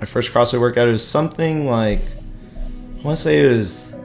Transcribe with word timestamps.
my 0.00 0.06
first 0.06 0.32
CrossFit 0.32 0.60
workout. 0.60 0.88
It 0.88 0.92
was 0.92 1.06
something 1.06 1.66
like 1.66 2.00
I 2.00 3.02
want 3.02 3.16
to 3.16 3.22
say 3.22 3.40
it 3.40 3.56
was 3.56 3.96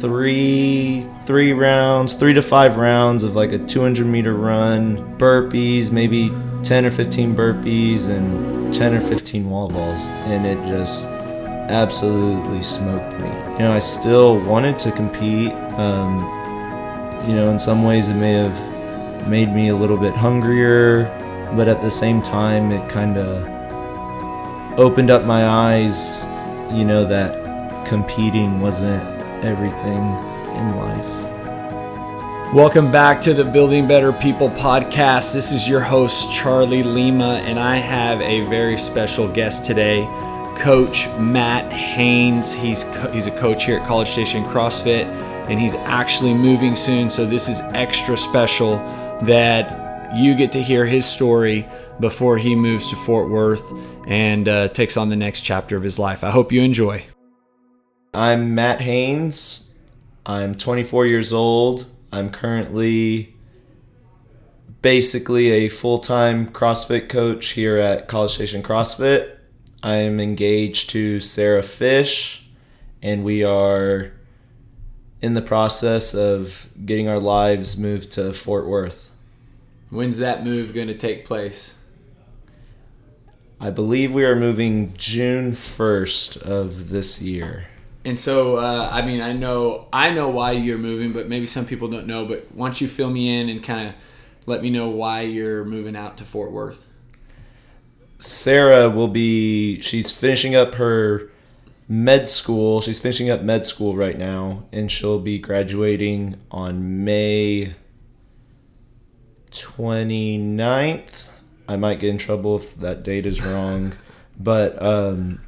three 0.00 1.06
three 1.26 1.52
rounds, 1.52 2.14
three 2.14 2.32
to 2.32 2.42
five 2.42 2.78
rounds 2.78 3.22
of 3.22 3.36
like 3.36 3.52
a 3.52 3.58
200 3.58 4.06
meter 4.06 4.34
run, 4.34 5.18
burpees, 5.18 5.92
maybe 5.92 6.30
10 6.62 6.86
or 6.86 6.90
15 6.90 7.36
burpees, 7.36 8.08
and 8.08 8.72
10 8.72 8.94
or 8.94 9.00
15 9.00 9.48
wall 9.48 9.68
balls, 9.68 10.06
and 10.26 10.46
it 10.46 10.56
just 10.66 11.04
absolutely 11.04 12.62
smoked 12.62 13.20
me. 13.20 13.28
You 13.52 13.68
know, 13.68 13.72
I 13.72 13.78
still 13.78 14.40
wanted 14.40 14.78
to 14.80 14.92
compete. 14.92 15.52
Um, 15.78 16.20
you 17.28 17.34
know, 17.34 17.50
in 17.50 17.58
some 17.58 17.84
ways, 17.84 18.08
it 18.08 18.14
may 18.14 18.32
have 18.32 19.28
made 19.28 19.52
me 19.52 19.68
a 19.68 19.76
little 19.76 19.96
bit 19.96 20.14
hungrier, 20.14 21.04
but 21.54 21.68
at 21.68 21.80
the 21.82 21.90
same 21.90 22.20
time, 22.20 22.72
it 22.72 22.90
kind 22.90 23.16
of 23.16 23.51
opened 24.76 25.10
up 25.10 25.24
my 25.24 25.46
eyes, 25.46 26.24
you 26.72 26.84
know, 26.84 27.04
that 27.04 27.86
competing 27.86 28.60
wasn't 28.60 29.02
everything 29.44 30.02
in 30.56 30.76
life. 30.76 32.54
Welcome 32.54 32.90
back 32.90 33.20
to 33.22 33.34
the 33.34 33.44
Building 33.44 33.86
Better 33.86 34.12
People 34.14 34.48
podcast. 34.50 35.34
This 35.34 35.52
is 35.52 35.68
your 35.68 35.80
host, 35.80 36.32
Charlie 36.32 36.82
Lima, 36.82 37.34
and 37.44 37.60
I 37.60 37.76
have 37.76 38.22
a 38.22 38.46
very 38.46 38.78
special 38.78 39.28
guest 39.28 39.66
today, 39.66 40.06
Coach 40.56 41.06
Matt 41.18 41.70
Haynes. 41.70 42.54
He's, 42.54 42.84
co- 42.84 43.10
he's 43.10 43.26
a 43.26 43.30
coach 43.30 43.64
here 43.64 43.78
at 43.78 43.86
College 43.86 44.10
Station 44.10 44.42
CrossFit, 44.44 45.04
and 45.50 45.60
he's 45.60 45.74
actually 45.74 46.32
moving 46.32 46.74
soon, 46.74 47.10
so 47.10 47.26
this 47.26 47.46
is 47.46 47.60
extra 47.74 48.16
special 48.16 48.76
that 49.22 50.14
you 50.16 50.34
get 50.34 50.50
to 50.52 50.62
hear 50.62 50.86
his 50.86 51.04
story 51.04 51.68
before 52.00 52.38
he 52.38 52.54
moves 52.54 52.88
to 52.88 52.96
Fort 52.96 53.28
Worth 53.28 53.70
and 54.06 54.48
uh, 54.48 54.68
takes 54.68 54.96
on 54.96 55.08
the 55.08 55.16
next 55.16 55.42
chapter 55.42 55.76
of 55.76 55.82
his 55.82 55.98
life. 55.98 56.24
I 56.24 56.30
hope 56.30 56.52
you 56.52 56.62
enjoy. 56.62 57.04
I'm 58.14 58.54
Matt 58.54 58.80
Haynes. 58.80 59.70
I'm 60.26 60.54
24 60.54 61.06
years 61.06 61.32
old. 61.32 61.86
I'm 62.12 62.30
currently 62.30 63.34
basically 64.82 65.50
a 65.50 65.68
full 65.68 65.98
time 65.98 66.48
CrossFit 66.48 67.08
coach 67.08 67.50
here 67.50 67.78
at 67.78 68.08
College 68.08 68.32
Station 68.32 68.62
CrossFit. 68.62 69.36
I 69.82 69.96
am 69.96 70.20
engaged 70.20 70.90
to 70.90 71.20
Sarah 71.20 71.62
Fish, 71.62 72.46
and 73.00 73.24
we 73.24 73.42
are 73.42 74.12
in 75.20 75.34
the 75.34 75.42
process 75.42 76.14
of 76.14 76.68
getting 76.84 77.08
our 77.08 77.18
lives 77.18 77.76
moved 77.76 78.12
to 78.12 78.32
Fort 78.32 78.66
Worth. 78.66 79.10
When's 79.90 80.18
that 80.18 80.44
move 80.44 80.74
going 80.74 80.88
to 80.88 80.94
take 80.94 81.24
place? 81.24 81.76
I 83.62 83.70
believe 83.70 84.12
we 84.12 84.24
are 84.24 84.34
moving 84.34 84.92
June 84.96 85.52
1st 85.52 86.42
of 86.42 86.88
this 86.88 87.22
year. 87.22 87.68
And 88.04 88.18
so, 88.18 88.56
uh, 88.56 88.90
I 88.90 89.02
mean, 89.02 89.20
I 89.20 89.32
know 89.32 89.86
I 89.92 90.10
know 90.10 90.28
why 90.28 90.50
you're 90.50 90.78
moving, 90.78 91.12
but 91.12 91.28
maybe 91.28 91.46
some 91.46 91.64
people 91.64 91.86
don't 91.86 92.08
know. 92.08 92.26
But 92.26 92.52
once 92.52 92.80
you 92.80 92.88
fill 92.88 93.10
me 93.10 93.38
in 93.40 93.48
and 93.48 93.62
kind 93.62 93.90
of 93.90 93.94
let 94.46 94.62
me 94.62 94.70
know 94.70 94.88
why 94.88 95.20
you're 95.20 95.64
moving 95.64 95.94
out 95.94 96.16
to 96.16 96.24
Fort 96.24 96.50
Worth? 96.50 96.88
Sarah 98.18 98.90
will 98.90 99.06
be. 99.06 99.80
She's 99.80 100.10
finishing 100.10 100.56
up 100.56 100.74
her 100.74 101.30
med 101.86 102.28
school. 102.28 102.80
She's 102.80 103.00
finishing 103.00 103.30
up 103.30 103.42
med 103.42 103.64
school 103.64 103.94
right 103.94 104.18
now, 104.18 104.64
and 104.72 104.90
she'll 104.90 105.20
be 105.20 105.38
graduating 105.38 106.34
on 106.50 107.04
May 107.04 107.76
29th. 109.52 111.28
I 111.68 111.76
might 111.76 112.00
get 112.00 112.10
in 112.10 112.18
trouble 112.18 112.56
if 112.56 112.76
that 112.76 113.02
date 113.02 113.26
is 113.26 113.44
wrong, 113.44 113.92
but 114.38 114.80
um, 114.82 115.40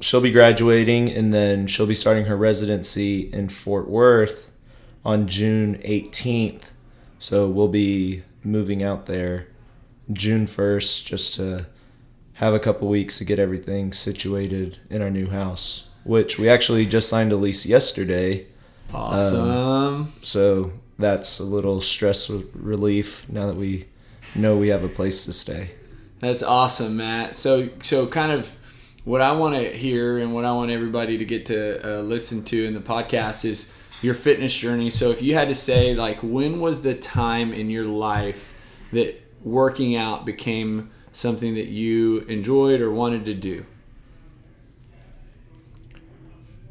she'll 0.00 0.20
be 0.20 0.32
graduating 0.32 1.10
and 1.10 1.32
then 1.32 1.66
she'll 1.66 1.86
be 1.86 1.94
starting 1.94 2.26
her 2.26 2.36
residency 2.36 3.32
in 3.32 3.48
Fort 3.48 3.88
Worth 3.88 4.52
on 5.04 5.26
June 5.26 5.80
18th. 5.84 6.70
So 7.18 7.48
we'll 7.48 7.68
be 7.68 8.22
moving 8.44 8.82
out 8.82 9.06
there 9.06 9.48
June 10.12 10.46
1st 10.46 11.06
just 11.06 11.34
to 11.34 11.66
have 12.34 12.52
a 12.52 12.60
couple 12.60 12.88
weeks 12.88 13.18
to 13.18 13.24
get 13.24 13.38
everything 13.38 13.92
situated 13.92 14.78
in 14.90 15.00
our 15.00 15.10
new 15.10 15.28
house, 15.28 15.90
which 16.04 16.38
we 16.38 16.48
actually 16.48 16.84
just 16.84 17.08
signed 17.08 17.32
a 17.32 17.36
lease 17.36 17.64
yesterday. 17.64 18.46
Awesome. 18.92 19.50
Um, 19.50 20.12
so 20.20 20.72
that's 20.98 21.38
a 21.38 21.44
little 21.44 21.80
stress 21.80 22.30
relief 22.30 23.26
now 23.28 23.46
that 23.46 23.56
we 23.56 23.86
know 24.34 24.56
we 24.56 24.68
have 24.68 24.84
a 24.84 24.88
place 24.88 25.24
to 25.26 25.32
stay. 25.32 25.70
That's 26.18 26.42
awesome, 26.42 26.96
Matt. 26.96 27.36
So 27.36 27.68
so 27.82 28.06
kind 28.06 28.32
of 28.32 28.56
what 29.04 29.20
I 29.20 29.32
want 29.32 29.54
to 29.54 29.70
hear 29.70 30.18
and 30.18 30.34
what 30.34 30.44
I 30.44 30.52
want 30.52 30.70
everybody 30.70 31.18
to 31.18 31.24
get 31.24 31.46
to 31.46 31.98
uh, 31.98 32.02
listen 32.02 32.42
to 32.44 32.64
in 32.64 32.74
the 32.74 32.80
podcast 32.80 33.44
is 33.44 33.72
your 34.02 34.14
fitness 34.14 34.56
journey. 34.56 34.90
So 34.90 35.10
if 35.10 35.22
you 35.22 35.34
had 35.34 35.48
to 35.48 35.54
say 35.54 35.94
like 35.94 36.20
when 36.22 36.60
was 36.60 36.82
the 36.82 36.94
time 36.94 37.52
in 37.52 37.70
your 37.70 37.84
life 37.84 38.54
that 38.92 39.22
working 39.42 39.96
out 39.96 40.24
became 40.24 40.90
something 41.12 41.54
that 41.54 41.66
you 41.66 42.18
enjoyed 42.20 42.80
or 42.80 42.90
wanted 42.90 43.24
to 43.26 43.34
do? 43.34 43.64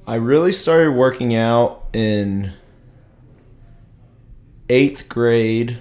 I 0.08 0.16
really 0.16 0.52
started 0.52 0.92
working 0.92 1.34
out 1.34 1.88
in 1.94 2.54
eighth 4.70 5.10
grade, 5.10 5.80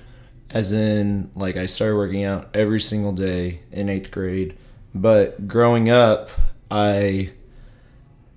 as 0.54 0.72
in, 0.72 1.30
like, 1.34 1.56
I 1.56 1.66
started 1.66 1.96
working 1.96 2.22
out 2.22 2.48
every 2.54 2.80
single 2.80 3.10
day 3.10 3.62
in 3.72 3.88
eighth 3.88 4.12
grade. 4.12 4.56
But 4.94 5.48
growing 5.48 5.90
up, 5.90 6.30
I, 6.70 7.32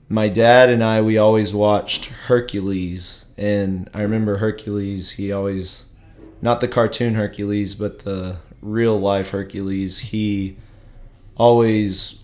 my 0.10 0.28
dad 0.28 0.72
and 0.72 0.84
I, 0.84 1.02
we 1.02 1.20
always 1.20 1.54
watched 1.54 2.06
Hercules. 2.06 3.32
And 3.38 3.88
I 3.94 4.02
remember 4.02 4.38
Hercules, 4.38 5.12
he 5.12 5.32
always, 5.32 5.94
not 6.42 6.60
the 6.60 6.68
cartoon 6.68 7.14
Hercules, 7.14 7.76
but 7.76 8.00
the 8.00 8.38
real 8.64 9.00
life 9.00 9.30
Hercules, 9.30 10.00
he 10.00 10.58
always, 11.36 12.24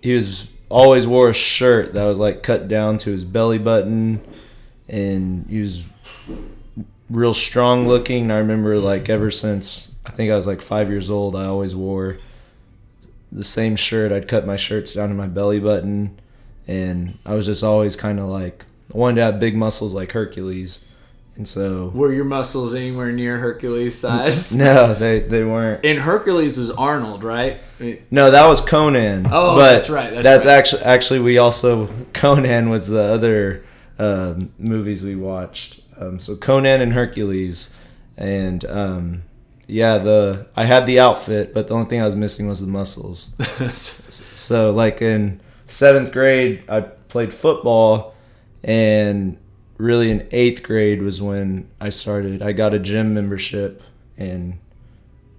he 0.00 0.14
was 0.14 0.52
always 0.68 1.04
wore 1.04 1.30
a 1.30 1.34
shirt 1.34 1.94
that 1.94 2.04
was 2.04 2.20
like 2.20 2.44
cut 2.44 2.68
down 2.68 2.98
to 2.98 3.10
his 3.10 3.24
belly 3.24 3.58
button 3.58 4.20
and 4.88 5.46
he 5.48 5.60
was 5.60 5.90
real 7.10 7.34
strong 7.34 7.86
looking. 7.86 8.30
I 8.30 8.38
remember 8.38 8.78
like 8.78 9.08
ever 9.08 9.30
since 9.30 9.94
I 10.04 10.10
think 10.10 10.30
I 10.30 10.36
was 10.36 10.46
like 10.46 10.60
five 10.60 10.88
years 10.88 11.10
old, 11.10 11.36
I 11.36 11.46
always 11.46 11.74
wore 11.74 12.18
the 13.30 13.44
same 13.44 13.76
shirt. 13.76 14.12
I'd 14.12 14.28
cut 14.28 14.46
my 14.46 14.56
shirts 14.56 14.94
down 14.94 15.08
to 15.08 15.14
my 15.14 15.26
belly 15.26 15.60
button, 15.60 16.18
and 16.66 17.18
I 17.24 17.34
was 17.34 17.46
just 17.46 17.62
always 17.62 17.96
kind 17.96 18.18
of 18.18 18.28
like 18.28 18.64
I 18.94 18.96
wanted 18.96 19.16
to 19.16 19.22
have 19.22 19.40
big 19.40 19.56
muscles 19.56 19.94
like 19.94 20.12
Hercules. 20.12 20.86
And 21.36 21.46
so 21.46 21.92
were 21.94 22.12
your 22.12 22.24
muscles 22.24 22.74
anywhere 22.74 23.12
near 23.12 23.38
Hercules 23.38 23.96
size? 23.96 24.54
no, 24.56 24.94
they 24.94 25.20
they 25.20 25.44
weren't. 25.44 25.84
And 25.84 26.00
Hercules 26.00 26.58
was 26.58 26.70
Arnold, 26.72 27.22
right? 27.22 27.60
I 27.78 27.82
mean, 27.82 28.02
no, 28.10 28.30
that 28.32 28.46
was 28.48 28.60
Conan. 28.60 29.28
Oh, 29.30 29.56
but 29.56 29.74
that's 29.74 29.88
right. 29.88 30.10
That's, 30.14 30.24
that's 30.24 30.46
right. 30.46 30.52
actually 30.52 30.82
actually 30.82 31.20
we 31.20 31.38
also 31.38 31.86
Conan 32.12 32.70
was 32.70 32.88
the 32.88 33.02
other 33.02 33.64
um, 34.00 34.52
movies 34.58 35.04
we 35.04 35.14
watched. 35.14 35.80
Um, 35.98 36.20
so 36.20 36.36
Conan 36.36 36.80
and 36.80 36.92
Hercules, 36.92 37.74
and 38.16 38.64
um, 38.66 39.22
yeah, 39.66 39.98
the 39.98 40.46
I 40.56 40.64
had 40.64 40.86
the 40.86 41.00
outfit, 41.00 41.52
but 41.52 41.68
the 41.68 41.74
only 41.74 41.88
thing 41.88 42.00
I 42.00 42.04
was 42.04 42.16
missing 42.16 42.48
was 42.48 42.60
the 42.60 42.70
muscles. 42.70 43.36
so 44.34 44.72
like 44.72 45.02
in 45.02 45.40
seventh 45.66 46.12
grade, 46.12 46.62
I 46.68 46.80
played 46.80 47.34
football, 47.34 48.14
and 48.62 49.36
really 49.76 50.10
in 50.10 50.26
eighth 50.30 50.62
grade 50.62 51.02
was 51.02 51.20
when 51.20 51.68
I 51.80 51.90
started. 51.90 52.42
I 52.42 52.52
got 52.52 52.74
a 52.74 52.78
gym 52.78 53.14
membership, 53.14 53.82
and 54.16 54.58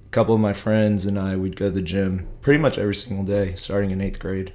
a 0.05 0.09
couple 0.11 0.33
of 0.33 0.41
my 0.41 0.53
friends 0.53 1.05
and 1.05 1.19
I 1.19 1.35
would 1.35 1.55
go 1.55 1.65
to 1.65 1.71
the 1.71 1.81
gym 1.81 2.27
pretty 2.41 2.59
much 2.59 2.77
every 2.77 2.95
single 2.95 3.25
day, 3.25 3.55
starting 3.55 3.91
in 3.91 4.01
eighth 4.01 4.19
grade. 4.19 4.53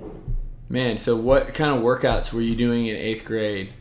Man, 0.68 0.96
so 0.98 1.14
what 1.14 1.54
kind 1.54 1.76
of 1.76 1.82
workouts 1.82 2.32
were 2.32 2.40
you 2.40 2.56
doing 2.56 2.86
in 2.86 2.96
eighth 2.96 3.24
grade? 3.24 3.72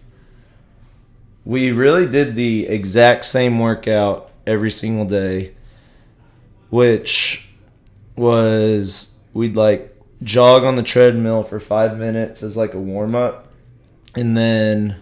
We 1.45 1.71
really 1.71 2.07
did 2.07 2.35
the 2.35 2.67
exact 2.67 3.25
same 3.25 3.59
workout 3.59 4.31
every 4.47 4.71
single 4.71 5.05
day, 5.05 5.53
which 6.69 7.49
was 8.15 9.17
we'd 9.33 9.55
like 9.55 9.89
jog 10.21 10.63
on 10.63 10.75
the 10.75 10.83
treadmill 10.83 11.43
for 11.43 11.59
five 11.59 11.97
minutes 11.97 12.43
as 12.43 12.55
like 12.55 12.73
a 12.73 12.79
warm 12.79 13.15
up, 13.15 13.47
and 14.15 14.37
then 14.37 15.01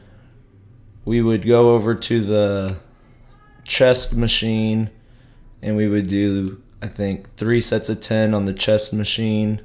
we 1.06 1.22
would 1.22 1.46
go 1.46 1.76
over 1.76 1.96
to 1.96 2.24
the 2.24 2.78
chest 3.64 4.16
machine 4.16 4.90
and 5.62 5.76
we 5.76 5.88
would 5.88 6.08
do 6.08 6.62
I 6.82 6.88
think 6.88 7.36
three 7.36 7.62
sets 7.62 7.90
of 7.90 8.02
10 8.02 8.34
on 8.34 8.46
the 8.46 8.54
chest 8.54 8.92
machine. 8.92 9.62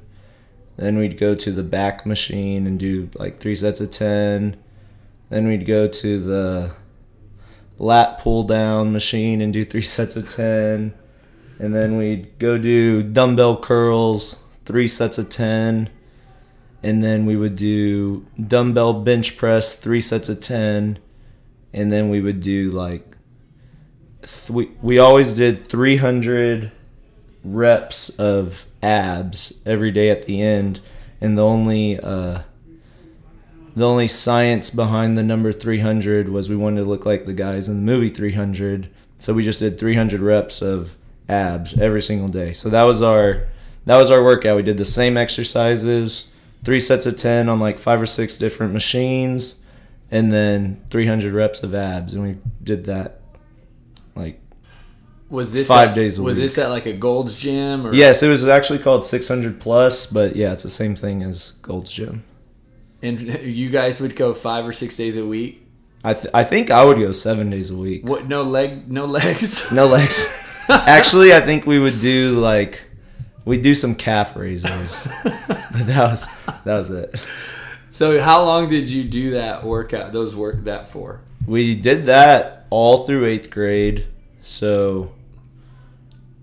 Then 0.75 0.97
we'd 0.97 1.17
go 1.17 1.33
to 1.33 1.51
the 1.51 1.63
back 1.63 2.05
machine 2.05 2.67
and 2.67 2.79
do 2.79 3.09
like 3.15 3.39
three 3.39 3.55
sets 3.55 3.81
of 3.81 3.89
10 3.89 4.55
then 5.29 5.47
we'd 5.47 5.65
go 5.65 5.87
to 5.87 6.19
the 6.19 6.71
lat 7.77 8.19
pull 8.19 8.43
down 8.43 8.91
machine 8.91 9.41
and 9.41 9.53
do 9.53 9.65
three 9.65 9.81
sets 9.97 10.15
of 10.15 10.27
10. 10.27 10.93
And 11.59 11.75
then 11.75 11.97
we'd 11.97 12.37
go 12.37 12.57
do 12.57 13.01
dumbbell 13.01 13.59
curls, 13.59 14.43
three 14.65 14.87
sets 14.87 15.17
of 15.17 15.29
10. 15.29 15.89
and 16.83 17.03
then 17.03 17.25
we 17.25 17.35
would 17.35 17.55
do 17.55 18.25
dumbbell 18.39 18.93
bench 19.01 19.35
press, 19.37 19.75
three 19.75 20.01
sets 20.01 20.29
of 20.29 20.39
10, 20.39 20.99
and 21.73 21.91
then 21.91 22.09
we 22.09 22.21
would 22.21 22.39
do 22.39 22.69
like, 22.71 23.17
th- 24.21 24.49
we, 24.49 24.71
we 24.81 24.99
always 24.99 25.33
did 25.33 25.67
300 25.67 26.71
reps 27.43 28.09
of 28.19 28.65
abs 28.83 29.61
every 29.65 29.91
day 29.91 30.09
at 30.09 30.25
the 30.27 30.41
end, 30.41 30.79
and 31.19 31.37
the 31.37 31.43
only, 31.43 31.99
uh, 31.99 32.41
the 33.77 33.87
only 33.87 34.07
science 34.07 34.69
behind 34.71 35.17
the 35.17 35.23
number 35.23 35.51
300 35.51 36.29
was 36.29 36.49
we 36.49 36.55
wanted 36.55 36.81
to 36.81 36.87
look 36.87 37.05
like 37.05 37.25
the 37.25 37.33
guys 37.33 37.69
in 37.69 37.75
the 37.77 37.81
movie 37.91 38.09
300 38.09 38.89
so 39.19 39.33
we 39.33 39.43
just 39.43 39.59
did 39.59 39.79
300 39.79 40.19
reps 40.19 40.61
of 40.61 40.95
abs 41.29 41.77
every 41.79 42.01
single 42.01 42.27
day. 42.27 42.53
So 42.53 42.69
that 42.69 42.83
was 42.83 43.01
our 43.01 43.47
that 43.85 43.97
was 43.97 44.11
our 44.11 44.23
workout. 44.23 44.55
We 44.57 44.63
did 44.63 44.77
the 44.77 44.85
same 44.85 45.15
exercises 45.17 46.31
three 46.63 46.79
sets 46.79 47.05
of 47.05 47.17
10 47.17 47.49
on 47.49 47.59
like 47.59 47.77
five 47.79 48.01
or 48.01 48.05
six 48.05 48.37
different 48.37 48.73
machines 48.73 49.63
and 50.11 50.31
then 50.31 50.81
300 50.89 51.33
reps 51.33 51.61
of 51.63 51.73
abs 51.75 52.13
and 52.13 52.23
we 52.23 52.37
did 52.63 52.85
that 52.85 53.21
like 54.15 54.39
Was 55.29 55.53
this 55.53 55.67
Five 55.67 55.89
at- 55.89 55.95
days 55.95 56.17
a 56.17 56.23
Was 56.23 56.37
week. 56.37 56.45
this 56.45 56.57
at 56.57 56.69
like 56.69 56.85
a 56.85 56.93
Gold's 56.93 57.35
Gym 57.35 57.85
or? 57.85 57.93
Yes 57.93 58.23
it 58.23 58.29
was 58.29 58.47
actually 58.47 58.79
called 58.79 59.05
600 59.05 59.59
plus 59.59 60.11
but 60.11 60.35
yeah 60.35 60.53
it's 60.53 60.63
the 60.63 60.69
same 60.69 60.95
thing 60.95 61.21
as 61.23 61.51
gold's 61.61 61.91
gym 61.91 62.23
And 63.07 63.21
you 63.43 63.69
guys 63.69 63.99
would 63.99 64.15
go 64.15 64.33
five 64.33 64.65
or 64.65 64.71
six 64.71 64.97
days 64.97 65.17
a 65.17 65.25
week. 65.25 65.63
I, 66.03 66.13
th- 66.13 66.27
I 66.33 66.43
think 66.43 66.69
i 66.69 66.85
would 66.85 66.99
go 66.99 67.11
seven 67.11 67.49
days 67.49 67.71
a 67.71 67.75
week 67.75 68.05
What? 68.05 68.27
No 68.27 68.43
leg, 68.43 68.89
no 68.89 69.05
legs. 69.05 69.71
No 69.73 69.87
legs. 69.87 70.43
Actually, 70.69 71.33
I 71.33 71.41
think 71.41 71.65
we 71.65 71.79
would 71.79 71.99
do 71.99 72.39
like 72.39 72.83
we 73.45 73.57
do 73.59 73.73
some 73.73 73.95
calf 73.95 74.35
raises. 74.35 75.07
but 75.23 75.87
that 75.87 76.11
was 76.11 76.27
that 76.45 76.77
was 76.77 76.91
it. 76.91 77.15
So 77.91 78.21
how 78.21 78.43
long 78.43 78.69
did 78.69 78.89
you 78.89 79.03
do 79.03 79.31
that 79.31 79.63
workout? 79.63 80.11
Those 80.11 80.35
work 80.35 80.65
that 80.65 80.87
for? 80.89 81.21
We 81.45 81.75
did 81.75 82.05
that 82.05 82.67
all 82.69 83.05
through 83.05 83.25
eighth 83.25 83.49
grade, 83.49 84.05
so 84.41 85.13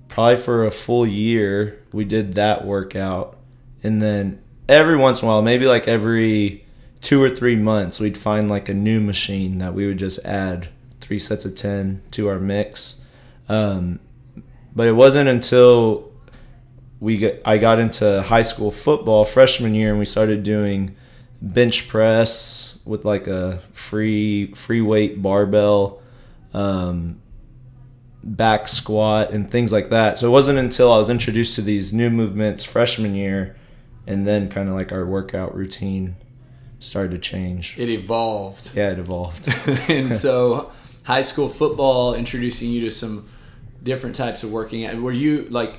probably 0.08 0.38
for 0.38 0.64
a 0.64 0.70
full 0.70 1.06
year 1.06 1.82
we 1.93 2.05
did 2.05 2.34
that 2.34 2.64
workout, 2.64 3.37
and 3.82 4.00
then 4.00 4.43
every 4.69 4.96
once 4.96 5.22
in 5.22 5.28
a 5.28 5.31
while, 5.31 5.43
maybe 5.43 5.66
like 5.66 5.88
every 5.88 6.64
two 7.00 7.22
or 7.22 7.31
three 7.31 7.56
months, 7.56 8.00
we'd 8.00 8.16
find 8.16 8.49
like 8.49 8.69
a 8.69 8.75
new 8.75 9.00
machine 9.00 9.58
that 9.58 9.75
we 9.75 9.87
would 9.87 9.99
just 9.99 10.25
add 10.25 10.69
three 11.00 11.19
sets 11.19 11.44
of 11.44 11.55
ten 11.55 12.02
to 12.12 12.28
our 12.28 12.38
mix. 12.38 13.06
Um, 13.49 14.00
but 14.75 14.88
it 14.88 14.93
wasn't 14.93 15.28
until 15.28 16.11
we 16.99 17.19
get, 17.19 17.43
I 17.44 17.58
got 17.58 17.78
into 17.78 18.22
high 18.22 18.43
school 18.43 18.70
football 18.70 19.25
freshman 19.25 19.75
year 19.75 19.90
and 19.90 19.99
we 19.99 20.06
started 20.06 20.43
doing 20.43 20.96
bench 21.43 21.88
press 21.88 22.78
with 22.87 23.05
like 23.05 23.26
a 23.26 23.60
free 23.72 24.52
free 24.55 24.81
weight 24.81 25.20
barbell 25.20 26.02
um, 26.55 27.20
back 28.22 28.69
squat 28.69 29.31
and 29.32 29.50
things 29.50 29.72
like 29.72 29.90
that. 29.90 30.19
So 30.19 30.28
it 30.28 30.31
wasn't 30.31 30.58
until 30.58 30.90
I 30.90 30.96
was 30.96 31.10
introduced 31.10 31.56
to 31.56 31.62
these 31.62 31.93
new 31.93 32.08
movements 32.08 32.64
freshman 32.64 33.14
year 33.14 33.56
and 34.06 34.26
then 34.26 34.48
kind 34.48 34.68
of 34.68 34.74
like 34.74 34.92
our 34.92 35.06
workout 35.06 35.54
routine 35.54 36.16
started 36.78 37.12
to 37.12 37.18
change. 37.18 37.78
It 37.78 37.88
evolved. 37.88 38.72
Yeah, 38.74 38.90
it 38.90 38.98
evolved. 38.98 39.48
and 39.88 40.14
so 40.14 40.72
high 41.04 41.22
school 41.22 41.48
football 41.48 42.14
introducing 42.14 42.70
you 42.70 42.82
to 42.82 42.90
some 42.90 43.28
different 43.82 44.16
types 44.16 44.42
of 44.42 44.50
working 44.50 44.84
out. 44.84 44.96
Were 44.96 45.12
you 45.12 45.48
like 45.50 45.78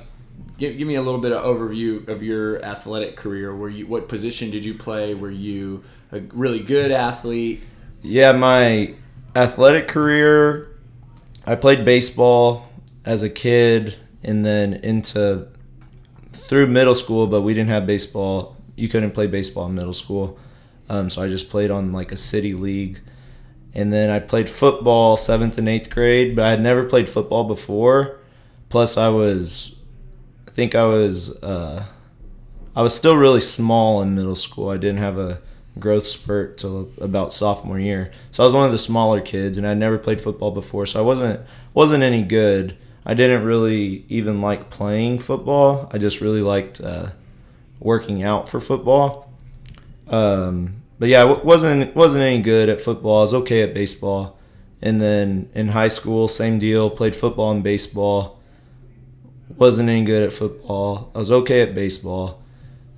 give, 0.58 0.76
give 0.78 0.86
me 0.86 0.94
a 0.94 1.02
little 1.02 1.20
bit 1.20 1.32
of 1.32 1.42
overview 1.42 2.06
of 2.08 2.22
your 2.22 2.62
athletic 2.64 3.16
career. 3.16 3.54
Were 3.54 3.68
you 3.68 3.86
what 3.86 4.08
position 4.08 4.50
did 4.50 4.64
you 4.64 4.74
play? 4.74 5.14
Were 5.14 5.30
you 5.30 5.84
a 6.12 6.20
really 6.20 6.60
good 6.60 6.90
athlete? 6.90 7.62
Yeah, 8.02 8.32
my 8.32 8.94
athletic 9.34 9.88
career, 9.88 10.76
I 11.44 11.54
played 11.54 11.84
baseball 11.84 12.68
as 13.04 13.22
a 13.22 13.30
kid 13.30 13.96
and 14.22 14.44
then 14.44 14.74
into 14.74 15.48
through 16.46 16.68
middle 16.68 16.94
school, 16.94 17.26
but 17.26 17.42
we 17.42 17.54
didn't 17.54 17.70
have 17.70 17.86
baseball. 17.86 18.56
You 18.76 18.88
couldn't 18.88 19.12
play 19.12 19.26
baseball 19.26 19.66
in 19.66 19.74
middle 19.74 19.92
school. 19.92 20.38
Um, 20.88 21.10
so 21.10 21.22
I 21.22 21.28
just 21.28 21.50
played 21.50 21.70
on 21.70 21.90
like 21.90 22.12
a 22.12 22.16
city 22.16 22.52
league. 22.52 23.00
And 23.74 23.92
then 23.92 24.10
I 24.10 24.20
played 24.20 24.48
football 24.48 25.16
seventh 25.16 25.58
and 25.58 25.68
eighth 25.68 25.90
grade, 25.90 26.34
but 26.36 26.44
I 26.46 26.50
had 26.50 26.62
never 26.62 26.84
played 26.84 27.08
football 27.08 27.44
before. 27.44 28.18
Plus, 28.68 28.96
I 28.96 29.08
was, 29.08 29.82
I 30.48 30.50
think 30.50 30.74
I 30.74 30.84
was, 30.84 31.42
uh, 31.42 31.84
I 32.74 32.82
was 32.82 32.94
still 32.94 33.16
really 33.16 33.40
small 33.40 34.00
in 34.02 34.14
middle 34.14 34.34
school. 34.34 34.70
I 34.70 34.76
didn't 34.76 34.98
have 34.98 35.18
a 35.18 35.40
growth 35.78 36.06
spurt 36.06 36.58
till 36.58 36.90
about 37.00 37.32
sophomore 37.32 37.78
year. 37.78 38.12
So 38.30 38.42
I 38.42 38.46
was 38.46 38.54
one 38.54 38.66
of 38.66 38.72
the 38.72 38.78
smaller 38.78 39.20
kids, 39.20 39.58
and 39.58 39.66
I'd 39.66 39.78
never 39.78 39.98
played 39.98 40.20
football 40.20 40.50
before, 40.50 40.86
so 40.86 41.00
I 41.00 41.02
wasn't 41.02 41.40
wasn't 41.74 42.02
any 42.02 42.22
good. 42.22 42.76
I 43.06 43.14
didn't 43.14 43.44
really 43.44 44.04
even 44.08 44.40
like 44.40 44.68
playing 44.68 45.20
football. 45.20 45.88
I 45.92 45.98
just 45.98 46.20
really 46.20 46.42
liked 46.42 46.80
uh, 46.80 47.10
working 47.78 48.24
out 48.24 48.48
for 48.48 48.60
football. 48.60 49.32
Um, 50.08 50.82
but 50.98 51.08
yeah, 51.08 51.22
wasn't 51.22 51.94
wasn't 51.94 52.24
any 52.24 52.42
good 52.42 52.68
at 52.68 52.80
football. 52.80 53.18
I 53.18 53.20
was 53.20 53.34
okay 53.34 53.62
at 53.62 53.74
baseball, 53.74 54.38
and 54.82 55.00
then 55.00 55.48
in 55.54 55.68
high 55.68 55.88
school, 55.88 56.26
same 56.26 56.58
deal. 56.58 56.90
Played 56.90 57.14
football 57.14 57.52
and 57.52 57.62
baseball. 57.62 58.40
Wasn't 59.56 59.88
any 59.88 60.04
good 60.04 60.24
at 60.24 60.32
football. 60.32 61.12
I 61.14 61.18
was 61.18 61.30
okay 61.30 61.62
at 61.62 61.76
baseball, 61.76 62.42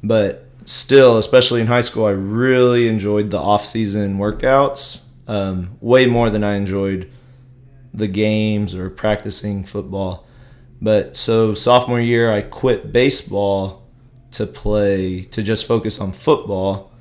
but 0.02 0.48
still, 0.64 1.18
especially 1.18 1.60
in 1.60 1.66
high 1.66 1.82
school, 1.82 2.06
I 2.06 2.12
really 2.12 2.88
enjoyed 2.88 3.30
the 3.30 3.38
off-season 3.38 4.18
workouts 4.18 5.04
um, 5.26 5.76
way 5.80 6.06
more 6.06 6.30
than 6.30 6.42
I 6.42 6.54
enjoyed 6.54 7.10
the 7.98 8.08
games 8.08 8.74
or 8.74 8.88
practicing 8.90 9.64
football. 9.64 10.26
But 10.80 11.16
so 11.16 11.54
sophomore 11.54 12.00
year, 12.00 12.32
I 12.32 12.42
quit 12.42 12.92
baseball 12.92 13.86
to 14.32 14.46
play 14.46 15.22
to 15.22 15.42
just 15.42 15.66
focus 15.66 16.00
on 16.00 16.12
football. 16.12 16.92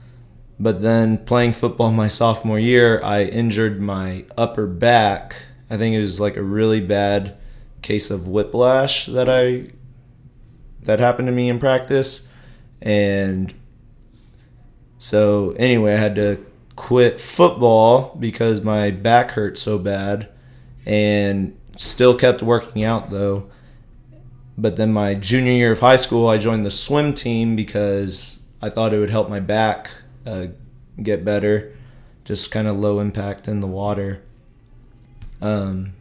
But 0.59 0.81
then 0.81 1.23
playing 1.25 1.53
football 1.53 1.91
my 1.91 2.07
sophomore 2.07 2.59
year, 2.59 3.01
I 3.03 3.23
injured 3.23 3.79
my 3.79 4.25
upper 4.35 4.65
back. 4.65 5.35
I 5.69 5.77
think 5.77 5.95
it 5.95 6.01
was 6.01 6.19
like 6.19 6.35
a 6.35 6.44
really 6.44 6.81
bad 6.81 7.38
case 7.83 8.09
of 8.09 8.27
whiplash 8.27 9.05
that 9.05 9.29
I 9.29 9.71
that 10.81 10.99
happened 10.99 11.27
to 11.27 11.31
me 11.31 11.49
in 11.49 11.59
practice. 11.59 12.31
And 12.81 13.53
so 14.97 15.53
anyway, 15.57 15.94
I 15.94 15.97
had 15.97 16.16
to 16.16 16.44
quit 16.75 17.21
football 17.21 18.16
because 18.19 18.61
my 18.61 18.89
back 18.89 19.31
hurt 19.31 19.59
so 19.59 19.77
bad 19.77 20.30
and 20.87 21.56
still 21.75 22.15
kept 22.15 22.41
working 22.41 22.83
out 22.83 23.11
though. 23.11 23.49
But 24.57 24.77
then 24.77 24.91
my 24.91 25.13
junior 25.13 25.51
year 25.51 25.73
of 25.73 25.81
high 25.81 25.97
school, 25.97 26.27
I 26.27 26.39
joined 26.39 26.65
the 26.65 26.71
swim 26.71 27.13
team 27.13 27.56
because 27.56 28.41
I 28.59 28.71
thought 28.71 28.94
it 28.94 28.99
would 28.99 29.11
help 29.11 29.29
my 29.29 29.39
back 29.39 29.91
uh, 30.25 30.47
get 31.03 31.23
better, 31.23 31.75
just 32.25 32.51
kind 32.51 32.67
of 32.67 32.77
low 32.77 32.99
impact 32.99 33.47
in 33.47 33.59
the 33.59 33.67
water. 33.67 34.23
Um, 35.41 35.94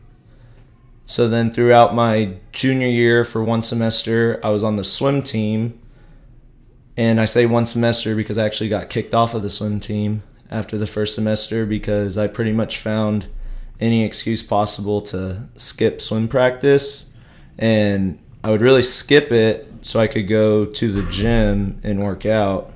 so 1.04 1.28
then 1.28 1.52
throughout 1.52 1.94
my 1.94 2.36
junior 2.52 2.88
year 2.88 3.24
for 3.24 3.44
one 3.44 3.60
semester, 3.60 4.40
I 4.42 4.48
was 4.50 4.64
on 4.64 4.76
the 4.76 4.84
swim 4.84 5.22
team. 5.22 5.78
And 6.96 7.20
I 7.20 7.26
say 7.26 7.44
one 7.44 7.66
semester 7.66 8.16
because 8.16 8.38
I 8.38 8.46
actually 8.46 8.70
got 8.70 8.88
kicked 8.88 9.12
off 9.12 9.34
of 9.34 9.42
the 9.42 9.50
swim 9.50 9.80
team 9.80 10.22
after 10.50 10.78
the 10.78 10.86
first 10.86 11.14
semester 11.14 11.66
because 11.66 12.16
I 12.16 12.26
pretty 12.26 12.54
much 12.54 12.78
found 12.78 13.26
any 13.80 14.04
excuse 14.04 14.42
possible 14.42 15.02
to 15.02 15.48
skip 15.56 16.00
swim 16.00 16.28
practice. 16.28 17.12
And 17.58 18.18
I 18.42 18.50
would 18.50 18.60
really 18.60 18.82
skip 18.82 19.32
it 19.32 19.68
so 19.82 20.00
I 20.00 20.06
could 20.06 20.28
go 20.28 20.64
to 20.64 20.92
the 20.92 21.02
gym 21.10 21.80
and 21.82 22.02
work 22.02 22.26
out. 22.26 22.72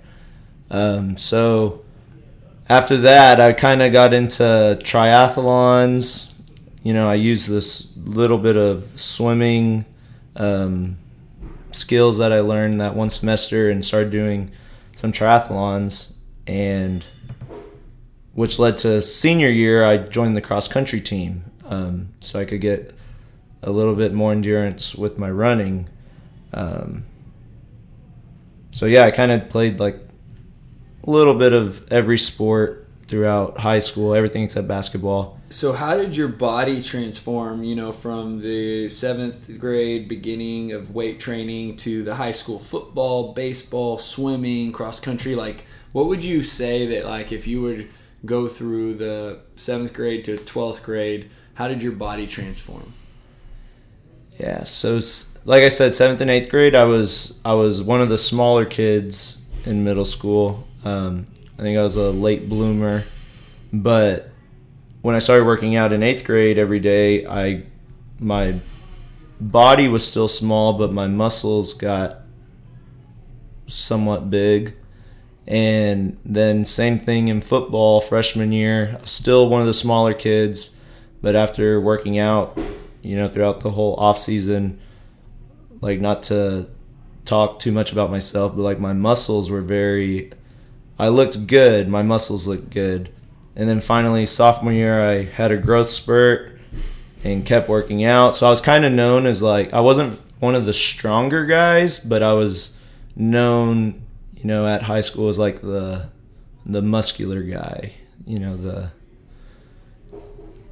Um, 0.70 1.16
so 1.16 1.82
after 2.68 2.96
that, 2.98 3.40
I 3.40 3.52
kind 3.52 3.82
of 3.82 3.92
got 3.92 4.14
into 4.14 4.78
triathlons. 4.82 6.32
You 6.82 6.94
know, 6.94 7.08
I 7.08 7.14
used 7.14 7.48
this 7.48 7.96
little 7.96 8.38
bit 8.38 8.56
of 8.56 8.88
swimming 8.98 9.84
um, 10.36 10.98
skills 11.72 12.18
that 12.18 12.32
I 12.32 12.40
learned 12.40 12.80
that 12.80 12.94
one 12.94 13.10
semester 13.10 13.70
and 13.70 13.84
started 13.84 14.10
doing 14.10 14.52
some 14.94 15.12
triathlons. 15.12 16.14
And 16.46 17.04
which 18.40 18.58
led 18.58 18.78
to 18.78 19.02
senior 19.02 19.50
year, 19.50 19.84
I 19.84 19.98
joined 19.98 20.34
the 20.34 20.40
cross 20.40 20.66
country 20.66 20.98
team 20.98 21.44
um, 21.66 22.08
so 22.20 22.40
I 22.40 22.46
could 22.46 22.62
get 22.62 22.94
a 23.62 23.70
little 23.70 23.94
bit 23.94 24.14
more 24.14 24.32
endurance 24.32 24.94
with 24.94 25.18
my 25.18 25.30
running. 25.30 25.90
Um, 26.54 27.04
so 28.70 28.86
yeah, 28.86 29.04
I 29.04 29.10
kind 29.10 29.30
of 29.30 29.50
played 29.50 29.78
like 29.78 29.96
a 31.04 31.10
little 31.10 31.34
bit 31.34 31.52
of 31.52 31.86
every 31.92 32.16
sport 32.16 32.88
throughout 33.08 33.58
high 33.58 33.78
school, 33.78 34.14
everything 34.14 34.44
except 34.44 34.66
basketball. 34.66 35.38
so 35.50 35.74
how 35.74 35.94
did 35.94 36.16
your 36.16 36.28
body 36.28 36.80
transform 36.82 37.62
you 37.62 37.74
know 37.74 37.92
from 37.92 38.40
the 38.40 38.88
seventh 38.88 39.58
grade 39.58 40.08
beginning 40.08 40.72
of 40.72 40.94
weight 40.94 41.20
training 41.20 41.76
to 41.76 42.02
the 42.04 42.14
high 42.14 42.30
school 42.30 42.58
football 42.58 43.34
baseball 43.34 43.98
swimming 43.98 44.70
cross 44.70 45.00
country 45.00 45.34
like 45.34 45.66
what 45.90 46.06
would 46.06 46.22
you 46.24 46.40
say 46.42 46.86
that 46.86 47.04
like 47.04 47.32
if 47.32 47.48
you 47.48 47.60
would 47.60 47.90
go 48.24 48.48
through 48.48 48.94
the 48.94 49.40
seventh 49.56 49.92
grade 49.92 50.24
to 50.24 50.36
12th 50.36 50.82
grade 50.82 51.30
how 51.54 51.68
did 51.68 51.82
your 51.82 51.92
body 51.92 52.26
transform 52.26 52.92
Yeah, 54.38 54.64
so 54.64 55.00
like 55.44 55.62
I 55.62 55.68
said, 55.68 55.94
seventh 55.94 56.20
and 56.20 56.30
eighth 56.30 56.48
grade, 56.48 56.74
I 56.74 56.84
was 56.84 57.40
I 57.44 57.54
was 57.54 57.82
one 57.82 58.00
of 58.00 58.08
the 58.08 58.18
smaller 58.18 58.64
kids 58.64 59.42
in 59.64 59.84
middle 59.84 60.04
school. 60.04 60.66
Um, 60.84 61.26
I 61.58 61.62
think 61.62 61.78
I 61.78 61.82
was 61.82 61.96
a 61.96 62.10
late 62.10 62.48
bloomer, 62.48 63.04
but 63.72 64.30
when 65.02 65.14
I 65.14 65.18
started 65.18 65.44
working 65.44 65.76
out 65.76 65.92
in 65.92 66.02
eighth 66.02 66.24
grade 66.24 66.58
every 66.58 66.80
day, 66.80 67.26
I 67.26 67.64
my 68.18 68.60
body 69.40 69.88
was 69.88 70.06
still 70.06 70.28
small, 70.28 70.74
but 70.74 70.92
my 70.92 71.06
muscles 71.06 71.72
got 71.74 72.20
somewhat 73.66 74.30
big. 74.30 74.76
And 75.46 76.18
then 76.24 76.64
same 76.64 76.98
thing 76.98 77.28
in 77.28 77.40
football 77.40 78.00
freshman 78.00 78.52
year, 78.52 79.00
still 79.04 79.48
one 79.48 79.60
of 79.60 79.66
the 79.66 79.74
smaller 79.74 80.14
kids, 80.14 80.78
but 81.22 81.34
after 81.34 81.80
working 81.80 82.18
out, 82.18 82.58
you 83.02 83.16
know, 83.16 83.28
throughout 83.28 83.60
the 83.60 83.70
whole 83.70 83.94
off 83.94 84.18
season, 84.18 84.80
like 85.80 86.00
not 86.00 86.22
to 86.24 86.68
talk 87.24 87.58
too 87.58 87.72
much 87.72 87.92
about 87.92 88.10
myself, 88.10 88.54
but 88.54 88.62
like 88.62 88.78
my 88.78 88.92
muscles 88.92 89.50
were 89.50 89.60
very 89.60 90.32
I 90.98 91.08
looked 91.08 91.46
good, 91.46 91.88
my 91.88 92.02
muscles 92.02 92.46
looked 92.46 92.70
good. 92.70 93.10
And 93.56 93.68
then 93.68 93.80
finally 93.80 94.26
sophomore 94.26 94.72
year 94.72 95.00
I 95.00 95.24
had 95.24 95.50
a 95.50 95.56
growth 95.56 95.90
spurt 95.90 96.58
and 97.24 97.44
kept 97.44 97.68
working 97.68 98.04
out. 98.04 98.36
So 98.36 98.46
I 98.46 98.50
was 98.50 98.60
kind 98.60 98.84
of 98.84 98.92
known 98.92 99.26
as 99.26 99.42
like 99.42 99.72
I 99.72 99.80
wasn't 99.80 100.20
one 100.40 100.54
of 100.54 100.66
the 100.66 100.72
stronger 100.72 101.46
guys, 101.46 101.98
but 101.98 102.22
I 102.22 102.32
was 102.32 102.78
known, 103.16 104.02
you 104.40 104.46
know, 104.46 104.66
at 104.66 104.82
high 104.82 105.02
school 105.02 105.26
was 105.26 105.38
like 105.38 105.60
the 105.60 106.08
the 106.66 106.82
muscular 106.82 107.42
guy, 107.42 107.92
you 108.26 108.38
know, 108.38 108.56
the 108.56 108.90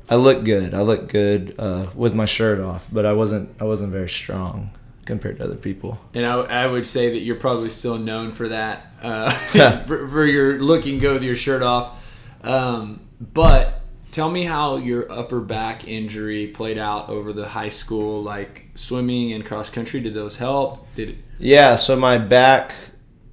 I 0.08 0.16
look 0.16 0.42
good. 0.44 0.72
I 0.72 0.80
look 0.80 1.08
good 1.08 1.54
uh, 1.58 1.88
with 1.94 2.14
my 2.14 2.24
shirt 2.24 2.60
off, 2.60 2.88
but 2.90 3.04
I 3.04 3.12
wasn't. 3.12 3.50
I 3.60 3.64
wasn't 3.64 3.92
very 3.92 4.08
strong 4.08 4.70
compared 5.04 5.38
to 5.38 5.44
other 5.44 5.54
people. 5.54 5.98
and 6.14 6.26
I, 6.26 6.34
I 6.34 6.66
would 6.66 6.86
say 6.86 7.10
that 7.10 7.20
you're 7.20 7.36
probably 7.36 7.70
still 7.70 7.98
known 7.98 8.30
for 8.32 8.48
that 8.48 8.92
uh, 9.02 9.30
for, 9.86 10.06
for 10.06 10.26
your 10.26 10.60
looking 10.60 10.98
good 10.98 11.14
with 11.14 11.22
your 11.22 11.36
shirt 11.36 11.62
off 11.62 12.04
um, 12.44 13.00
but 13.18 13.80
tell 14.12 14.30
me 14.30 14.44
how 14.44 14.76
your 14.76 15.10
upper 15.10 15.40
back 15.40 15.88
injury 15.88 16.46
played 16.48 16.76
out 16.76 17.08
over 17.08 17.32
the 17.32 17.48
high 17.48 17.70
school 17.70 18.22
like 18.22 18.66
swimming 18.74 19.32
and 19.32 19.46
cross 19.46 19.70
country 19.70 20.00
did 20.00 20.12
those 20.12 20.36
help 20.36 20.86
did 20.94 21.08
it 21.08 21.16
Yeah. 21.38 21.76
So 21.76 21.96
my 21.96 22.18
back, 22.18 22.74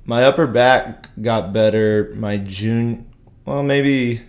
my 0.05 0.23
upper 0.23 0.47
back 0.47 1.09
got 1.21 1.51
better. 1.51 2.13
My 2.15 2.37
June, 2.37 3.11
well, 3.45 3.63
maybe 3.63 4.21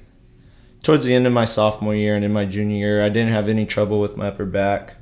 towards 0.82 1.04
the 1.04 1.14
end 1.14 1.26
of 1.26 1.32
my 1.32 1.44
sophomore 1.44 1.94
year 1.94 2.14
and 2.14 2.24
in 2.24 2.32
my 2.32 2.44
junior 2.44 2.76
year, 2.76 3.04
I 3.04 3.08
didn't 3.08 3.32
have 3.32 3.48
any 3.48 3.66
trouble 3.66 4.00
with 4.00 4.16
my 4.16 4.28
upper 4.28 4.46
back. 4.46 4.96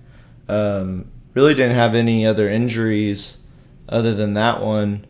Um, 0.48 1.10
really 1.34 1.54
didn't 1.54 1.76
have 1.76 1.94
any 1.94 2.26
other 2.26 2.48
injuries 2.48 3.44
other 3.88 4.14
than 4.14 4.34
that 4.34 4.62
one 4.62 5.06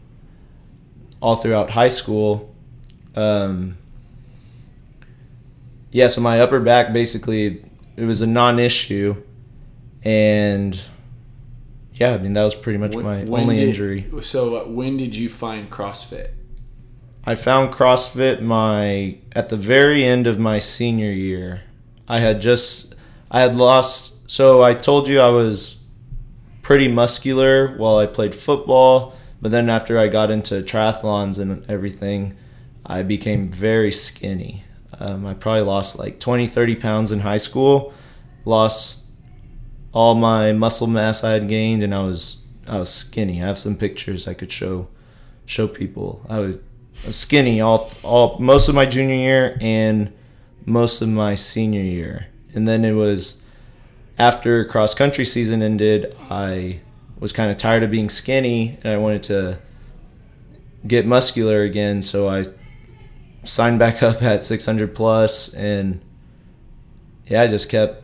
all 1.20 1.36
throughout 1.36 1.70
high 1.70 1.88
school. 1.88 2.54
Um, 3.14 3.78
yeah, 5.90 6.08
so 6.08 6.20
my 6.20 6.40
upper 6.40 6.60
back 6.60 6.92
basically 6.92 7.64
it 7.96 8.04
was 8.04 8.20
a 8.20 8.26
non-issue, 8.26 9.22
and 10.02 10.80
yeah, 11.94 12.14
I 12.14 12.18
mean 12.18 12.32
that 12.34 12.42
was 12.42 12.54
pretty 12.54 12.78
much 12.78 12.94
When- 12.94 13.04
my 13.04 13.24
when 13.24 13.42
only 13.42 13.56
did- 13.56 13.68
injury. 13.68 14.06
so 14.22 14.56
uh, 14.56 14.64
when 14.68 14.96
did 14.96 15.14
you 15.16 15.28
find 15.28 15.70
CrossFit? 15.70 16.28
I 17.26 17.34
found 17.34 17.72
CrossFit 17.72 18.42
my 18.42 19.16
at 19.32 19.48
the 19.48 19.56
very 19.56 20.04
end 20.04 20.26
of 20.26 20.38
my 20.38 20.58
senior 20.58 21.10
year. 21.10 21.62
I 22.06 22.18
had 22.20 22.40
just 22.42 22.94
I 23.30 23.40
had 23.40 23.56
lost 23.56 24.30
so 24.30 24.62
I 24.62 24.74
told 24.74 25.08
you 25.08 25.20
I 25.20 25.28
was 25.28 25.82
pretty 26.62 26.88
muscular 26.88 27.76
while 27.76 27.96
I 27.98 28.06
played 28.06 28.34
football, 28.34 29.14
but 29.40 29.50
then 29.50 29.68
after 29.70 29.98
I 29.98 30.08
got 30.08 30.30
into 30.30 30.62
triathlons 30.62 31.38
and 31.38 31.64
everything, 31.70 32.34
I 32.86 33.02
became 33.02 33.48
very 33.48 33.92
skinny. 33.92 34.64
Um, 34.98 35.26
I 35.26 35.34
probably 35.34 35.62
lost 35.62 35.98
like 35.98 36.20
20, 36.20 36.46
30 36.46 36.76
pounds 36.76 37.12
in 37.12 37.20
high 37.20 37.36
school, 37.38 37.92
lost 38.44 39.03
all 39.94 40.16
my 40.16 40.52
muscle 40.52 40.88
mass 40.88 41.24
I 41.24 41.32
had 41.32 41.48
gained, 41.48 41.82
and 41.82 41.94
I 41.94 42.00
was 42.00 42.46
I 42.66 42.78
was 42.78 42.92
skinny. 42.92 43.42
I 43.42 43.46
have 43.46 43.58
some 43.58 43.76
pictures 43.76 44.28
I 44.28 44.34
could 44.34 44.52
show 44.52 44.88
show 45.46 45.68
people. 45.68 46.26
I 46.28 46.40
was 47.06 47.16
skinny 47.16 47.60
all 47.60 47.90
all 48.02 48.38
most 48.38 48.68
of 48.68 48.74
my 48.74 48.84
junior 48.84 49.14
year 49.14 49.56
and 49.60 50.12
most 50.66 51.00
of 51.00 51.08
my 51.08 51.36
senior 51.36 51.80
year, 51.80 52.26
and 52.52 52.66
then 52.68 52.84
it 52.84 52.92
was 52.92 53.40
after 54.18 54.64
cross 54.64 54.94
country 54.94 55.24
season 55.24 55.62
ended. 55.62 56.14
I 56.28 56.80
was 57.20 57.32
kind 57.32 57.50
of 57.50 57.56
tired 57.56 57.84
of 57.84 57.90
being 57.90 58.08
skinny, 58.08 58.78
and 58.82 58.92
I 58.92 58.96
wanted 58.96 59.22
to 59.24 59.58
get 60.86 61.06
muscular 61.06 61.62
again. 61.62 62.02
So 62.02 62.28
I 62.28 62.46
signed 63.44 63.78
back 63.78 64.02
up 64.02 64.22
at 64.22 64.42
600 64.42 64.92
plus, 64.92 65.54
and 65.54 66.00
yeah, 67.26 67.42
I 67.42 67.46
just 67.46 67.70
kept 67.70 68.03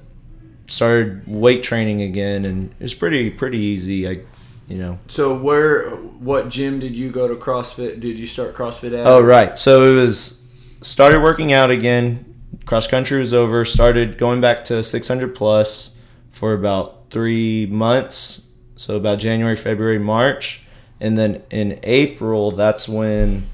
started 0.71 1.27
weight 1.27 1.63
training 1.63 2.03
again, 2.03 2.45
and 2.45 2.71
it 2.79 2.83
was 2.83 2.95
pretty 2.95 3.31
pretty 3.31 3.59
easy. 3.59 4.09
I, 4.09 4.21
you 4.69 4.79
know, 4.79 4.99
So 5.09 5.35
where 5.37 5.91
what 5.91 6.49
gym 6.49 6.79
did 6.79 6.97
you 6.97 7.11
go 7.11 7.27
to 7.27 7.35
CrossFit? 7.35 8.01
Did 8.01 8.19
you 8.19 8.27
start 8.27 8.55
CrossFit 8.55 8.99
at? 8.99 9.07
Oh 9.07 9.21
right. 9.21 9.59
So 9.59 9.93
it 9.93 10.01
was 10.01 10.47
started 10.83 11.21
working 11.21 11.53
out 11.53 11.71
again. 11.71 12.27
Cross 12.67 12.87
country 12.87 13.19
was 13.19 13.35
over. 13.35 13.65
Started 13.65 14.17
going 14.17 14.41
back 14.41 14.65
to 14.67 14.83
600 14.83 15.35
plus 15.35 15.99
for 16.31 16.53
about 16.53 17.11
three 17.11 17.67
months. 17.67 18.49
So 18.77 18.97
about 18.97 19.19
January, 19.19 19.57
February, 19.57 19.99
March, 19.99 20.65
and 21.01 21.19
then 21.19 21.43
in 21.51 21.81
April, 21.83 22.53
that's 22.53 22.89
when 22.89 23.49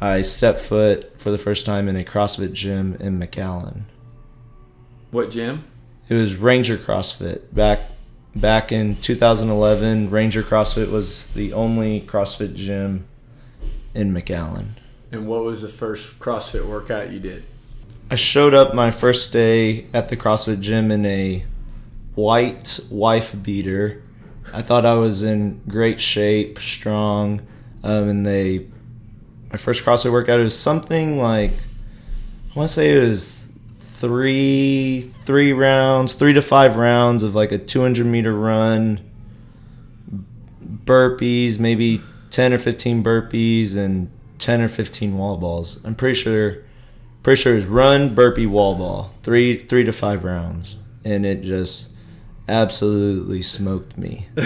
I 0.00 0.22
stepped 0.22 0.58
foot 0.58 1.20
for 1.20 1.30
the 1.30 1.38
first 1.38 1.66
time 1.66 1.86
in 1.86 1.96
a 1.96 2.02
CrossFit 2.02 2.52
gym 2.52 2.96
in 2.98 3.20
McAllen. 3.20 3.82
What 5.10 5.30
gym? 5.30 5.64
It 6.10 6.14
was 6.14 6.34
Ranger 6.34 6.76
CrossFit 6.76 7.54
back 7.54 7.78
back 8.34 8.72
in 8.72 8.96
2011. 8.96 10.10
Ranger 10.10 10.42
CrossFit 10.42 10.90
was 10.90 11.28
the 11.28 11.52
only 11.52 12.00
CrossFit 12.00 12.56
gym 12.56 13.06
in 13.94 14.12
McAllen. 14.12 14.70
And 15.12 15.28
what 15.28 15.44
was 15.44 15.62
the 15.62 15.68
first 15.68 16.18
CrossFit 16.18 16.66
workout 16.66 17.12
you 17.12 17.20
did? 17.20 17.44
I 18.10 18.16
showed 18.16 18.54
up 18.54 18.74
my 18.74 18.90
first 18.90 19.32
day 19.32 19.86
at 19.94 20.08
the 20.08 20.16
CrossFit 20.16 20.60
gym 20.60 20.90
in 20.90 21.06
a 21.06 21.44
white 22.16 22.80
wife 22.90 23.40
beater. 23.40 24.02
I 24.52 24.62
thought 24.62 24.84
I 24.84 24.94
was 24.94 25.22
in 25.22 25.60
great 25.68 26.00
shape, 26.00 26.58
strong, 26.58 27.46
um, 27.84 28.08
and 28.08 28.26
they 28.26 28.66
my 29.52 29.58
first 29.58 29.84
CrossFit 29.84 30.10
workout 30.10 30.40
it 30.40 30.42
was 30.44 30.58
something 30.58 31.18
like 31.18 31.52
I 31.52 32.58
want 32.58 32.68
to 32.68 32.74
say 32.74 32.96
it 32.96 33.08
was 33.08 33.39
three 34.00 35.02
three 35.24 35.52
rounds, 35.52 36.14
three 36.14 36.32
to 36.32 36.42
five 36.42 36.76
rounds 36.76 37.22
of 37.22 37.34
like 37.34 37.52
a 37.52 37.58
200 37.58 38.06
meter 38.06 38.34
run, 38.34 39.00
burpees, 40.84 41.58
maybe 41.58 42.00
10 42.30 42.54
or 42.54 42.58
15 42.58 43.04
burpees, 43.04 43.76
and 43.76 44.10
10 44.38 44.62
or 44.62 44.68
15 44.68 45.18
wall 45.18 45.36
balls. 45.36 45.84
I'm 45.84 45.94
pretty 45.94 46.18
sure 46.18 46.64
pretty 47.22 47.40
sure 47.40 47.52
it 47.52 47.56
was 47.56 47.66
run, 47.66 48.14
burpee, 48.14 48.46
wall 48.46 48.74
ball, 48.74 49.12
three 49.22 49.58
three 49.58 49.84
to 49.84 49.92
five 49.92 50.24
rounds, 50.24 50.78
and 51.04 51.26
it 51.26 51.42
just 51.42 51.90
absolutely 52.48 53.42
smoked 53.42 53.98
me. 53.98 54.28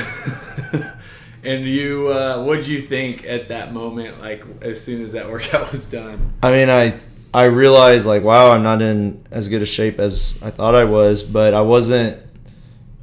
And 1.44 1.66
you, 1.66 2.08
uh, 2.08 2.42
what 2.42 2.56
did 2.56 2.68
you 2.68 2.80
think 2.80 3.26
at 3.26 3.48
that 3.48 3.74
moment? 3.74 4.18
Like 4.18 4.44
as 4.62 4.82
soon 4.82 5.02
as 5.02 5.12
that 5.12 5.30
workout 5.30 5.70
was 5.72 5.84
done? 5.84 6.32
I 6.42 6.50
mean, 6.50 6.70
I 6.70 6.98
I 7.34 7.46
realized 7.46 8.06
like, 8.06 8.22
wow, 8.22 8.52
I'm 8.52 8.62
not 8.62 8.80
in 8.80 9.26
as 9.32 9.48
good 9.48 9.60
a 9.60 9.66
shape 9.66 9.98
as 9.98 10.40
I 10.40 10.50
thought 10.50 10.76
I 10.76 10.84
was, 10.84 11.24
but 11.24 11.52
I 11.52 11.62
wasn't 11.62 12.22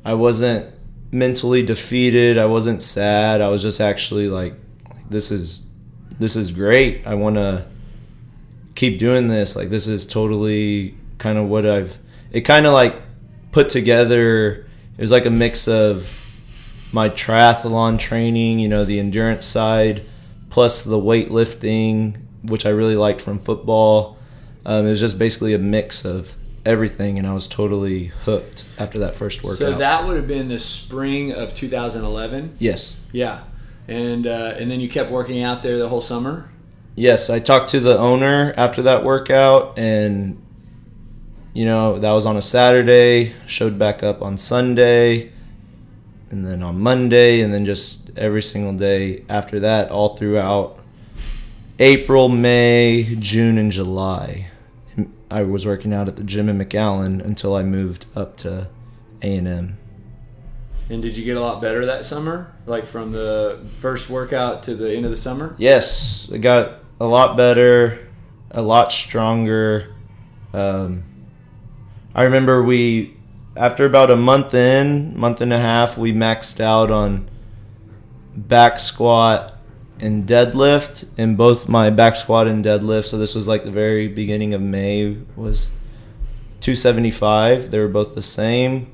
I 0.06 0.14
wasn't 0.14 0.74
mentally 1.12 1.64
defeated. 1.64 2.38
I 2.38 2.46
wasn't 2.46 2.82
sad. 2.82 3.42
I 3.42 3.50
was 3.50 3.62
just 3.62 3.82
actually 3.82 4.30
like, 4.30 4.54
this 5.10 5.32
is 5.32 5.66
this 6.18 6.38
is 6.38 6.52
great. 6.52 7.06
I 7.06 7.16
want 7.16 7.36
to 7.36 7.66
keep 8.76 8.98
doing 8.98 9.28
this. 9.28 9.58
Like 9.58 9.68
this 9.68 9.86
is 9.86 10.08
totally 10.08 10.96
kind 11.18 11.38
of 11.38 11.50
what 11.50 11.66
I've. 11.66 11.98
It 12.32 12.42
kind 12.42 12.66
of 12.66 12.72
like 12.72 12.96
put 13.52 13.68
together. 13.68 14.66
It 14.98 15.02
was 15.02 15.12
like 15.12 15.26
a 15.26 15.30
mix 15.30 15.68
of 15.68 16.10
my 16.94 17.10
triathlon 17.10 18.00
training, 18.00 18.60
you 18.60 18.70
know, 18.70 18.86
the 18.86 18.98
endurance 18.98 19.46
side, 19.46 20.04
plus 20.50 20.86
the 20.86 20.98
weightlifting, 20.98 22.18
which 22.44 22.66
I 22.66 22.70
really 22.70 22.96
liked 22.96 23.20
from 23.20 23.38
football. 23.38 24.18
Um, 24.66 24.86
it 24.86 24.90
was 24.90 25.00
just 25.00 25.18
basically 25.18 25.54
a 25.54 25.60
mix 25.60 26.06
of 26.06 26.36
everything, 26.66 27.18
and 27.18 27.28
I 27.28 27.34
was 27.34 27.48
totally 27.48 28.06
hooked 28.06 28.66
after 28.78 29.00
that 29.00 29.16
first 29.16 29.44
workout. 29.44 29.58
So 29.58 29.72
that 29.74 30.06
would 30.06 30.16
have 30.18 30.28
been 30.28 30.48
the 30.50 30.60
spring 30.60 31.32
of 31.32 31.54
2011. 31.54 32.58
yes, 32.60 33.02
Yeah, 33.12 33.42
and 33.88 34.28
uh, 34.28 34.56
and 34.58 34.70
then 34.70 34.80
you 34.80 34.88
kept 34.90 35.10
working 35.12 35.42
out 35.42 35.62
there 35.64 35.78
the 35.80 35.90
whole 35.90 36.02
summer. 36.02 36.50
yes, 36.96 37.30
I 37.30 37.40
talked 37.40 37.70
to 37.72 37.80
the 37.80 37.98
owner 37.98 38.54
after 38.58 38.84
that 38.84 39.04
workout, 39.04 39.80
and 39.80 40.40
you 41.54 41.66
know 41.66 41.98
that 41.98 42.12
was 42.12 42.26
on 42.28 42.38
a 42.38 42.42
Saturday. 42.42 43.34
Showed 43.48 43.80
back 43.80 44.04
up 44.04 44.22
on 44.22 44.38
Sunday, 44.38 45.32
and 46.30 46.46
then 46.46 46.62
on 46.62 46.80
Monday, 46.80 47.42
and 47.42 47.52
then 47.52 47.66
just 47.66 48.12
every 48.16 48.44
single 48.44 48.74
day 48.74 49.26
after 49.28 49.60
that, 49.62 49.90
all 49.90 50.16
throughout 50.16 50.78
April, 51.80 52.30
May, 52.30 53.16
June, 53.20 53.58
and 53.58 53.72
July. 53.72 54.50
I 55.32 55.44
was 55.44 55.66
working 55.66 55.94
out 55.94 56.10
at 56.10 56.18
the 56.18 56.24
gym 56.24 56.50
in 56.50 56.60
McAllen 56.60 57.24
until 57.24 57.56
I 57.56 57.64
moved 57.64 58.06
up 58.16 58.36
to 58.38 58.68
A 59.22 59.38
and 59.38 59.48
M. 59.48 59.78
And 60.90 61.02
did 61.02 61.16
you 61.16 61.24
get 61.24 61.38
a 61.38 61.40
lot 61.42 61.62
better 61.62 61.86
that 61.86 62.04
summer, 62.04 62.54
like 62.66 62.86
from 62.86 63.14
the 63.14 63.66
first 63.78 64.10
workout 64.10 64.64
to 64.64 64.76
the 64.76 64.94
end 64.94 65.06
of 65.06 65.12
the 65.12 65.18
summer? 65.18 65.56
Yes, 65.58 66.30
I 66.34 66.38
got 66.38 66.80
a 67.00 67.06
lot 67.06 67.38
better, 67.38 68.10
a 68.52 68.62
lot 68.62 68.92
stronger. 68.92 69.96
Um, 70.54 71.06
I 72.14 72.24
remember 72.24 72.62
we, 72.62 73.16
after 73.56 73.86
about 73.86 74.12
a 74.12 74.18
month 74.18 74.54
in, 74.54 75.18
month 75.18 75.40
and 75.40 75.54
a 75.54 75.60
half, 75.60 75.98
we 75.98 76.12
maxed 76.12 76.60
out 76.60 76.92
on 76.92 77.30
back 78.36 78.80
squat 78.80 79.58
and 80.02 80.28
deadlift, 80.28 81.08
and 81.18 81.38
both 81.38 81.70
my 81.70 81.90
back 81.90 82.16
squat 82.16 82.48
and 82.48 82.66
deadlift. 82.66 83.06
So 83.06 83.18
this 83.18 83.36
was 83.36 83.48
like 83.48 83.64
the 83.64 83.72
very 83.72 84.08
beginning 84.08 84.54
of 84.54 84.62
May 84.62 85.18
was 85.36 85.70
275. 86.62 87.72
They 87.72 87.80
were 87.80 87.88
both 87.88 88.16
the 88.16 88.22
same. 88.22 88.92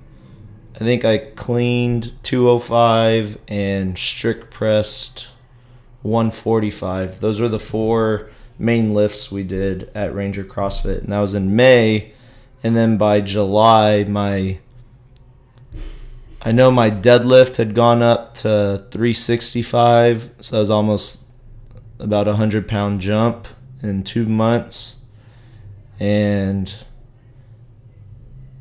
I 0.76 0.80
think 0.80 1.04
I 1.04 1.18
cleaned 1.18 2.14
205 2.24 3.40
and 3.48 3.98
strict 3.98 4.52
pressed 4.52 5.28
145. 6.04 7.20
Those 7.20 7.42
are 7.42 7.48
the 7.48 7.58
four 7.58 8.30
main 8.60 8.94
lifts 8.94 9.32
we 9.32 9.44
did 9.44 9.90
at 9.96 10.14
Ranger 10.14 10.44
CrossFit, 10.44 11.00
and 11.00 11.12
that 11.12 11.20
was 11.20 11.34
in 11.34 11.56
May. 11.56 12.14
And 12.64 12.76
then 12.76 12.98
by 12.98 13.22
July, 13.22 14.04
my 14.04 14.60
I 16.48 16.54
know 16.54 16.72
my 16.72 16.90
deadlift 16.90 17.58
had 17.58 17.76
gone 17.76 18.02
up 18.02 18.36
to 18.36 18.86
365, 18.92 20.30
so 20.40 20.56
that 20.56 20.60
was 20.62 20.70
almost 20.70 21.26
about 22.00 22.30
a 22.30 22.38
hundred 22.38 22.70
pound 22.70 23.02
jump 23.02 23.50
in 23.84 24.02
two 24.06 24.26
months, 24.26 25.02
and 26.00 26.74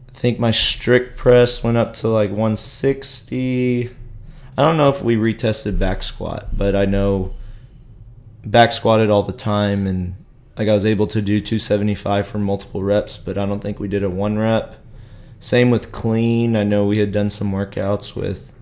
I 0.08 0.12
think 0.14 0.40
my 0.40 0.50
strict 0.50 1.16
press 1.16 1.62
went 1.62 1.76
up 1.76 1.94
to 1.98 2.08
like 2.08 2.30
160. 2.30 3.90
I 4.58 4.62
don't 4.64 4.76
know 4.76 4.88
if 4.88 5.00
we 5.00 5.14
retested 5.14 5.78
back 5.78 6.02
squat, 6.02 6.58
but 6.58 6.74
I 6.74 6.86
know 6.86 7.36
back 8.44 8.72
squatted 8.72 9.10
all 9.10 9.22
the 9.22 9.32
time 9.32 9.86
and 9.86 10.16
like 10.58 10.66
I 10.66 10.74
was 10.74 10.86
able 10.86 11.06
to 11.06 11.22
do 11.22 11.38
275 11.40 12.26
for 12.26 12.38
multiple 12.38 12.82
reps, 12.82 13.16
but 13.16 13.38
I 13.38 13.46
don't 13.46 13.60
think 13.60 13.78
we 13.78 13.86
did 13.86 14.02
a 14.02 14.10
one 14.10 14.38
rep. 14.38 14.74
Same 15.40 15.70
with 15.70 15.92
clean. 15.92 16.56
I 16.56 16.64
know 16.64 16.86
we 16.86 16.98
had 16.98 17.12
done 17.12 17.30
some 17.30 17.52
workouts 17.52 18.16
with 18.16 18.52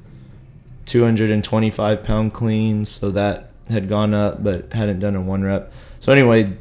225 0.86 2.04
pound 2.04 2.32
cleans, 2.32 2.90
so 2.90 3.10
that 3.10 3.50
had 3.68 3.88
gone 3.88 4.12
up, 4.12 4.42
but 4.42 4.72
hadn't 4.72 5.00
done 5.00 5.16
a 5.16 5.20
one 5.20 5.42
rep. 5.42 5.72
So 6.00 6.12
anyway, 6.12 6.56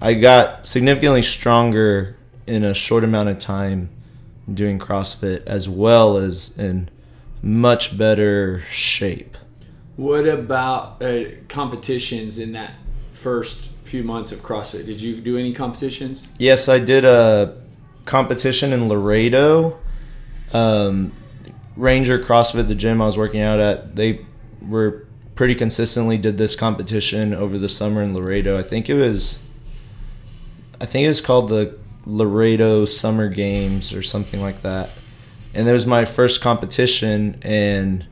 I 0.00 0.14
got 0.14 0.66
significantly 0.66 1.22
stronger 1.22 2.16
in 2.46 2.64
a 2.64 2.74
short 2.74 3.04
amount 3.04 3.28
of 3.28 3.38
time 3.38 3.90
doing 4.52 4.78
CrossFit, 4.78 5.44
as 5.46 5.68
well 5.68 6.16
as 6.16 6.58
in 6.58 6.88
much 7.42 7.96
better 7.96 8.60
shape. 8.68 9.36
What 9.96 10.26
about 10.26 11.02
uh, 11.02 11.24
competitions 11.48 12.38
in 12.38 12.52
that 12.52 12.74
first 13.12 13.68
few 13.82 14.02
months 14.02 14.32
of 14.32 14.40
CrossFit? 14.40 14.86
Did 14.86 15.00
you 15.00 15.20
do 15.20 15.36
any 15.36 15.52
competitions? 15.52 16.28
Yes, 16.38 16.68
I 16.68 16.78
did 16.78 17.04
a 17.04 17.61
competition 18.04 18.72
in 18.72 18.88
Laredo. 18.88 19.78
Um, 20.52 21.12
Ranger 21.76 22.18
CrossFit, 22.18 22.68
the 22.68 22.74
gym 22.74 23.00
I 23.00 23.06
was 23.06 23.16
working 23.16 23.40
out 23.40 23.58
at, 23.58 23.96
they 23.96 24.24
were 24.60 25.06
pretty 25.34 25.54
consistently 25.54 26.18
did 26.18 26.36
this 26.36 26.54
competition 26.54 27.32
over 27.32 27.58
the 27.58 27.68
summer 27.68 28.02
in 28.02 28.14
Laredo. 28.14 28.58
I 28.58 28.62
think 28.62 28.90
it 28.90 28.94
was, 28.94 29.44
I 30.80 30.86
think 30.86 31.04
it 31.04 31.08
was 31.08 31.20
called 31.20 31.48
the 31.48 31.78
Laredo 32.04 32.84
Summer 32.84 33.28
Games 33.28 33.94
or 33.94 34.02
something 34.02 34.40
like 34.40 34.62
that. 34.62 34.90
And 35.54 35.68
it 35.68 35.72
was 35.72 35.86
my 35.86 36.04
first 36.04 36.40
competition, 36.40 37.38
and 37.42 38.06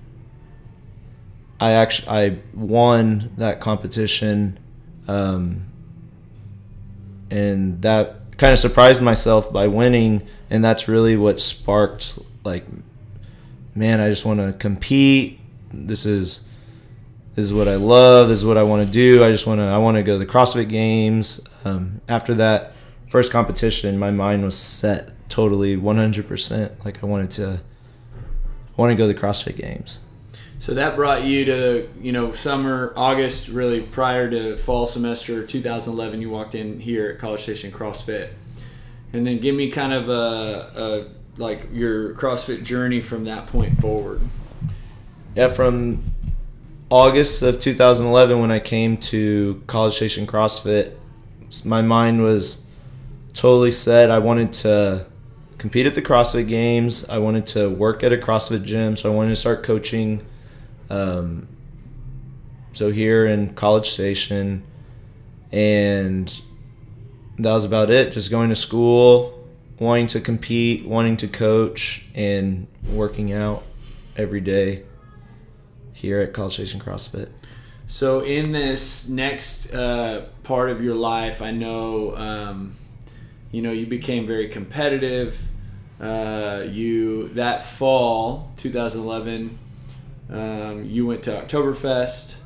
I 1.58 1.72
actually 1.72 2.08
I 2.08 2.38
won 2.54 3.32
that 3.38 3.60
competition, 3.60 4.58
um, 5.08 5.64
and 7.30 7.80
that 7.82 8.19
kind 8.40 8.54
of 8.54 8.58
surprised 8.58 9.02
myself 9.02 9.52
by 9.52 9.66
winning, 9.66 10.26
and 10.48 10.64
that's 10.64 10.88
really 10.88 11.14
what 11.14 11.38
sparked 11.38 12.18
like, 12.42 12.64
man, 13.74 14.00
I 14.00 14.08
just 14.08 14.24
want 14.24 14.40
to 14.40 14.54
compete. 14.58 15.38
This 15.74 16.06
is 16.06 16.48
this 17.34 17.44
is 17.44 17.52
what 17.52 17.68
I 17.68 17.76
love. 17.76 18.30
This 18.30 18.38
is 18.38 18.46
what 18.46 18.56
I 18.56 18.62
want 18.62 18.86
to 18.86 18.90
do. 18.90 19.22
I 19.22 19.30
just 19.30 19.46
want 19.46 19.58
to 19.60 19.64
I 19.64 19.76
want 19.76 19.98
to 19.98 20.02
go 20.02 20.18
to 20.18 20.24
the 20.24 20.30
CrossFit 20.30 20.70
Games. 20.70 21.46
Um, 21.66 22.00
after 22.08 22.32
that 22.36 22.72
first 23.10 23.30
competition, 23.30 23.98
my 23.98 24.10
mind 24.10 24.42
was 24.42 24.56
set 24.56 25.12
totally 25.28 25.76
100%. 25.76 26.82
Like 26.82 27.04
I 27.04 27.06
wanted 27.06 27.30
to 27.32 27.60
I 27.60 28.80
want 28.80 28.90
to 28.90 28.96
go 28.96 29.06
to 29.06 29.12
the 29.12 29.20
CrossFit 29.20 29.58
Games. 29.58 30.00
So 30.60 30.74
that 30.74 30.94
brought 30.94 31.24
you 31.24 31.46
to, 31.46 31.88
you 32.02 32.12
know, 32.12 32.32
summer, 32.32 32.92
August, 32.94 33.48
really 33.48 33.80
prior 33.80 34.28
to 34.28 34.58
fall 34.58 34.84
semester 34.84 35.44
2011. 35.44 36.20
You 36.20 36.28
walked 36.28 36.54
in 36.54 36.78
here 36.78 37.08
at 37.08 37.18
College 37.18 37.40
Station 37.40 37.72
CrossFit. 37.72 38.28
And 39.14 39.26
then 39.26 39.38
give 39.38 39.54
me 39.54 39.70
kind 39.70 39.94
of 39.94 40.10
a, 40.10 41.08
a 41.34 41.40
like 41.40 41.68
your 41.72 42.14
CrossFit 42.14 42.62
journey 42.62 43.00
from 43.00 43.24
that 43.24 43.46
point 43.46 43.78
forward. 43.78 44.20
Yeah, 45.34 45.48
from 45.48 46.04
August 46.90 47.40
of 47.40 47.58
2011 47.58 48.38
when 48.38 48.50
I 48.50 48.58
came 48.60 48.98
to 48.98 49.62
College 49.66 49.94
Station 49.94 50.26
CrossFit, 50.26 50.92
my 51.64 51.80
mind 51.80 52.22
was 52.22 52.66
totally 53.32 53.70
set. 53.70 54.10
I 54.10 54.18
wanted 54.18 54.52
to 54.52 55.06
compete 55.56 55.86
at 55.86 55.94
the 55.94 56.02
CrossFit 56.02 56.48
Games. 56.48 57.08
I 57.08 57.16
wanted 57.16 57.46
to 57.48 57.70
work 57.70 58.04
at 58.04 58.12
a 58.12 58.18
CrossFit 58.18 58.62
gym, 58.62 58.94
so 58.94 59.10
I 59.10 59.16
wanted 59.16 59.30
to 59.30 59.36
start 59.36 59.62
coaching. 59.62 60.22
Um, 60.90 61.48
so 62.72 62.90
here 62.90 63.26
in 63.26 63.54
College 63.54 63.90
Station, 63.90 64.64
and 65.52 66.40
that 67.38 67.52
was 67.52 67.64
about 67.64 67.90
it. 67.90 68.12
Just 68.12 68.30
going 68.30 68.50
to 68.50 68.56
school, 68.56 69.48
wanting 69.78 70.06
to 70.08 70.20
compete, 70.20 70.84
wanting 70.84 71.16
to 71.18 71.28
coach, 71.28 72.06
and 72.14 72.66
working 72.92 73.32
out 73.32 73.62
every 74.16 74.40
day 74.40 74.82
here 75.92 76.20
at 76.20 76.32
College 76.32 76.54
Station 76.54 76.80
CrossFit. 76.80 77.30
So 77.86 78.20
in 78.20 78.52
this 78.52 79.08
next 79.08 79.74
uh, 79.74 80.26
part 80.44 80.70
of 80.70 80.82
your 80.82 80.94
life, 80.94 81.42
I 81.42 81.50
know, 81.50 82.16
um, 82.16 82.76
you 83.50 83.62
know, 83.62 83.72
you 83.72 83.86
became 83.86 84.26
very 84.26 84.48
competitive. 84.48 85.42
Uh, 86.00 86.64
you 86.70 87.28
that 87.30 87.62
fall, 87.62 88.52
2011, 88.56 89.58
um, 90.30 90.84
you 90.84 91.06
went 91.06 91.22
to 91.24 91.30
Oktoberfest, 91.42 92.36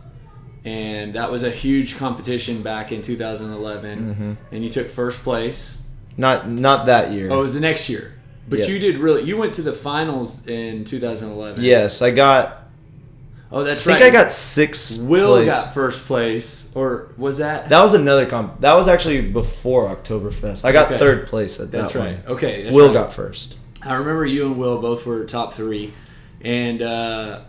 and 0.64 1.12
that 1.14 1.30
was 1.30 1.42
a 1.42 1.50
huge 1.50 1.96
competition 1.96 2.62
back 2.62 2.92
in 2.92 3.02
2011, 3.02 4.38
and 4.50 4.62
you 4.62 4.68
took 4.68 4.88
first 4.88 5.22
place. 5.22 5.82
Not 6.16 6.48
not 6.48 6.86
that 6.86 7.12
year. 7.12 7.30
Oh, 7.30 7.38
it 7.38 7.42
was 7.42 7.54
the 7.54 7.60
next 7.60 7.88
year, 7.90 8.14
but 8.48 8.60
Yeah. 8.60 8.66
you 8.66 8.78
did 8.78 8.98
really. 8.98 9.24
You 9.24 9.36
went 9.36 9.54
to 9.54 9.62
the 9.62 9.72
finals 9.72 10.46
in 10.46 10.84
2011. 10.84 11.62
yes, 11.64 12.00
I 12.02 12.10
got. 12.12 12.60
Oh, 13.52 13.62
that's 13.62 13.86
right. 13.86 13.96
I 13.96 13.98
think 14.00 14.14
right. 14.14 14.20
I 14.20 14.22
got 14.24 14.32
six. 14.32 14.98
Will 14.98 15.34
place. 15.34 15.46
got 15.46 15.74
first 15.74 16.06
place, 16.06 16.72
or 16.74 17.12
was 17.16 17.38
that? 17.38 17.68
That 17.68 17.82
was 17.82 17.94
another 17.94 18.26
comp. 18.26 18.60
That 18.60 18.74
was 18.74 18.88
actually 18.88 19.22
before 19.22 19.94
Oktoberfest. 19.94 20.64
I 20.64 20.72
got 20.72 20.86
Okay. 20.86 20.98
third 20.98 21.26
place 21.26 21.60
at 21.60 21.70
That's 21.70 21.92
that 21.92 21.98
right. 21.98 22.24
one. 22.24 22.34
Okay, 22.36 22.62
that's 22.62 22.74
Will 22.74 22.86
right. 22.86 22.94
got 22.94 23.12
first. 23.12 23.56
I 23.84 23.94
remember 23.94 24.24
you 24.24 24.46
and 24.46 24.56
Will 24.56 24.80
both 24.80 25.04
were 25.06 25.24
top 25.24 25.52
three, 25.54 25.92
and 26.40 26.80
uh, 26.80 27.40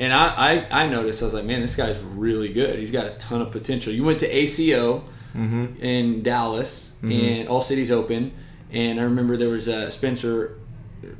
and 0.00 0.12
I, 0.12 0.66
I 0.70 0.82
I 0.84 0.86
noticed 0.88 1.22
I 1.22 1.26
was 1.26 1.34
like, 1.34 1.44
man, 1.44 1.60
this 1.60 1.76
guy's 1.76 2.00
really 2.02 2.52
good. 2.52 2.78
He's 2.78 2.90
got 2.90 3.06
a 3.06 3.10
ton 3.10 3.40
of 3.42 3.50
potential. 3.50 3.92
You 3.92 4.04
went 4.04 4.20
to 4.20 4.26
ACO 4.28 5.04
Mm-hmm. 5.34 5.82
in 5.82 6.22
Dallas 6.22 6.96
and 7.02 7.48
All 7.48 7.60
Cities 7.60 7.90
Open, 7.90 8.30
and 8.70 9.00
I 9.00 9.02
remember 9.02 9.36
there 9.36 9.48
was 9.48 9.68
uh, 9.68 9.90
Spencer 9.90 10.58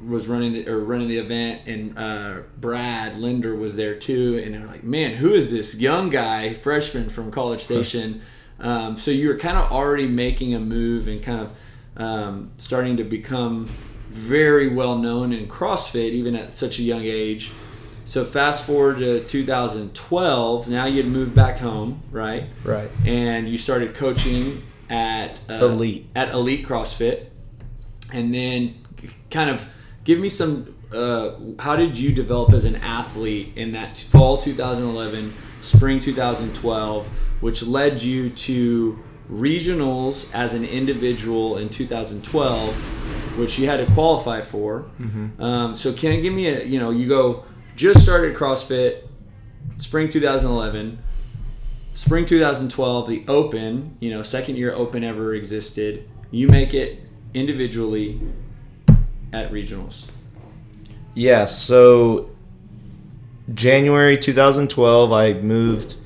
was 0.06 0.28
running 0.28 0.52
the, 0.52 0.68
or 0.68 0.78
running 0.78 1.08
the 1.08 1.18
event, 1.18 1.62
and 1.66 1.98
uh, 1.98 2.42
Brad 2.60 3.16
Linder 3.16 3.56
was 3.56 3.74
there 3.74 3.96
too, 3.96 4.40
and 4.44 4.54
they're 4.54 4.66
like, 4.68 4.84
man, 4.84 5.14
who 5.14 5.34
is 5.34 5.50
this 5.50 5.74
young 5.80 6.10
guy, 6.10 6.54
freshman 6.54 7.08
from 7.08 7.32
College 7.32 7.60
Station? 7.60 8.20
um, 8.60 8.96
so 8.96 9.10
you 9.10 9.26
were 9.26 9.36
kind 9.36 9.58
of 9.58 9.72
already 9.72 10.06
making 10.06 10.54
a 10.54 10.60
move 10.60 11.08
and 11.08 11.20
kind 11.20 11.40
of 11.40 11.52
um, 12.00 12.52
starting 12.56 12.96
to 12.98 13.02
become 13.04 13.68
very 14.10 14.68
well 14.68 14.96
known 14.96 15.32
in 15.32 15.48
CrossFit, 15.48 16.10
even 16.12 16.36
at 16.36 16.54
such 16.54 16.78
a 16.78 16.82
young 16.82 17.02
age. 17.02 17.50
So 18.04 18.24
fast 18.24 18.66
forward 18.66 18.98
to 18.98 19.24
2012. 19.24 20.68
Now 20.68 20.84
you'd 20.84 21.06
moved 21.06 21.34
back 21.34 21.58
home, 21.58 22.02
right? 22.10 22.44
Right. 22.62 22.90
And 23.06 23.48
you 23.48 23.56
started 23.56 23.94
coaching 23.94 24.62
at 24.90 25.40
uh, 25.48 25.54
Elite. 25.54 26.08
at 26.14 26.30
Elite 26.30 26.66
CrossFit, 26.66 27.26
and 28.12 28.32
then 28.32 28.74
kind 29.30 29.50
of 29.50 29.72
give 30.04 30.18
me 30.18 30.28
some. 30.28 30.74
Uh, 30.92 31.34
how 31.58 31.74
did 31.74 31.98
you 31.98 32.12
develop 32.12 32.52
as 32.52 32.64
an 32.64 32.76
athlete 32.76 33.52
in 33.56 33.72
that 33.72 33.96
fall 33.96 34.38
2011, 34.38 35.32
spring 35.60 35.98
2012, 35.98 37.08
which 37.40 37.62
led 37.64 38.00
you 38.00 38.30
to 38.30 39.02
regionals 39.30 40.32
as 40.34 40.54
an 40.54 40.64
individual 40.64 41.56
in 41.56 41.68
2012, 41.68 43.38
which 43.38 43.58
you 43.58 43.66
had 43.66 43.78
to 43.84 43.92
qualify 43.94 44.40
for. 44.40 44.84
Um, 45.40 45.74
so 45.74 45.92
can 45.92 46.12
you 46.12 46.20
give 46.20 46.34
me 46.34 46.46
a 46.46 46.62
you 46.64 46.78
know 46.78 46.90
you 46.90 47.08
go 47.08 47.44
just 47.76 48.00
started 48.00 48.36
CrossFit, 48.36 49.02
spring 49.76 50.08
2011, 50.08 50.98
spring 51.94 52.24
2012, 52.24 53.08
the 53.08 53.24
Open, 53.28 53.96
you 54.00 54.10
know 54.10 54.22
second 54.22 54.56
year 54.56 54.72
Open 54.72 55.04
ever 55.04 55.34
existed. 55.34 56.08
You 56.30 56.48
make 56.48 56.74
it 56.74 57.00
individually 57.32 58.20
at 59.32 59.50
regionals. 59.50 60.06
Yeah, 61.14 61.44
so 61.44 62.30
January 63.52 64.16
2012, 64.16 65.12
I 65.12 65.34
moved. 65.34 65.96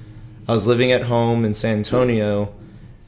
I 0.47 0.53
was 0.53 0.67
living 0.67 0.93
at 0.93 1.03
home 1.05 1.45
in 1.45 1.55
San 1.55 1.79
Antonio 1.79 2.53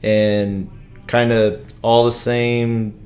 and 0.03 0.69
kind 1.07 1.31
of 1.31 1.63
all 1.81 2.05
the 2.05 2.11
same 2.11 2.97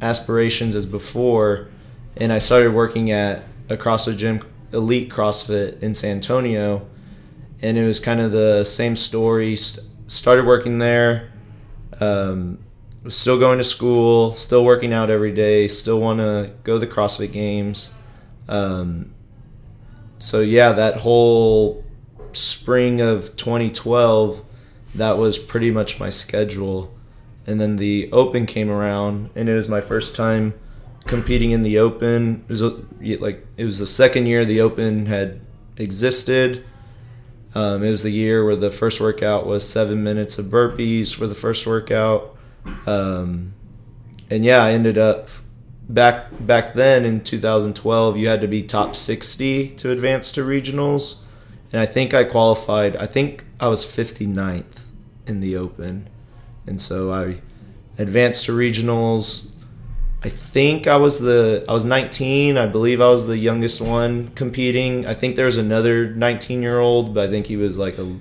aspirations 0.00 0.74
as 0.74 0.86
before. 0.86 1.68
And 2.16 2.32
I 2.32 2.38
started 2.38 2.74
working 2.74 3.10
at 3.10 3.42
a 3.68 3.76
CrossFit 3.76 4.16
gym, 4.16 4.44
Elite 4.72 5.10
CrossFit 5.10 5.82
in 5.82 5.94
San 5.94 6.16
Antonio. 6.16 6.86
And 7.60 7.78
it 7.78 7.86
was 7.86 8.00
kind 8.00 8.20
of 8.20 8.32
the 8.32 8.64
same 8.64 8.96
story. 8.96 9.56
St- 9.56 9.86
started 10.06 10.46
working 10.46 10.78
there. 10.78 11.32
Um, 12.00 12.58
was 13.02 13.16
still 13.16 13.38
going 13.38 13.58
to 13.58 13.64
school, 13.64 14.34
still 14.34 14.64
working 14.64 14.92
out 14.92 15.10
every 15.10 15.32
day, 15.32 15.68
still 15.68 16.00
want 16.00 16.20
to 16.20 16.52
go 16.62 16.78
to 16.78 16.86
the 16.86 16.92
CrossFit 16.92 17.32
Games. 17.32 17.94
Um, 18.48 19.12
so 20.18 20.40
yeah, 20.40 20.72
that 20.72 20.98
whole 20.98 21.84
spring 22.32 23.00
of 23.00 23.36
2012, 23.36 24.44
that 24.94 25.18
was 25.18 25.38
pretty 25.38 25.70
much 25.70 25.98
my 25.98 26.10
schedule. 26.10 26.94
And 27.46 27.60
then 27.60 27.76
the 27.76 28.08
Open 28.12 28.46
came 28.46 28.70
around, 28.70 29.30
and 29.34 29.48
it 29.48 29.54
was 29.54 29.68
my 29.68 29.80
first 29.80 30.14
time 30.14 30.54
competing 31.06 31.50
in 31.50 31.62
the 31.62 31.78
Open. 31.78 32.44
It 32.48 32.50
was 32.50 32.62
a- 32.62 32.76
like 33.18 33.46
it 33.56 33.64
was 33.64 33.78
the 33.78 33.86
second 33.86 34.26
year 34.26 34.44
the 34.44 34.60
Open 34.60 35.06
had 35.06 35.40
existed. 35.76 36.64
Um, 37.54 37.82
it 37.84 37.90
was 37.90 38.02
the 38.02 38.10
year 38.10 38.44
where 38.44 38.56
the 38.56 38.70
first 38.70 39.00
workout 39.00 39.46
was 39.46 39.68
seven 39.68 40.02
minutes 40.02 40.38
of 40.38 40.46
burpees 40.46 41.14
for 41.14 41.26
the 41.26 41.34
first 41.34 41.66
workout. 41.66 42.34
Um, 42.86 43.52
and 44.30 44.44
yeah, 44.44 44.62
I 44.64 44.72
ended 44.72 44.96
up 44.96 45.28
back 45.88 46.28
back 46.46 46.74
then 46.74 47.04
in 47.04 47.20
2012. 47.22 48.16
You 48.16 48.28
had 48.28 48.40
to 48.40 48.48
be 48.48 48.62
top 48.62 48.96
60 48.96 49.68
to 49.76 49.90
advance 49.90 50.32
to 50.32 50.42
regionals, 50.42 51.22
and 51.72 51.80
I 51.80 51.86
think 51.86 52.14
I 52.14 52.24
qualified. 52.24 52.96
I 52.96 53.06
think 53.06 53.44
I 53.60 53.66
was 53.68 53.84
59th 53.84 54.84
in 55.26 55.40
the 55.40 55.56
Open, 55.56 56.08
and 56.66 56.80
so 56.80 57.12
I 57.12 57.42
advanced 57.98 58.46
to 58.46 58.52
regionals. 58.52 59.50
I 60.24 60.28
think 60.28 60.86
I 60.86 60.96
was 60.96 61.18
the 61.18 61.64
I 61.68 61.72
was 61.72 61.84
19. 61.84 62.56
I 62.56 62.66
believe 62.66 63.00
I 63.00 63.08
was 63.08 63.26
the 63.26 63.36
youngest 63.36 63.80
one 63.80 64.28
competing. 64.28 65.04
I 65.04 65.14
think 65.14 65.34
there 65.34 65.46
was 65.46 65.56
another 65.56 66.14
19 66.14 66.62
year 66.62 66.78
old, 66.78 67.14
but 67.14 67.28
I 67.28 67.30
think 67.30 67.46
he 67.46 67.56
was 67.56 67.76
like 67.76 67.98
a 67.98 68.16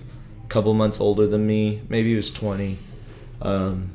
couple 0.50 0.74
months 0.74 1.00
older 1.00 1.28
than 1.28 1.46
me. 1.46 1.82
Maybe 1.90 2.10
he 2.10 2.16
was 2.16 2.32
20. 2.32 2.78
Um, 3.42 3.92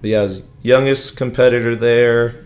but 0.00 0.10
yeah, 0.10 0.20
I 0.20 0.22
was 0.22 0.46
youngest 0.62 1.16
competitor 1.16 1.74
there. 1.74 2.44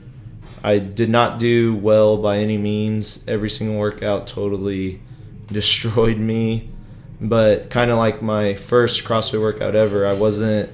I 0.62 0.78
did 0.78 1.10
not 1.10 1.40
do 1.40 1.74
well 1.74 2.16
by 2.16 2.38
any 2.38 2.56
means. 2.56 3.26
Every 3.26 3.50
single 3.50 3.78
workout 3.78 4.28
totally 4.28 5.02
destroyed 5.48 6.18
me. 6.18 6.70
But 7.20 7.70
kind 7.70 7.90
of 7.90 7.98
like 7.98 8.22
my 8.22 8.54
first 8.54 9.04
CrossFit 9.04 9.40
workout 9.40 9.74
ever, 9.74 10.06
I 10.06 10.12
wasn't 10.12 10.70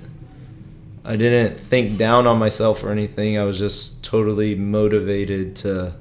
I 1.08 1.16
didn't 1.16 1.58
think 1.58 1.96
down 1.96 2.26
on 2.26 2.38
myself 2.38 2.84
or 2.84 2.92
anything. 2.92 3.38
I 3.38 3.44
was 3.44 3.58
just 3.58 4.04
totally 4.04 4.54
motivated 4.54 5.56
to 5.56 5.94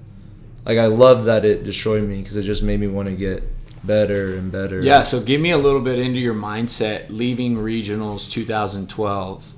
like 0.66 0.78
I 0.78 0.88
love 0.88 1.24
that 1.26 1.46
it 1.46 1.64
destroyed 1.64 2.04
me 2.04 2.22
because 2.22 2.36
it 2.36 2.44
just 2.44 2.62
made 2.62 2.82
me 2.82 2.88
want 2.88 3.08
to 3.08 3.16
get 3.16 3.42
better 3.86 4.36
and 4.36 4.52
better. 4.52 4.84
Yeah, 4.84 5.04
so 5.04 5.22
give 5.22 5.40
me 5.40 5.52
a 5.52 5.58
little 5.58 5.80
bit 5.80 5.98
into 5.98 6.20
your 6.20 6.34
mindset 6.34 7.06
leaving 7.10 7.56
regionals 7.56 8.30
2012. 8.30 9.54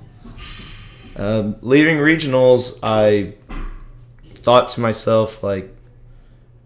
Um, 1.16 1.56
leaving 1.62 1.96
regionals, 1.96 2.78
I 2.84 3.34
thought 4.22 4.68
to 4.68 4.80
myself 4.80 5.42
like 5.42 5.74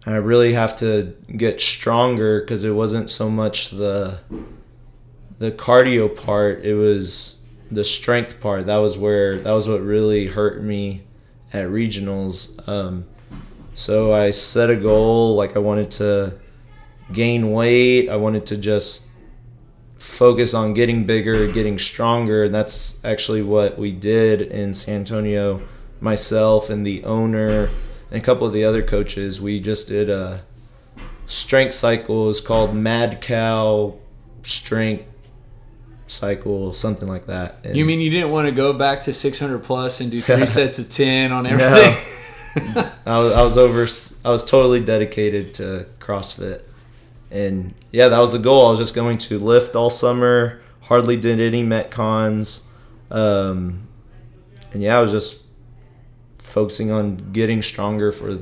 I 0.05 0.17
really 0.17 0.53
have 0.53 0.77
to 0.77 1.15
get 1.35 1.59
stronger 1.59 2.39
because 2.41 2.63
it 2.63 2.73
wasn't 2.73 3.09
so 3.09 3.31
much 3.31 3.71
the 3.71 4.19
the 5.39 5.51
cardio 5.51 6.15
part; 6.15 6.63
it 6.63 6.75
was 6.75 7.34
the 7.71 7.83
strength 7.83 8.39
part. 8.39 8.67
That 8.67 8.77
was 8.77 8.97
where 8.97 9.39
that 9.39 9.51
was 9.51 9.67
what 9.67 9.81
really 9.81 10.27
hurt 10.27 10.61
me 10.61 11.03
at 11.53 11.67
regionals. 11.67 12.65
Um, 12.67 13.05
so 13.73 14.13
I 14.13 14.31
set 14.31 14.69
a 14.69 14.75
goal 14.75 15.35
like 15.35 15.55
I 15.55 15.59
wanted 15.59 15.91
to 15.91 16.39
gain 17.11 17.51
weight. 17.51 18.09
I 18.09 18.15
wanted 18.15 18.45
to 18.47 18.57
just 18.57 19.09
focus 19.97 20.53
on 20.53 20.73
getting 20.73 21.05
bigger, 21.05 21.51
getting 21.51 21.79
stronger, 21.79 22.43
and 22.43 22.53
that's 22.53 23.03
actually 23.03 23.41
what 23.41 23.77
we 23.77 23.91
did 23.91 24.41
in 24.41 24.73
San 24.73 24.97
Antonio. 24.97 25.61
Myself 26.01 26.69
and 26.69 26.85
the 26.85 27.03
owner 27.05 27.69
and 28.11 28.21
a 28.21 28.25
couple 28.25 28.45
of 28.45 28.53
the 28.53 28.63
other 28.63 28.83
coaches, 28.83 29.41
we 29.41 29.59
just 29.59 29.87
did 29.87 30.09
a 30.09 30.43
strength 31.25 31.73
cycle. 31.73 32.29
It's 32.29 32.41
called 32.41 32.75
Mad 32.75 33.21
Cow 33.21 33.97
Strength 34.43 35.05
Cycle, 36.07 36.71
something 36.73 37.07
like 37.07 37.25
that. 37.27 37.57
And 37.63 37.75
You 37.75 37.83
mean 37.85 37.99
you 37.99 38.09
didn't 38.11 38.31
want 38.31 38.47
to 38.47 38.51
go 38.51 38.73
back 38.73 39.01
to 39.03 39.13
600 39.13 39.59
plus 39.63 40.01
and 40.01 40.11
do 40.11 40.21
three 40.21 40.45
sets 40.45 40.77
of 40.79 40.89
10 40.89 41.31
on 41.31 41.43
No. 41.45 41.49
everything? 41.51 42.11
I 43.05 43.19
was, 43.19 43.33
I 43.33 43.41
was 43.43 43.57
over. 43.57 43.85
I 44.27 44.31
was 44.31 44.45
totally 44.45 44.79
dedicated 44.79 45.53
to 45.55 45.87
CrossFit, 45.99 46.61
and 47.29 47.73
yeah, 47.91 48.07
that 48.07 48.17
was 48.19 48.31
the 48.31 48.39
goal. 48.39 48.67
I 48.67 48.69
was 48.69 48.79
just 48.79 48.95
going 48.95 49.17
to 49.17 49.37
lift 49.39 49.75
all 49.75 49.89
summer. 49.89 50.61
Hardly 50.83 51.17
did 51.17 51.41
any 51.41 51.65
metcons, 51.65 52.61
um, 53.11 53.87
and 54.71 54.81
yeah, 54.81 54.97
I 54.97 55.01
was 55.01 55.11
just 55.11 55.43
focusing 56.37 56.91
on 56.91 57.33
getting 57.33 57.61
stronger 57.61 58.13
for 58.13 58.39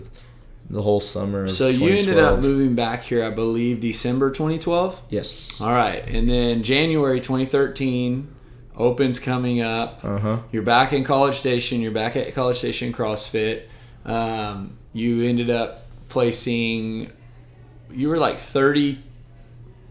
the 0.73 0.81
whole 0.81 0.99
summer. 0.99 1.47
So 1.47 1.69
you 1.69 1.89
ended 1.89 2.19
up 2.19 2.39
moving 2.39 2.75
back 2.75 3.03
here, 3.03 3.23
I 3.23 3.29
believe, 3.29 3.79
December 3.79 4.31
2012. 4.31 5.01
Yes. 5.09 5.61
All 5.61 5.71
right, 5.71 6.03
and 6.07 6.29
then 6.29 6.63
January 6.63 7.21
2013, 7.21 8.33
Opens 8.75 9.19
coming 9.19 9.61
up. 9.61 10.03
Uh 10.03 10.17
huh. 10.17 10.37
You're 10.51 10.63
back 10.63 10.93
in 10.93 11.03
College 11.03 11.35
Station. 11.35 11.79
You're 11.81 11.91
back 11.91 12.15
at 12.15 12.33
College 12.33 12.57
Station 12.57 12.91
CrossFit. 12.91 13.65
Um, 14.03 14.77
you 14.93 15.21
ended 15.23 15.51
up 15.51 15.85
placing. 16.09 17.11
You 17.91 18.09
were 18.09 18.17
like 18.17 18.37
30, 18.37 18.97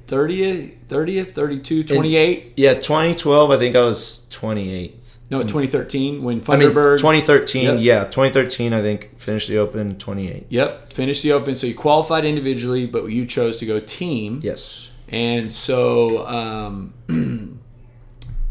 30th, 0.09 0.79
30th, 0.89 1.29
32, 1.29 1.85
28. 1.85 2.55
Yeah, 2.57 2.75
2012. 2.75 3.51
I 3.53 3.59
think 3.59 3.77
I 3.77 3.83
was 3.83 4.27
28th. 4.31 5.02
No, 5.33 5.43
2013 5.43 6.23
when 6.23 6.43
I 6.47 6.57
mean, 6.57 6.71
2013. 6.73 7.65
Yep. 7.65 7.77
Yeah, 7.81 8.05
2013. 8.05 8.73
I 8.75 8.83
think 8.83 9.19
finished 9.19 9.49
the 9.49 9.59
Open 9.59 9.97
28. 9.97 10.47
Yep, 10.51 10.93
finished 10.93 11.23
the 11.23 11.33
Open. 11.33 11.57
So 11.57 11.67
you 11.67 11.75
qualified 11.75 12.27
individually, 12.27 12.87
but 12.87 13.07
you 13.07 13.25
chose 13.25 13.57
to 13.59 13.67
go 13.67 13.81
team. 13.81 14.41
Yes. 14.43 14.93
And 15.09 15.51
so 15.51 16.27
um, 16.27 16.95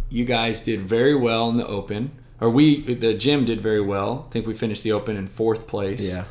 you 0.10 0.26
guys 0.26 0.62
did 0.62 0.82
very 0.82 1.15
well 1.15 1.50
in 1.50 1.58
the 1.58 1.67
Open. 1.67 2.12
Or 2.39 2.50
we, 2.50 2.82
the 2.82 3.13
gym 3.13 3.46
did 3.46 3.62
very 3.62 3.82
well. 3.82 4.26
I 4.28 4.32
think 4.32 4.48
we 4.48 4.56
finished 4.56 4.82
the 4.82 4.91
Open 4.91 5.15
in 5.15 5.28
fourth 5.28 5.67
place. 5.67 6.12
Yeah. 6.12 6.24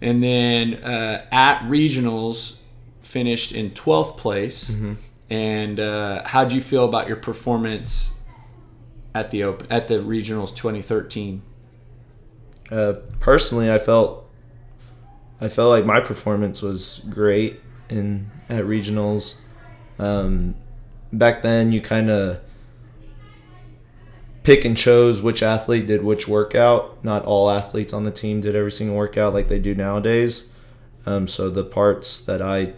And 0.00 0.20
then 0.20 0.74
uh, 0.82 1.24
at 1.30 1.60
regionals, 1.62 2.58
finished 3.02 3.52
in 3.52 3.70
12th 3.70 4.16
place. 4.16 4.72
Mm-hmm. 4.72 4.94
And 5.30 5.78
uh, 5.78 6.22
how'd 6.26 6.52
you 6.52 6.60
feel 6.60 6.84
about 6.84 7.06
your 7.06 7.16
performance 7.16 8.17
at 9.14 9.30
the 9.30 9.44
Open, 9.44 9.66
at 9.70 9.88
the 9.88 9.98
regionals 9.98 10.54
2013? 10.54 11.42
Uh, 12.70 12.94
personally, 13.20 13.70
I 13.70 13.78
felt 13.78 14.28
I 15.40 15.48
felt 15.48 15.70
like 15.70 15.84
my 15.84 16.00
performance 16.00 16.62
was 16.62 17.04
great 17.10 17.60
in 17.88 18.30
at 18.48 18.64
regionals. 18.64 19.40
Um, 19.98 20.54
back 21.12 21.42
then, 21.42 21.72
you 21.72 21.80
kind 21.80 22.10
of 22.10 22.40
pick 24.42 24.64
and 24.64 24.76
chose 24.76 25.20
which 25.22 25.42
athlete 25.42 25.86
did 25.86 26.02
which 26.02 26.26
workout. 26.26 27.02
Not 27.04 27.24
all 27.24 27.50
athletes 27.50 27.92
on 27.92 28.04
the 28.04 28.10
team 28.10 28.40
did 28.40 28.56
every 28.56 28.72
single 28.72 28.96
workout 28.96 29.34
like 29.34 29.48
they 29.48 29.58
do 29.58 29.74
nowadays. 29.74 30.54
Um, 31.06 31.28
so 31.28 31.50
the 31.50 31.64
parts 31.64 32.24
that 32.24 32.42
I, 32.42 32.72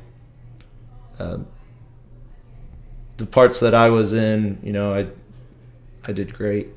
uh, 1.18 1.38
the 3.16 3.26
parts 3.26 3.60
that 3.60 3.74
I 3.74 3.88
was 3.88 4.12
in, 4.12 4.58
you 4.62 4.72
know, 4.72 4.94
I, 4.94 5.08
I 6.04 6.12
did 6.12 6.34
great. 6.34 6.68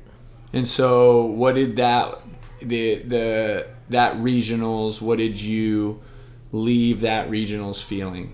And 0.52 0.66
so, 0.66 1.24
what 1.24 1.54
did 1.54 1.76
that 1.76 2.18
the 2.60 3.02
the 3.02 3.66
that 3.90 4.16
regionals? 4.16 5.00
What 5.00 5.18
did 5.18 5.40
you 5.40 6.02
leave 6.52 7.00
that 7.00 7.28
regionals 7.28 7.82
feeling 7.82 8.32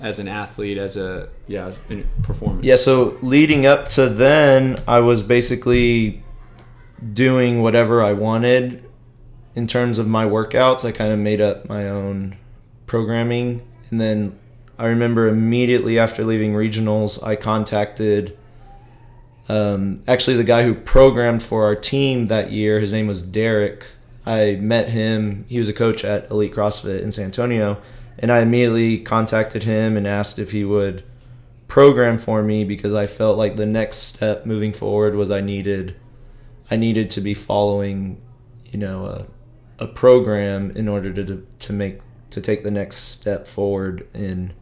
as 0.00 0.18
an 0.18 0.28
athlete, 0.28 0.78
as 0.78 0.96
a 0.96 1.28
yeah, 1.46 1.66
as 1.66 1.78
a 1.90 2.02
performance? 2.22 2.64
Yeah, 2.64 2.76
so 2.76 3.18
leading 3.22 3.66
up 3.66 3.88
to 3.90 4.08
then, 4.08 4.76
I 4.86 5.00
was 5.00 5.22
basically 5.22 6.22
doing 7.12 7.62
whatever 7.62 8.02
I 8.02 8.12
wanted 8.12 8.84
in 9.54 9.66
terms 9.66 9.98
of 9.98 10.06
my 10.06 10.24
workouts. 10.24 10.84
I 10.84 10.92
kind 10.92 11.12
of 11.12 11.18
made 11.18 11.40
up 11.40 11.68
my 11.68 11.88
own 11.88 12.36
programming. 12.86 13.66
And 13.90 14.00
then 14.00 14.38
I 14.78 14.86
remember 14.86 15.28
immediately 15.28 15.98
after 15.98 16.24
leaving 16.24 16.52
regionals, 16.52 17.22
I 17.24 17.36
contacted 17.36 18.36
um, 19.48 20.02
actually 20.08 20.36
the 20.36 20.44
guy 20.44 20.64
who 20.64 20.74
programmed 20.74 21.42
for 21.42 21.64
our 21.64 21.76
team 21.76 22.28
that 22.28 22.50
year. 22.50 22.80
His 22.80 22.92
name 22.92 23.06
was 23.06 23.22
Derek. 23.22 23.86
I 24.24 24.56
met 24.56 24.88
him. 24.88 25.44
He 25.48 25.58
was 25.58 25.68
a 25.68 25.72
coach 25.72 26.04
at 26.04 26.30
Elite 26.30 26.54
CrossFit 26.54 27.00
in 27.00 27.12
San 27.12 27.26
Antonio. 27.26 27.80
And 28.18 28.32
I 28.32 28.40
immediately 28.40 28.98
contacted 28.98 29.64
him 29.64 29.96
and 29.96 30.06
asked 30.06 30.38
if 30.38 30.50
he 30.50 30.64
would 30.64 31.04
program 31.68 32.18
for 32.18 32.42
me 32.42 32.64
because 32.64 32.94
I 32.94 33.06
felt 33.06 33.38
like 33.38 33.56
the 33.56 33.66
next 33.66 33.98
step 33.98 34.46
moving 34.46 34.72
forward 34.72 35.14
was 35.14 35.30
I 35.30 35.40
needed 35.40 35.96
I 36.70 36.76
needed 36.76 37.10
to 37.10 37.20
be 37.20 37.34
following, 37.34 38.20
you 38.64 38.78
know, 38.78 39.06
a, 39.06 39.84
a 39.84 39.86
program 39.86 40.72
in 40.72 40.88
order 40.88 41.12
to 41.12 41.46
to 41.58 41.72
make 41.72 42.00
to 42.30 42.40
take 42.40 42.62
the 42.62 42.70
next 42.70 42.96
step 42.96 43.46
forward 43.46 44.08
in 44.12 44.52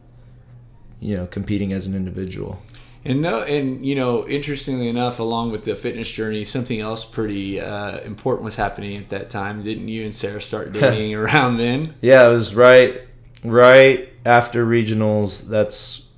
you 0.99 1.17
know 1.17 1.25
competing 1.25 1.73
as 1.73 1.85
an 1.85 1.95
individual. 1.95 2.61
And 3.07 3.21
no, 3.21 3.43
and 3.43 3.85
you 3.85 3.93
know, 3.93 4.27
interestingly 4.27 4.89
enough, 4.89 5.19
along 5.19 5.51
with 5.51 5.63
the 5.63 5.75
fitness 5.75 6.11
journey, 6.11 6.43
something 6.43 6.79
else 6.79 7.05
pretty 7.05 7.61
uh, 7.61 7.99
important 7.99 8.45
was 8.45 8.55
happening 8.55 8.97
at 8.97 9.09
that 9.09 9.29
time. 9.29 9.61
Didn't 9.61 9.87
you 9.89 10.03
and 10.03 10.13
Sarah 10.13 10.41
start 10.41 10.71
dating 10.73 11.15
around 11.15 11.57
then? 11.57 11.93
Yeah, 12.01 12.27
it 12.27 12.31
was 12.33 12.55
right, 12.55 13.01
right 13.43 14.09
after 14.25 14.65
regionals. 14.65 15.47
That's 15.47 16.09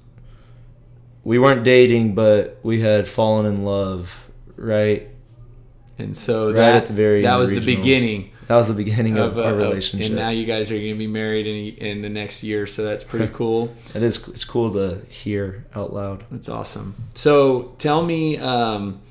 we 1.26 1.38
weren't 1.40 1.66
dating, 1.66 2.16
but 2.16 2.58
we 2.64 2.80
had 2.80 3.06
fallen 3.06 3.46
in 3.46 3.66
love, 3.66 4.30
right? 4.56 5.10
And 6.00 6.16
so 6.16 6.48
Right 6.48 6.56
that 6.56 6.76
at 6.76 6.86
the 6.86 6.94
very 6.94 7.24
that 7.24 7.36
was 7.36 7.52
of 7.52 7.66
the 7.66 7.76
beginning 7.76 8.32
That 8.48 8.56
was 8.56 8.70
the 8.70 8.74
beginning 8.74 9.18
of, 9.18 9.38
of, 9.38 9.46
our 9.46 9.52
uh, 9.52 9.56
relationship. 9.56 10.08
and 10.08 10.16
now 10.16 10.30
you 10.30 10.46
guys 10.46 10.72
are 10.72 10.76
going 10.76 10.94
to 10.94 10.98
be 10.98 11.08
married 11.08 11.48
in 11.48 11.86
in 11.86 12.02
the 12.02 12.10
next 12.10 12.44
year, 12.44 12.66
so 12.66 12.84
that's 12.84 13.04
pretty 13.04 13.28
cool. 13.34 13.76
it 13.94 14.02
is 14.02 14.26
it's 14.30 14.46
cool 14.46 14.72
to 14.74 15.06
hear 15.10 15.66
out 15.76 15.94
loud. 15.94 16.24
That's 16.32 16.48
awesome. 16.48 16.96
So 17.14 17.76
tell 17.78 18.04
me, 18.04 18.38
um, 18.38 19.02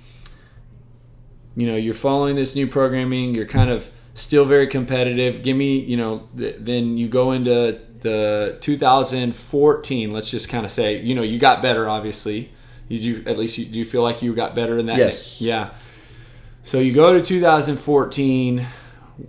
you 1.54 1.66
know, 1.66 1.76
you're 1.76 1.94
following 1.94 2.34
this 2.34 2.54
new 2.54 2.66
programming. 2.66 3.34
You're 3.34 3.46
kind 3.46 3.68
of 3.68 3.90
still 4.14 4.46
very 4.46 4.66
competitive. 4.66 5.42
Give 5.42 5.56
me, 5.56 5.80
you 5.80 5.98
know, 5.98 6.28
th- 6.36 6.56
then 6.58 6.96
you 6.96 7.08
go 7.08 7.32
into 7.32 7.78
the 8.00 8.56
2014. 8.60 10.10
Let's 10.10 10.30
just 10.30 10.48
kind 10.48 10.64
of 10.64 10.72
say, 10.72 11.00
you 11.00 11.14
know, 11.14 11.22
you 11.22 11.38
got 11.38 11.60
better. 11.60 11.88
Obviously, 11.88 12.50
did 12.88 13.04
you 13.04 13.22
at 13.26 13.36
least 13.36 13.58
you, 13.58 13.66
do 13.66 13.78
you 13.78 13.84
feel 13.84 14.02
like 14.02 14.22
you 14.22 14.34
got 14.34 14.54
better 14.54 14.78
in 14.78 14.86
that? 14.86 14.96
Yes. 14.96 15.40
Yeah. 15.42 15.70
So 16.62 16.80
you 16.80 16.92
go 16.92 17.12
to 17.12 17.20
2014. 17.20 18.66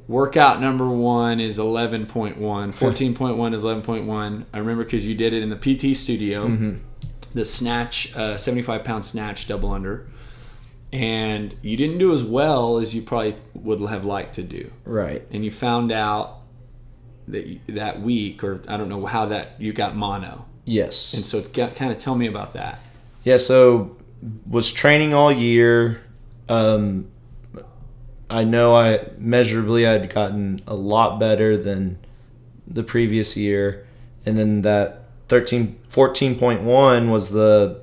Workout 0.08 0.60
number 0.60 0.89
one 0.89 1.39
is 1.39 1.58
11.1. 1.58 2.08
14.1 2.38 3.54
is 3.54 3.63
11.1. 3.63 4.45
I 4.54 4.58
remember 4.58 4.84
because 4.84 5.08
you 5.08 5.15
did 5.15 5.34
it 5.34 5.43
in 5.43 5.50
the 5.50 5.56
PT 5.56 5.95
studio 5.95 6.78
the 7.34 7.45
snatch, 7.45 8.15
uh, 8.15 8.38
75 8.38 8.84
pound 8.84 9.06
snatch 9.06 9.47
double 9.47 9.71
under. 9.71 10.08
And 10.91 11.56
you 11.62 11.76
didn't 11.78 11.97
do 11.97 12.13
as 12.13 12.23
well 12.23 12.78
as 12.78 12.95
you 12.95 13.02
probably 13.02 13.36
would 13.54 13.82
have 13.82 14.06
liked 14.06 14.36
to 14.36 14.43
do. 14.43 14.71
Right. 14.86 15.26
And 15.32 15.43
you 15.43 15.52
found 15.52 15.91
out 15.91 16.39
that 17.28 17.45
you, 17.45 17.60
that 17.69 18.02
week, 18.02 18.43
or 18.43 18.62
I 18.67 18.78
don't 18.78 18.88
know 18.88 19.06
how 19.06 19.26
that 19.26 19.60
you 19.60 19.73
got 19.73 19.95
mono. 19.95 20.45
Yes. 20.63 21.13
And 21.13 21.26
so, 21.26 21.41
kind 21.43 21.91
of 21.91 21.97
tell 21.97 22.15
me 22.15 22.28
about 22.28 22.54
that. 22.54 22.80
Yeah, 23.23 23.38
so 23.38 23.97
was 24.50 24.71
training 24.71 25.13
all 25.13 25.32
year. 25.32 26.02
Um, 26.47 27.10
I 28.30 28.44
know 28.44 28.76
I 28.76 29.08
measurably 29.18 29.88
I'd 29.88 30.13
gotten 30.13 30.62
a 30.68 30.76
lot 30.76 31.20
better 31.20 31.58
than 31.58 32.00
the 32.66 32.84
previous 32.84 33.38
year, 33.38 33.88
and 34.26 34.38
then 34.38 34.62
that 34.62 35.04
13 35.30 35.80
14.1 35.90 37.10
was 37.10 37.30
the 37.30 37.82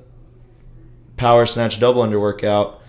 power 1.17 1.45
snatch 1.45 1.79
double 1.79 2.01
under 2.01 2.19
workout, 2.19 2.81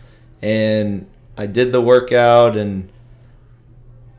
and 0.42 1.06
I 1.36 1.46
did 1.46 1.72
the 1.72 1.80
workout 1.80 2.56
and 2.56 2.90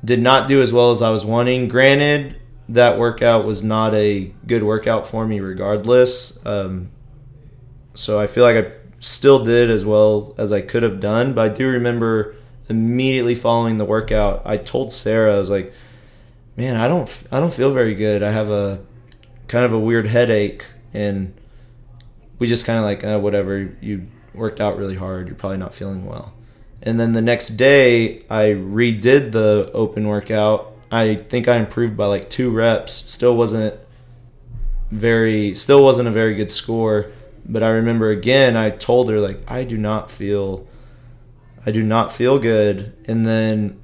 did 0.04 0.22
not 0.22 0.48
do 0.48 0.62
as 0.62 0.74
well 0.74 0.92
as 0.92 1.02
I 1.02 1.10
was 1.10 1.26
wanting. 1.26 1.68
Granted, 1.68 2.40
that 2.70 2.98
workout 2.98 3.46
was 3.46 3.64
not 3.64 3.94
a 3.94 4.34
good 4.46 4.64
workout 4.64 5.08
for 5.08 5.28
me, 5.28 5.40
regardless. 5.40 6.44
Um, 6.46 6.92
so 7.94 8.20
I 8.20 8.28
feel 8.28 8.44
like 8.44 8.66
I 8.66 8.72
still 9.00 9.44
did 9.44 9.70
as 9.70 9.86
well 9.86 10.36
as 10.38 10.52
I 10.52 10.62
could 10.62 10.84
have 10.84 11.00
done. 11.00 11.34
But 11.34 11.52
I 11.52 11.54
do 11.54 11.68
remember 11.68 12.36
immediately 12.70 13.36
following 13.36 13.78
the 13.78 13.86
workout, 13.86 14.42
I 14.46 14.58
told 14.58 14.92
Sarah, 14.92 15.36
I 15.36 15.38
was 15.38 15.50
like, 15.50 15.74
"Man, 16.56 16.76
I 16.76 16.88
don't, 16.88 17.24
I 17.32 17.40
don't 17.40 17.54
feel 17.54 17.74
very 17.74 17.96
good. 17.96 18.24
I 18.24 18.32
have 18.32 18.50
a 18.50 18.80
kind 19.48 19.66
of 19.66 19.74
a 19.74 19.80
weird 19.80 20.08
headache." 20.08 20.66
And 20.94 21.34
we 22.40 22.48
just 22.48 22.66
kind 22.66 22.80
of 22.80 22.86
like, 22.86 23.04
uh, 23.04 23.20
whatever. 23.20 23.76
You 23.82 24.08
worked 24.34 24.62
out 24.62 24.78
really 24.78 24.96
hard. 24.96 25.28
You're 25.28 25.36
probably 25.36 25.58
not 25.58 25.74
feeling 25.74 26.06
well. 26.06 26.34
And 26.82 27.00
then 27.00 27.14
the 27.14 27.22
next 27.22 27.50
day, 27.50 28.24
I 28.30 28.50
redid 28.52 29.32
the 29.32 29.72
open 29.74 30.08
workout. 30.08 30.74
I 30.92 31.16
think 31.16 31.48
I 31.48 31.58
improved 31.58 31.98
by 31.98 32.06
like 32.06 32.30
two 32.30 32.52
reps. 32.52 32.94
Still 32.94 33.36
wasn't 33.36 33.76
very, 34.92 35.56
still 35.56 35.84
wasn't 35.84 36.08
a 36.08 36.12
very 36.12 36.36
good 36.36 36.52
score. 36.52 37.12
But 37.46 37.64
I 37.64 37.70
remember 37.70 38.10
again, 38.10 38.56
I 38.56 38.70
told 38.70 39.10
her 39.10 39.20
like, 39.20 39.40
I 39.48 39.64
do 39.64 39.78
not 39.78 40.12
feel, 40.12 40.68
I 41.68 41.72
do 41.72 41.84
not 41.84 42.14
feel 42.14 42.40
good. 42.40 42.96
And 43.10 43.26
then 43.26 43.82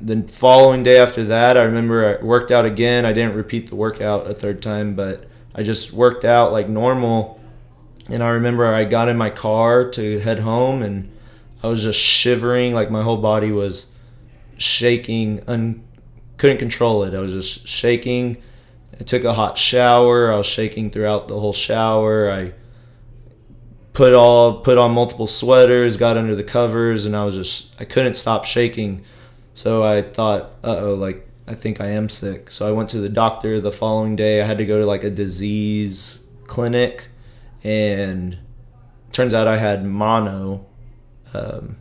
the 0.00 0.22
following 0.22 0.82
day 0.82 0.98
after 0.98 1.24
that, 1.24 1.58
I 1.58 1.64
remember 1.64 2.18
I 2.18 2.24
worked 2.24 2.50
out 2.50 2.64
again. 2.64 3.04
I 3.04 3.12
didn't 3.12 3.34
repeat 3.34 3.68
the 3.68 3.76
workout 3.76 4.30
a 4.30 4.32
third 4.32 4.62
time, 4.62 4.94
but 4.94 5.28
I 5.54 5.62
just 5.62 5.92
worked 5.92 6.24
out 6.24 6.52
like 6.52 6.70
normal. 6.70 7.38
And 8.08 8.22
I 8.22 8.30
remember 8.30 8.66
I 8.66 8.84
got 8.84 9.10
in 9.10 9.18
my 9.18 9.28
car 9.28 9.90
to 9.90 10.18
head 10.20 10.38
home 10.38 10.80
and 10.80 11.12
I 11.62 11.66
was 11.66 11.82
just 11.82 12.00
shivering, 12.00 12.72
like 12.72 12.90
my 12.90 13.02
whole 13.02 13.18
body 13.18 13.52
was 13.52 13.94
shaking, 14.56 15.44
un- 15.46 15.84
couldn't 16.38 16.56
control 16.56 17.04
it. 17.04 17.12
I 17.12 17.20
was 17.20 17.32
just 17.32 17.68
shaking. 17.68 18.38
I 18.98 19.04
took 19.04 19.24
a 19.24 19.34
hot 19.34 19.58
shower. 19.58 20.32
I 20.32 20.36
was 20.38 20.46
shaking 20.46 20.90
throughout 20.90 21.28
the 21.28 21.38
whole 21.38 21.52
shower. 21.52 22.30
I 22.30 22.54
put 23.92 24.14
all 24.14 24.60
put 24.60 24.78
on 24.78 24.92
multiple 24.92 25.26
sweaters, 25.26 25.96
got 25.96 26.16
under 26.16 26.34
the 26.34 26.44
covers, 26.44 27.06
and 27.06 27.16
I 27.16 27.24
was 27.24 27.34
just 27.34 27.80
I 27.80 27.84
couldn't 27.84 28.14
stop 28.14 28.44
shaking. 28.44 29.04
So 29.54 29.84
I 29.84 30.02
thought, 30.02 30.52
uh 30.64 30.76
oh, 30.78 30.94
like 30.94 31.28
I 31.46 31.54
think 31.54 31.80
I 31.80 31.88
am 31.88 32.08
sick. 32.08 32.52
So 32.52 32.68
I 32.68 32.72
went 32.72 32.88
to 32.90 32.98
the 32.98 33.08
doctor 33.08 33.60
the 33.60 33.72
following 33.72 34.16
day. 34.16 34.40
I 34.40 34.46
had 34.46 34.58
to 34.58 34.64
go 34.64 34.78
to 34.80 34.86
like 34.86 35.04
a 35.04 35.10
disease 35.10 36.22
clinic, 36.46 37.08
and 37.64 38.38
turns 39.12 39.34
out 39.34 39.48
I 39.48 39.58
had 39.58 39.84
mono, 39.84 40.66
um, 41.34 41.76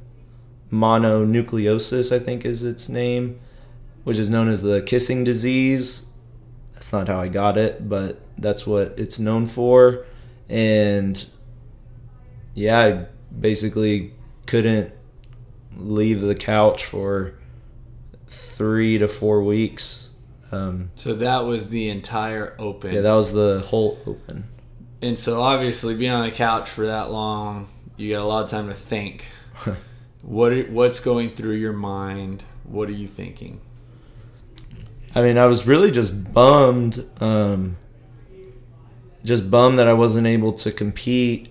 mononucleosis, 0.72 2.16
I 2.16 2.20
think 2.20 2.46
is 2.46 2.64
its 2.64 2.90
name, 2.90 3.40
which 4.04 4.18
is 4.18 4.30
known 4.30 4.50
as 4.50 4.62
the 4.62 4.82
kissing 4.82 5.24
disease. 5.24 6.08
That's 6.74 6.94
not 6.94 7.08
how 7.08 7.20
I 7.20 7.28
got 7.28 7.58
it, 7.58 7.90
but 7.90 8.22
that's 8.38 8.66
what 8.66 8.94
it's 8.98 9.20
known 9.20 9.46
for. 9.46 10.06
And 10.48 11.24
yeah, 12.60 12.80
I 12.80 13.06
basically 13.40 14.14
couldn't 14.46 14.92
leave 15.78 16.20
the 16.22 16.36
couch 16.36 16.84
for 16.86 17.36
three 18.28 18.98
to 18.98 19.08
four 19.08 19.42
weeks. 19.44 20.12
Um, 20.52 20.90
So 20.96 21.14
that 21.16 21.46
was 21.46 21.70
the 21.70 21.90
entire 21.90 22.56
open. 22.60 22.94
yeah, 22.94 23.02
that 23.02 23.14
was 23.14 23.32
the 23.34 23.62
whole 23.68 23.98
open. 24.06 24.46
and 25.02 25.18
so 25.18 25.42
obviously 25.42 25.96
being 25.96 26.12
on 26.12 26.26
the 26.26 26.36
couch 26.36 26.70
for 26.70 26.86
that 26.88 27.12
long, 27.12 27.68
you 27.96 28.12
got 28.14 28.22
a 28.22 28.26
lot 28.26 28.44
of 28.44 28.50
time 28.50 28.68
to 28.68 28.74
think. 28.74 29.26
what 30.22 30.52
are- 30.52 30.64
what's 30.72 31.00
going 31.00 31.34
through 31.36 31.56
your 31.56 31.72
mind? 31.74 32.44
What 32.66 32.90
are 32.90 32.94
you 32.94 33.08
thinking? 33.08 33.62
I 35.16 35.22
mean, 35.22 35.38
I 35.38 35.46
was 35.46 35.66
really 35.66 35.92
just 35.92 36.34
bummed, 36.34 37.08
um, 37.22 37.78
just 39.24 39.50
bummed 39.50 39.80
that 39.80 39.88
I 39.88 39.94
wasn't 39.94 40.28
able 40.28 40.52
to 40.54 40.72
compete 40.72 41.50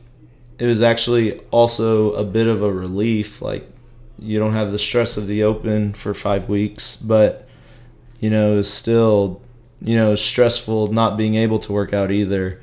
it 0.59 0.67
was 0.67 0.83
actually 0.83 1.39
also 1.51 2.13
a 2.13 2.25
bit 2.25 2.47
of 2.47 2.63
a 2.63 2.73
relief. 2.73 3.41
Like 3.41 3.69
you 4.19 4.39
don't 4.39 4.55
have 4.55 4.73
the 4.73 4.79
stress 4.79 5.17
of 5.17 5.27
the 5.27 5.43
open 5.45 5.95
for 5.95 6.15
five 6.15 6.49
weeks, 6.49 6.97
but 6.97 7.49
you 8.21 8.31
know, 8.31 8.63
still 8.63 9.43
you 9.81 9.97
know 9.97 10.15
stressful 10.15 10.93
not 10.93 11.17
being 11.17 11.37
able 11.37 11.59
to 11.61 11.73
work 11.73 11.93
out 11.93 12.11
either. 12.11 12.61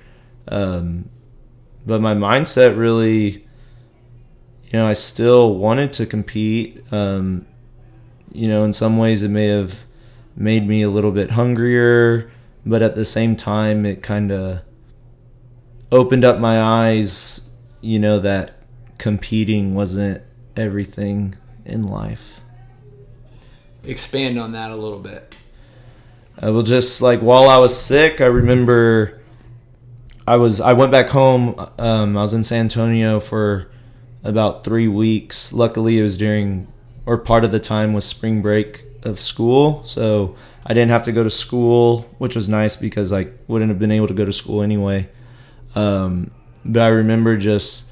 Um, 0.47 1.09
but 1.85 2.01
my 2.01 2.13
mindset 2.13 2.77
really, 2.77 3.45
you 4.65 4.73
know, 4.73 4.87
I 4.87 4.93
still 4.93 5.55
wanted 5.55 5.93
to 5.93 6.05
compete. 6.05 6.83
Um, 6.91 7.45
you 8.31 8.49
know, 8.49 8.65
in 8.65 8.73
some 8.73 8.97
ways, 8.97 9.23
it 9.23 9.29
may 9.29 9.47
have 9.47 9.85
made 10.35 10.67
me 10.67 10.81
a 10.81 10.89
little 10.89 11.11
bit 11.11 11.31
hungrier, 11.31 12.29
but 12.65 12.81
at 12.81 12.95
the 12.95 13.05
same 13.05 13.35
time, 13.35 13.85
it 13.85 14.03
kind 14.03 14.31
of 14.31 14.61
opened 15.91 16.25
up 16.25 16.39
my 16.39 16.61
eyes, 16.61 17.44
you 17.85 17.99
know, 17.99 18.19
that 18.19 18.55
competing 18.97 19.75
wasn't 19.75 20.23
everything 20.55 21.35
in 21.65 21.83
life. 21.83 22.41
Expand 23.83 24.39
on 24.39 24.53
that 24.53 24.71
a 24.71 24.75
little 24.75 24.99
bit. 24.99 25.35
I 26.39 26.49
will 26.49 26.63
just 26.63 27.01
like 27.01 27.19
while 27.19 27.47
I 27.47 27.57
was 27.57 27.79
sick, 27.79 28.19
I 28.19 28.25
remember 28.25 29.21
I 30.27 30.37
was 30.37 30.59
I 30.59 30.73
went 30.73 30.91
back 30.91 31.09
home. 31.09 31.55
Um, 31.77 32.17
I 32.17 32.21
was 32.21 32.33
in 32.33 32.43
San 32.43 32.61
Antonio 32.61 33.19
for 33.19 33.69
about 34.23 34.63
three 34.63 34.87
weeks. 34.87 35.53
Luckily, 35.53 35.99
it 35.99 36.03
was 36.03 36.17
during 36.17 36.67
or 37.05 37.19
part 37.19 37.43
of 37.43 37.51
the 37.51 37.59
time 37.59 37.93
was 37.93 38.03
spring 38.03 38.41
break 38.41 38.83
of 39.03 39.21
school, 39.21 39.83
so 39.83 40.35
I 40.65 40.73
didn't 40.73 40.89
have 40.89 41.03
to 41.03 41.11
go 41.11 41.23
to 41.23 41.29
school, 41.29 42.09
which 42.17 42.35
was 42.35 42.49
nice 42.49 42.75
because 42.75 43.13
I 43.13 43.27
wouldn't 43.47 43.69
have 43.69 43.77
been 43.77 43.91
able 43.91 44.07
to 44.07 44.15
go 44.15 44.25
to 44.25 44.33
school 44.33 44.63
anyway. 44.63 45.07
Um, 45.75 46.31
but 46.65 46.81
I 46.81 46.87
remember 46.87 47.37
just 47.37 47.89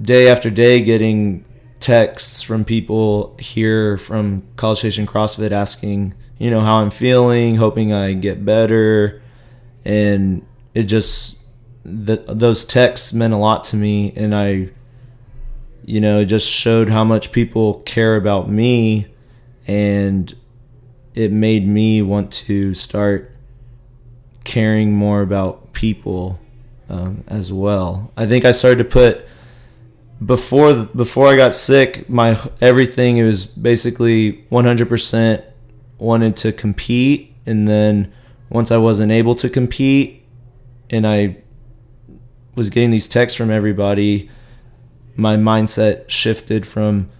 day 0.00 0.28
after 0.28 0.50
day 0.50 0.82
getting 0.82 1.44
texts 1.80 2.42
from 2.42 2.64
people 2.64 3.36
here 3.38 3.98
from 3.98 4.42
College 4.56 4.78
Station 4.78 5.06
CrossFit 5.06 5.50
asking, 5.50 6.14
you 6.38 6.50
know, 6.50 6.60
how 6.60 6.76
I'm 6.76 6.90
feeling, 6.90 7.56
hoping 7.56 7.92
I 7.92 8.12
get 8.12 8.44
better, 8.44 9.22
and 9.84 10.46
it 10.74 10.84
just 10.84 11.40
that 11.84 12.38
those 12.38 12.64
texts 12.64 13.12
meant 13.12 13.34
a 13.34 13.36
lot 13.38 13.64
to 13.64 13.76
me, 13.76 14.12
and 14.16 14.34
I, 14.34 14.70
you 15.84 16.00
know, 16.00 16.24
just 16.24 16.50
showed 16.50 16.88
how 16.88 17.04
much 17.04 17.32
people 17.32 17.80
care 17.80 18.16
about 18.16 18.50
me, 18.50 19.06
and 19.66 20.34
it 21.14 21.32
made 21.32 21.66
me 21.66 22.02
want 22.02 22.32
to 22.32 22.74
start 22.74 23.30
caring 24.44 24.92
more 24.92 25.22
about 25.22 25.72
people 25.72 26.38
um, 26.88 27.24
as 27.26 27.52
well. 27.52 28.12
I 28.16 28.26
think 28.26 28.44
I 28.44 28.50
started 28.50 28.78
to 28.78 28.84
put 28.84 29.26
before 30.24 30.74
before 30.74 31.28
I 31.28 31.36
got 31.36 31.54
sick, 31.54 32.08
my 32.08 32.38
everything 32.60 33.18
it 33.18 33.24
was 33.24 33.46
basically 33.46 34.44
100% 34.50 35.44
wanted 35.98 36.36
to 36.36 36.52
compete, 36.52 37.34
and 37.46 37.68
then 37.68 38.12
once 38.48 38.70
I 38.70 38.76
wasn't 38.76 39.12
able 39.12 39.34
to 39.36 39.48
compete, 39.48 40.24
and 40.90 41.06
I 41.06 41.38
was 42.54 42.70
getting 42.70 42.90
these 42.90 43.08
texts 43.08 43.36
from 43.36 43.50
everybody, 43.50 44.30
my 45.16 45.36
mindset 45.36 46.08
shifted 46.08 46.66
from 46.66 47.10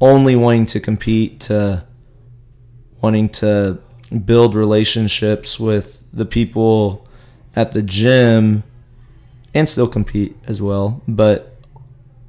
only 0.00 0.34
wanting 0.34 0.66
to 0.66 0.80
compete 0.80 1.40
to 1.40 1.84
wanting 3.00 3.28
to 3.28 3.78
build 4.24 4.54
relationships 4.54 5.60
with 5.60 6.02
the 6.12 6.24
people 6.24 7.06
at 7.54 7.72
the 7.72 7.82
gym 7.82 8.62
and 9.54 9.68
still 9.68 9.88
compete 9.88 10.36
as 10.46 10.60
well. 10.60 11.02
But 11.06 11.56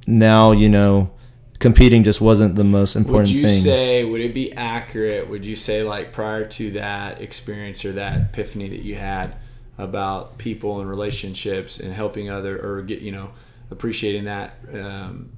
now, 0.06 0.52
you 0.52 0.68
know, 0.68 1.10
competing 1.58 2.02
just 2.02 2.20
wasn't 2.20 2.56
the 2.56 2.64
most 2.64 2.96
important 2.96 3.28
thing. 3.28 3.42
would 3.42 3.48
you 3.48 3.54
thing. 3.54 3.62
say 3.62 4.04
would 4.04 4.20
it 4.20 4.34
be 4.34 4.52
accurate 4.54 5.30
would 5.30 5.46
you 5.46 5.54
say 5.54 5.84
like 5.84 6.12
prior 6.12 6.44
to 6.44 6.72
that 6.72 7.20
experience 7.20 7.84
or 7.84 7.92
that 7.92 8.20
epiphany 8.20 8.68
that 8.68 8.80
you 8.80 8.96
had 8.96 9.32
about 9.78 10.36
people 10.38 10.80
and 10.80 10.90
relationships 10.90 11.78
and 11.78 11.94
helping 11.94 12.28
other 12.28 12.58
or 12.58 12.82
get 12.82 13.00
you 13.00 13.12
know 13.12 13.30
appreciating 13.70 14.24
that 14.24 14.56
um, 14.74 15.30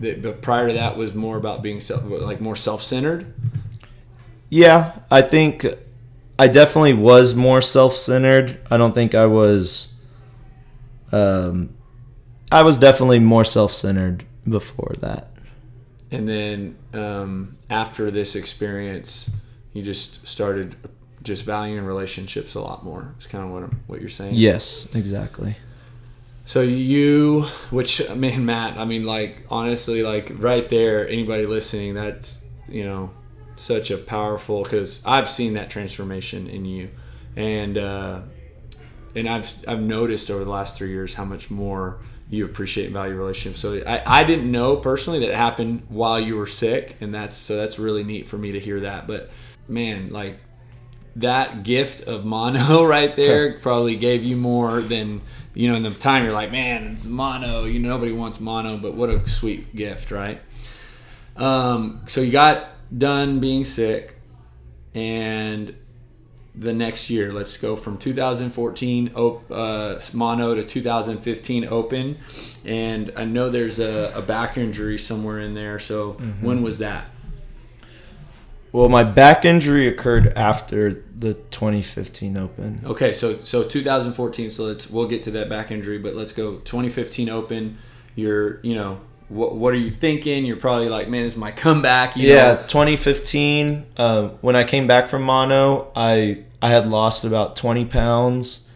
that 0.00 0.22
but 0.22 0.40
prior 0.40 0.68
to 0.68 0.72
that 0.72 0.96
was 0.96 1.14
more 1.14 1.36
about 1.36 1.62
being 1.62 1.80
self 1.80 2.02
like 2.02 2.40
more 2.40 2.56
self-centered 2.56 3.34
yeah, 4.52 4.98
I 5.10 5.22
think 5.22 5.64
I 6.38 6.46
definitely 6.46 6.92
was 6.92 7.34
more 7.34 7.62
self-centered. 7.62 8.60
I 8.70 8.76
don't 8.76 8.92
think 8.92 9.14
I 9.14 9.24
was 9.24 9.91
um 11.12 11.74
I 12.50 12.62
was 12.62 12.78
definitely 12.78 13.18
more 13.18 13.44
self-centered 13.44 14.24
before 14.48 14.94
that. 15.00 15.28
and 16.10 16.28
then 16.28 16.76
um, 16.92 17.56
after 17.70 18.10
this 18.10 18.34
experience 18.36 19.30
you 19.72 19.82
just 19.82 20.26
started 20.26 20.76
just 21.22 21.44
valuing 21.44 21.84
relationships 21.84 22.54
a 22.54 22.60
lot 22.60 22.84
more 22.84 23.14
it's 23.16 23.26
kind 23.26 23.44
of 23.44 23.50
what, 23.50 23.62
I'm- 23.62 23.80
what 23.86 24.00
you're 24.00 24.08
saying 24.10 24.34
Yes, 24.34 24.86
exactly. 24.94 25.56
So 26.44 26.60
you, 26.60 27.42
which 27.70 28.02
I 28.10 28.14
mean, 28.14 28.44
Matt, 28.52 28.76
I 28.76 28.84
mean, 28.84 29.04
like 29.04 29.46
honestly, 29.48 30.02
like 30.02 30.32
right 30.38 30.68
there, 30.68 31.08
anybody 31.08 31.46
listening, 31.46 31.94
that's 31.94 32.44
you 32.68 32.84
know, 32.84 33.10
such 33.54 33.92
a 33.92 33.96
powerful 33.96 34.64
because 34.64 35.00
I've 35.06 35.30
seen 35.30 35.54
that 35.54 35.70
transformation 35.70 36.48
in 36.48 36.64
you, 36.64 36.90
and 37.36 37.78
uh, 37.78 38.20
and 39.14 39.28
I've 39.28 39.48
I've 39.68 39.80
noticed 39.80 40.30
over 40.30 40.44
the 40.44 40.50
last 40.50 40.76
three 40.76 40.90
years 40.90 41.14
how 41.14 41.24
much 41.24 41.50
more 41.50 41.98
you 42.30 42.46
appreciate 42.46 42.86
and 42.86 42.94
value 42.94 43.14
relationships. 43.14 43.60
So 43.60 43.82
I, 43.86 44.20
I 44.20 44.24
didn't 44.24 44.50
know 44.50 44.76
personally 44.76 45.20
that 45.20 45.28
it 45.30 45.36
happened 45.36 45.82
while 45.88 46.18
you 46.18 46.36
were 46.36 46.46
sick, 46.46 46.96
and 47.00 47.14
that's 47.14 47.36
so 47.36 47.56
that's 47.56 47.78
really 47.78 48.04
neat 48.04 48.26
for 48.26 48.38
me 48.38 48.52
to 48.52 48.60
hear 48.60 48.80
that. 48.80 49.06
But 49.06 49.30
man, 49.68 50.10
like 50.10 50.38
that 51.16 51.62
gift 51.62 52.06
of 52.08 52.24
mono 52.24 52.84
right 52.86 53.14
there 53.16 53.58
probably 53.58 53.96
gave 53.96 54.24
you 54.24 54.36
more 54.36 54.80
than 54.80 55.20
you 55.54 55.68
know 55.68 55.76
in 55.76 55.82
the 55.82 55.90
time 55.90 56.24
you're 56.24 56.32
like 56.32 56.50
man 56.50 56.94
it's 56.94 57.06
mono 57.06 57.64
you 57.64 57.78
know 57.78 57.90
nobody 57.90 58.12
wants 58.12 58.40
mono 58.40 58.78
but 58.78 58.94
what 58.94 59.10
a 59.10 59.28
sweet 59.28 59.76
gift 59.76 60.10
right 60.10 60.40
um, 61.36 62.02
so 62.06 62.20
you 62.20 62.32
got 62.32 62.70
done 62.96 63.40
being 63.40 63.64
sick 63.64 64.16
and 64.94 65.74
the 66.54 66.72
next 66.72 67.08
year 67.08 67.32
let's 67.32 67.56
go 67.56 67.74
from 67.74 67.96
2014 67.96 69.12
op- 69.14 69.50
uh, 69.50 69.98
mono 70.12 70.54
to 70.54 70.62
2015 70.62 71.64
open 71.66 72.18
and 72.64 73.10
i 73.16 73.24
know 73.24 73.48
there's 73.48 73.78
a, 73.78 74.12
a 74.14 74.20
back 74.20 74.58
injury 74.58 74.98
somewhere 74.98 75.38
in 75.38 75.54
there 75.54 75.78
so 75.78 76.12
when 76.42 76.62
was 76.62 76.78
that 76.78 77.06
Well, 78.72 78.88
my 78.88 79.04
back 79.04 79.44
injury 79.44 79.86
occurred 79.86 80.32
after 80.34 81.04
the 81.14 81.34
2015 81.50 82.38
Open. 82.38 82.80
Okay, 82.86 83.12
so 83.12 83.38
so 83.44 83.62
2014. 83.62 84.48
So 84.48 84.64
let's 84.64 84.88
we'll 84.88 85.06
get 85.08 85.22
to 85.24 85.30
that 85.32 85.50
back 85.50 85.70
injury, 85.70 85.98
but 85.98 86.14
let's 86.16 86.32
go 86.32 86.56
2015 86.64 87.28
Open. 87.28 87.76
You're 88.14 88.60
you 88.62 88.74
know 88.74 89.00
what 89.32 89.56
what 89.56 89.72
are 89.72 89.78
you 89.78 89.90
thinking? 89.90 90.44
You're 90.44 90.56
probably 90.56 90.88
like, 90.88 91.08
man, 91.08 91.24
this 91.24 91.32
is 91.32 91.38
my 91.38 91.50
comeback. 91.50 92.16
You 92.16 92.28
yeah, 92.28 92.54
know? 92.54 92.56
2015. 92.68 93.86
Uh, 93.96 94.28
when 94.40 94.56
I 94.56 94.64
came 94.64 94.86
back 94.86 95.08
from 95.08 95.22
mono, 95.22 95.90
I 95.96 96.44
I 96.60 96.68
had 96.68 96.86
lost 96.86 97.24
about 97.24 97.56
20 97.56 97.86
pounds. 97.86 98.68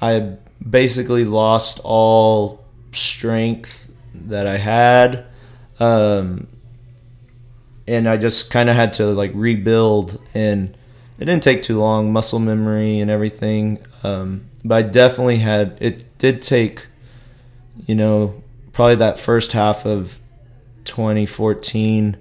I 0.00 0.36
basically 0.68 1.24
lost 1.24 1.80
all 1.84 2.64
strength 2.92 3.90
that 4.14 4.46
I 4.46 4.56
had, 4.56 5.26
um, 5.78 6.48
and 7.86 8.08
I 8.08 8.16
just 8.16 8.50
kind 8.50 8.68
of 8.70 8.76
had 8.76 8.94
to 8.94 9.06
like 9.06 9.32
rebuild. 9.34 10.20
And 10.34 10.76
it 11.18 11.26
didn't 11.26 11.42
take 11.42 11.62
too 11.62 11.78
long, 11.78 12.12
muscle 12.12 12.38
memory 12.38 12.98
and 12.98 13.10
everything. 13.10 13.84
Um, 14.02 14.46
but 14.64 14.74
I 14.74 14.82
definitely 14.82 15.38
had. 15.38 15.76
It 15.80 16.18
did 16.18 16.40
take, 16.40 16.86
you 17.86 17.94
know, 17.94 18.41
probably 18.72 18.96
that 18.96 19.18
first 19.18 19.52
half 19.52 19.84
of 19.84 20.18
2014 20.84 22.16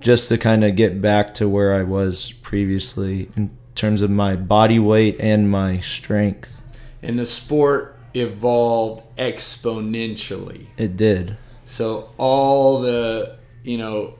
just 0.00 0.28
to 0.28 0.38
kind 0.38 0.64
of 0.64 0.76
get 0.76 1.00
back 1.00 1.34
to 1.34 1.48
where 1.48 1.74
I 1.74 1.82
was 1.82 2.32
previously 2.32 3.30
in 3.36 3.50
terms 3.74 4.02
of 4.02 4.10
my 4.10 4.34
body 4.34 4.78
weight 4.78 5.16
and 5.20 5.50
my 5.50 5.80
strength. 5.80 6.62
And 7.02 7.18
the 7.18 7.26
sport 7.26 7.98
evolved 8.14 9.04
exponentially. 9.16 10.66
It 10.76 10.96
did. 10.96 11.36
So 11.66 12.10
all 12.16 12.80
the 12.80 13.38
you 13.62 13.78
know, 13.78 14.14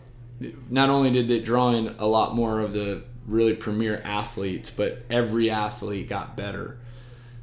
not 0.68 0.90
only 0.90 1.11
did 1.11 1.30
it 1.30 1.44
draw 1.44 1.70
in 1.70 1.94
a 1.98 2.07
lot 2.07 2.34
more 2.34 2.61
of 2.61 2.72
the 2.72 3.02
really 3.26 3.54
premier 3.54 4.00
athletes, 4.04 4.70
but 4.70 5.04
every 5.09 5.50
athlete 5.50 6.09
got 6.09 6.36
better. 6.36 6.78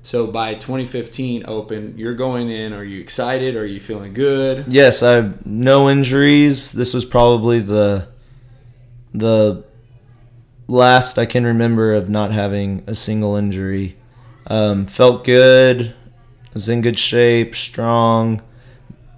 So 0.08 0.26
by 0.26 0.54
2015 0.54 1.44
Open, 1.50 1.98
you're 1.98 2.14
going 2.14 2.50
in. 2.50 2.72
Are 2.72 2.86
you 2.86 3.02
excited? 3.02 3.58
Are 3.58 3.66
you 3.66 3.82
feeling 3.82 4.14
good? 4.14 4.64
Yes, 4.70 5.04
I 5.04 5.16
have 5.16 5.46
no 5.46 5.90
injuries. 5.90 6.72
This 6.72 6.94
was 6.94 7.04
probably 7.04 7.60
the 7.60 8.08
the 9.14 9.66
last 10.66 11.18
I 11.18 11.26
can 11.26 11.46
remember 11.46 11.94
of 11.94 12.08
not 12.08 12.32
having 12.32 12.86
a 12.88 12.96
single 12.96 13.36
injury. 13.36 13.98
Um, 14.46 14.86
felt 14.86 15.26
good. 15.26 15.94
was 16.54 16.70
in 16.70 16.82
good 16.82 16.98
shape, 16.98 17.54
strong, 17.54 18.42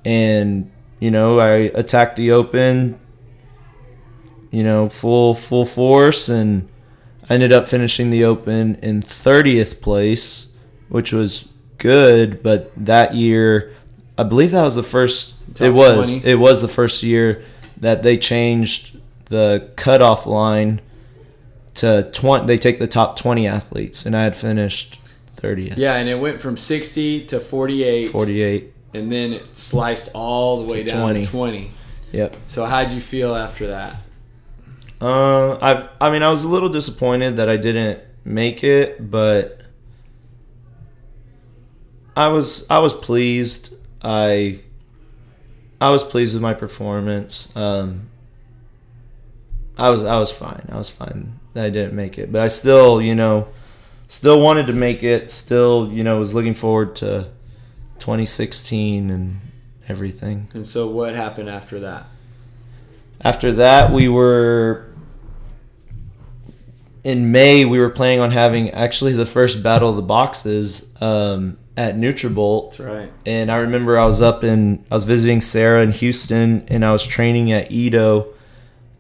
and 0.04 0.72
you 1.00 1.12
know 1.12 1.40
I 1.40 1.70
attacked 1.76 2.16
the 2.16 2.32
open, 2.32 3.00
you 4.50 4.64
know 4.64 4.90
full 4.90 5.36
full 5.36 5.68
force, 5.68 6.30
and 6.30 6.68
I 7.30 7.36
ended 7.36 7.52
up 7.52 7.68
finishing 7.68 8.10
the 8.10 8.24
open 8.24 8.74
in 8.82 9.04
30th 9.04 9.82
place, 9.82 10.49
which 10.90 11.12
was 11.14 11.50
good. 11.78 12.44
But 12.44 12.72
that 12.78 13.16
year, 13.16 13.74
I 14.18 14.24
believe 14.24 14.52
that 14.52 14.64
was 14.64 14.76
the 14.76 14.84
first. 14.84 15.36
Top 15.56 15.66
it 15.68 15.72
was 15.72 16.12
20. 16.12 16.28
it 16.30 16.36
was 16.36 16.62
the 16.62 16.68
first 16.68 17.02
year 17.04 17.44
that 17.78 18.04
they 18.04 18.18
changed 18.18 18.98
the 19.26 19.72
cutoff 19.76 20.26
line 20.28 20.82
to 21.76 22.10
20 22.12 22.46
they 22.46 22.58
take 22.58 22.78
the 22.80 22.88
top 22.88 23.16
20 23.16 23.48
athletes 23.48 24.06
and 24.06 24.16
i 24.18 24.24
had 24.24 24.36
finished 24.36 25.00
30th 25.38 25.78
Yeah, 25.78 25.96
and 25.96 26.10
it 26.10 26.16
went 26.16 26.42
from 26.42 26.58
60 26.58 27.26
to 27.28 27.40
48, 27.40 28.08
48 28.10 28.74
and 28.94 29.12
then 29.12 29.34
it 29.34 29.56
sliced 29.56 30.10
all 30.14 30.66
the 30.66 30.72
way 30.74 30.84
To 30.84 30.90
down 30.90 31.02
20. 31.14 31.26
to 31.26 31.32
20. 31.32 31.72
yep 32.12 32.36
So 32.48 32.66
how'd 32.66 32.92
you 32.92 33.00
feel 33.00 33.34
after 33.36 33.68
that? 33.68 33.96
uh, 35.02 35.58
I've, 35.62 35.88
i 36.02 36.10
mean 36.10 36.22
i 36.24 36.30
was 36.30 36.44
a 36.44 36.50
little 36.50 36.70
disappointed 36.70 37.38
that 37.38 37.50
i 37.50 37.58
didn't 37.58 38.02
make 38.26 38.64
it 38.64 39.10
but 39.10 39.59
i 42.20 42.28
was 42.28 42.70
i 42.70 42.80
was 42.80 42.94
pleased. 42.94 43.74
I 44.02 44.60
i 45.80 45.90
was 45.90 46.04
pleased 46.04 46.34
with 46.34 46.42
my 46.42 46.54
performance. 46.54 47.56
Um, 47.56 48.10
i 49.78 49.90
was 49.90 50.04
i 50.04 50.18
was 50.18 50.32
fine. 50.32 50.68
I 50.72 50.78
was 50.78 50.90
fine 50.90 51.40
i 51.56 51.70
didn't 51.70 51.94
make 51.94 52.18
it 52.18 52.32
but 52.32 52.42
i 52.42 52.48
still 52.48 53.02
you 53.02 53.16
know 53.16 53.48
still 54.08 54.40
wanted 54.40 54.68
to 54.68 54.74
make 54.74 55.04
it 55.04 55.30
still 55.30 55.90
you 55.92 56.04
know 56.04 56.20
was 56.20 56.34
looking 56.34 56.54
forward 56.54 56.96
to 56.96 57.28
2016 57.98 59.10
and 59.10 59.40
everything. 59.90 60.48
And 60.54 60.66
so 60.66 60.88
what 60.88 61.16
happened 61.16 61.50
after 61.50 61.80
that? 61.82 62.06
after 63.22 63.52
that 63.52 63.92
we 63.92 64.08
were 64.08 64.86
in 67.04 67.32
may 67.32 67.66
we 67.66 67.80
were 67.80 67.90
planning 67.90 68.20
on 68.20 68.32
having 68.32 68.70
actually 68.72 69.14
the 69.14 69.26
first 69.26 69.62
battle 69.62 69.90
of 69.90 69.96
the 69.96 70.02
boxes 70.02 70.94
um, 71.02 71.58
at 71.80 71.96
nutrabolt 71.96 72.72
That's 72.72 72.80
right. 72.82 73.12
and 73.26 73.50
i 73.50 73.56
remember 73.56 73.98
i 73.98 74.06
was 74.06 74.22
up 74.22 74.44
in 74.44 74.84
i 74.92 74.94
was 74.94 75.06
visiting 75.06 75.40
sarah 75.40 75.82
in 75.82 75.94
houston 75.94 76.66
and 76.68 76.84
i 76.84 76.92
was 76.92 77.06
training 77.06 77.54
at 77.54 77.72
edo 77.72 78.34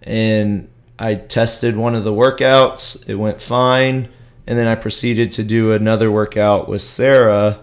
and 0.01 0.69
i 0.97 1.15
tested 1.15 1.75
one 1.75 1.93
of 1.93 2.05
the 2.05 2.13
workouts 2.13 3.07
it 3.09 3.15
went 3.15 3.41
fine 3.41 4.07
and 4.47 4.57
then 4.57 4.65
i 4.65 4.75
proceeded 4.75 5.29
to 5.33 5.43
do 5.43 5.73
another 5.73 6.09
workout 6.09 6.69
with 6.69 6.81
sarah 6.81 7.59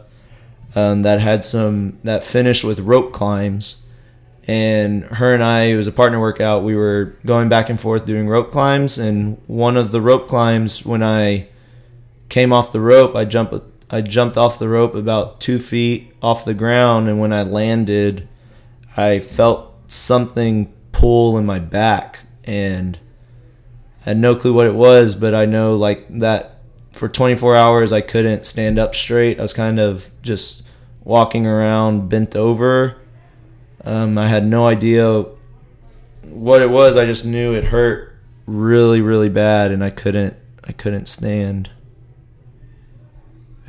um, 0.75 1.01
that 1.01 1.19
had 1.19 1.43
some 1.43 1.99
that 2.05 2.23
finished 2.23 2.62
with 2.62 2.79
rope 2.81 3.14
climbs 3.14 3.87
and 4.47 5.03
her 5.05 5.35
and 5.35 5.43
I, 5.43 5.62
it 5.62 5.77
was 5.77 5.89
a 5.89 5.93
partner 5.93 6.21
workout. 6.21 6.62
We 6.62 6.77
were 6.77 7.17
going 7.25 7.49
back 7.49 7.69
and 7.69 7.81
forth 7.81 8.07
doing 8.07 8.29
rope 8.29 8.53
climbs, 8.53 8.97
and 8.97 9.41
one 9.49 9.77
of 9.77 9.91
the 9.91 10.01
rope 10.01 10.29
climbs, 10.29 10.87
when 10.87 11.03
I 11.03 11.49
came 12.29 12.53
off 12.53 12.71
the 12.71 12.81
rope, 12.81 13.17
I 13.17 13.25
jumped, 13.25 13.55
I 13.89 14.01
jumped 14.01 14.37
off 14.37 14.59
the 14.59 14.68
rope 14.68 14.95
about 14.95 15.41
two 15.41 15.59
feet 15.59 16.12
off 16.20 16.45
the 16.45 16.55
ground, 16.55 17.09
and 17.09 17.20
when 17.20 17.32
I 17.32 17.43
landed, 17.43 18.28
I 18.97 19.20
felt 19.20 19.72
something 19.87 20.72
pull 20.93 21.39
in 21.39 21.47
my 21.47 21.59
back, 21.59 22.20
and 22.45 22.99
I 24.05 24.11
had 24.11 24.18
no 24.18 24.34
clue 24.34 24.53
what 24.53 24.66
it 24.66 24.74
was, 24.74 25.14
but 25.14 25.34
I 25.34 25.47
know 25.47 25.76
like 25.76 26.07
that 26.18 26.61
for 26.93 27.09
24 27.09 27.55
hours 27.55 27.93
I 27.93 28.01
couldn't 28.01 28.47
stand 28.47 28.78
up 28.78 28.95
straight. 28.95 29.39
I 29.39 29.43
was 29.43 29.53
kind 29.53 29.78
of 29.78 30.11
just 30.22 30.62
walking 31.05 31.47
around 31.47 32.09
bent 32.09 32.34
over. 32.34 32.97
Um, 33.84 34.18
I 34.18 34.26
had 34.26 34.47
no 34.47 34.66
idea 34.66 35.26
what 36.22 36.61
it 36.61 36.70
was. 36.70 36.97
I 36.97 37.05
just 37.05 37.24
knew 37.24 37.55
it 37.55 37.64
hurt 37.64 38.16
really, 38.47 39.01
really 39.01 39.28
bad, 39.28 39.70
and 39.70 39.84
I 39.84 39.91
couldn't. 39.91 40.37
I 40.64 40.72
couldn't 40.72 41.07
stand. 41.07 41.70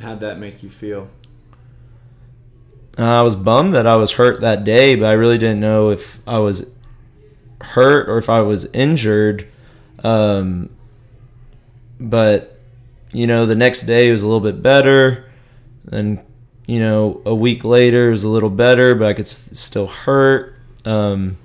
How'd 0.00 0.20
that 0.20 0.38
make 0.38 0.62
you 0.62 0.70
feel? 0.70 1.10
Uh, 2.98 3.04
I 3.04 3.22
was 3.22 3.36
bummed 3.36 3.74
that 3.74 3.86
I 3.86 3.96
was 3.96 4.12
hurt 4.12 4.40
that 4.40 4.64
day, 4.64 4.94
but 4.94 5.06
I 5.06 5.12
really 5.12 5.38
didn't 5.38 5.60
know 5.60 5.90
if 5.90 6.20
I 6.26 6.38
was 6.38 6.70
hurt 7.60 8.08
or 8.08 8.18
if 8.18 8.28
I 8.28 8.40
was 8.42 8.66
injured. 8.66 9.48
Um, 10.02 10.70
but 12.00 12.58
you 13.12 13.26
know, 13.26 13.46
the 13.46 13.54
next 13.54 13.82
day 13.82 14.10
was 14.10 14.22
a 14.22 14.26
little 14.26 14.40
bit 14.40 14.62
better. 14.62 15.24
Then 15.84 16.20
you 16.66 16.80
know, 16.80 17.22
a 17.24 17.34
week 17.34 17.64
later 17.64 18.10
was 18.10 18.24
a 18.24 18.28
little 18.28 18.50
better, 18.50 18.94
but 18.94 19.08
I 19.08 19.14
could 19.14 19.26
s- 19.26 19.50
still 19.58 19.86
hurt. 19.86 20.54
Um, 20.84 21.38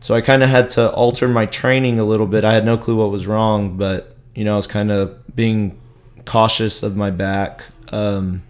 so 0.00 0.14
I 0.14 0.22
kind 0.22 0.42
of 0.42 0.48
had 0.48 0.70
to 0.70 0.90
alter 0.92 1.28
my 1.28 1.46
training 1.46 1.98
a 1.98 2.04
little 2.04 2.26
bit. 2.26 2.44
I 2.44 2.54
had 2.54 2.64
no 2.64 2.78
clue 2.78 2.96
what 2.96 3.10
was 3.10 3.26
wrong, 3.26 3.76
but 3.76 4.16
you 4.34 4.44
know, 4.44 4.54
I 4.54 4.56
was 4.56 4.66
kind 4.66 4.90
of 4.90 5.36
being 5.36 5.79
cautious 6.24 6.82
of 6.82 6.96
my 6.96 7.10
back. 7.10 7.66
Um, 7.88 8.42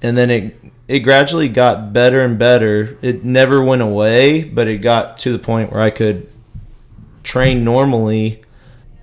and 0.00 0.16
then 0.16 0.30
it 0.30 0.56
it 0.88 1.00
gradually 1.00 1.48
got 1.48 1.92
better 1.92 2.22
and 2.22 2.38
better. 2.38 2.98
It 3.02 3.24
never 3.24 3.62
went 3.62 3.82
away, 3.82 4.44
but 4.44 4.68
it 4.68 4.78
got 4.78 5.18
to 5.18 5.32
the 5.32 5.38
point 5.38 5.72
where 5.72 5.80
I 5.80 5.90
could 5.90 6.28
train 7.22 7.64
normally, 7.64 8.42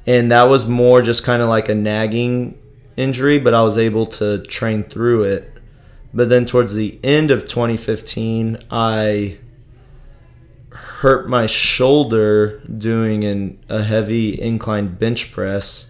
and 0.05 0.31
that 0.31 0.49
was 0.49 0.67
more 0.67 1.01
just 1.01 1.23
kind 1.23 1.41
of 1.41 1.49
like 1.49 1.69
a 1.69 1.75
nagging 1.75 2.57
injury, 2.97 3.39
but 3.39 3.53
I 3.53 3.61
was 3.61 3.77
able 3.77 4.05
to 4.07 4.43
train 4.43 4.83
through 4.83 5.23
it. 5.23 5.53
But 6.13 6.29
then 6.29 6.45
towards 6.45 6.73
the 6.73 6.99
end 7.03 7.31
of 7.31 7.47
2015, 7.47 8.57
I 8.69 9.37
hurt 10.71 11.29
my 11.29 11.45
shoulder 11.45 12.59
doing 12.59 13.23
an, 13.23 13.59
a 13.69 13.83
heavy 13.83 14.39
incline 14.39 14.95
bench 14.95 15.31
press, 15.31 15.88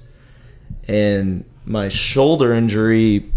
and 0.90 1.46
my 1.66 1.88
shoulder 1.88 2.52
injury 2.52 3.32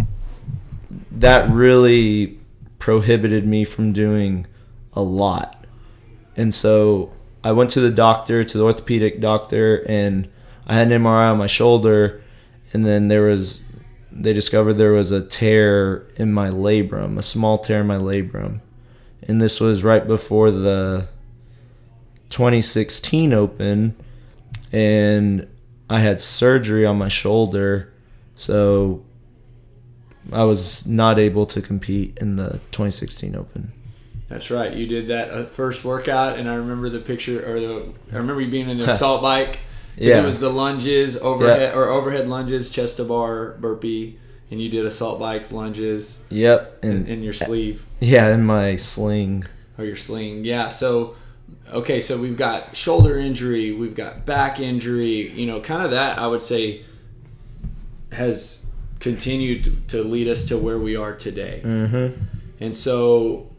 that 1.11 1.51
really 1.51 2.39
prohibited 2.79 3.47
me 3.47 3.63
from 3.67 3.93
doing 3.93 4.47
a 4.95 5.03
lot. 5.03 5.67
And 6.35 6.53
so 6.53 7.13
I 7.45 7.53
went 7.53 7.69
to 7.73 7.81
the 7.81 7.91
doctor, 7.91 8.43
to 8.43 8.59
the 8.59 8.65
orthopedic 8.65 9.21
doctor, 9.21 9.85
and 9.87 10.31
I 10.67 10.75
had 10.75 10.91
an 10.91 11.03
MRI 11.03 11.31
on 11.31 11.37
my 11.37 11.47
shoulder, 11.47 12.23
and 12.73 12.87
then 12.87 13.09
there 13.09 13.23
was 13.23 13.65
they 14.11 14.33
discovered 14.33 14.75
there 14.75 14.93
was 14.93 15.11
a 15.11 15.23
tear 15.23 16.07
in 16.17 16.33
my 16.33 16.49
labrum, 16.49 17.19
a 17.19 17.23
small 17.23 17.59
tear 17.59 17.83
in 17.83 17.87
my 17.87 17.97
labrum. 17.97 18.61
And 19.23 19.41
this 19.41 19.61
was 19.61 19.85
right 19.85 20.07
before 20.07 20.51
the 20.51 21.09
2016 22.31 23.35
Open, 23.35 23.95
and 24.73 25.47
I 25.93 26.01
had 26.01 26.21
surgery 26.21 26.87
on 26.87 26.97
my 26.97 27.09
shoulder, 27.09 27.93
so 28.35 29.03
I 30.33 30.45
was 30.45 30.87
not 30.87 31.19
able 31.19 31.45
to 31.47 31.61
compete 31.61 32.17
in 32.19 32.37
the 32.37 32.61
2016 32.71 33.37
Open. 33.37 33.73
That's 34.29 34.51
right. 34.51 34.73
You 34.73 34.87
did 34.87 35.09
that 35.09 35.31
uh, 35.31 35.45
first 35.45 35.85
workout, 35.85 36.39
and 36.39 36.49
I 36.49 36.55
remember 36.55 36.89
the 36.89 37.01
picture, 37.01 37.39
or 37.47 37.61
the 37.61 37.93
I 38.13 38.17
remember 38.17 38.41
you 38.41 38.51
being 38.51 38.71
in 38.71 38.79
the 38.79 38.89
assault 38.91 39.21
bike. 39.21 39.59
Yeah. 39.97 40.23
It 40.23 40.25
was 40.25 40.41
the 40.41 40.49
lunges, 40.49 41.19
overhead 41.19 41.75
or 41.75 41.91
overhead 41.91 42.27
lunges, 42.27 42.71
chest 42.71 42.97
to 42.97 43.05
bar, 43.05 43.59
burpee, 43.61 44.19
and 44.51 44.59
you 44.63 44.71
did 44.71 44.87
assault 44.87 45.21
bikes, 45.21 45.53
lunges, 45.53 46.25
Yep, 46.31 46.79
in, 46.83 46.91
and 46.91 47.09
in 47.09 47.23
your 47.23 47.35
sleeve 47.35 47.85
yeah, 48.01 48.33
in 48.33 48.47
my 48.47 48.77
sling. 48.77 49.45
or 49.77 49.85
your 49.85 49.97
sling. 49.97 50.45
Yeah. 50.45 50.69
So, 50.69 51.17
okay. 51.73 52.01
So 52.01 52.19
we've 52.19 52.37
got 52.37 52.77
shoulder 52.77 53.19
injury, 53.19 53.73
we've 53.73 53.95
got 53.95 54.25
back 54.25 54.61
injury. 54.61 55.31
You 55.31 55.47
know, 55.47 55.61
kind 55.61 55.83
of 55.83 55.91
that 55.91 56.19
I 56.19 56.27
would 56.27 56.43
say 56.43 56.85
has 58.13 58.67
continued 59.01 59.89
to- 59.89 60.05
lead 60.05 60.29
us 60.29 60.45
to 60.45 60.57
where 60.57 60.79
we 60.79 60.95
are 60.97 61.15
today. 61.15 61.61
Mm-hmm. 61.65 62.23
And 62.61 62.77
so, 62.77 63.51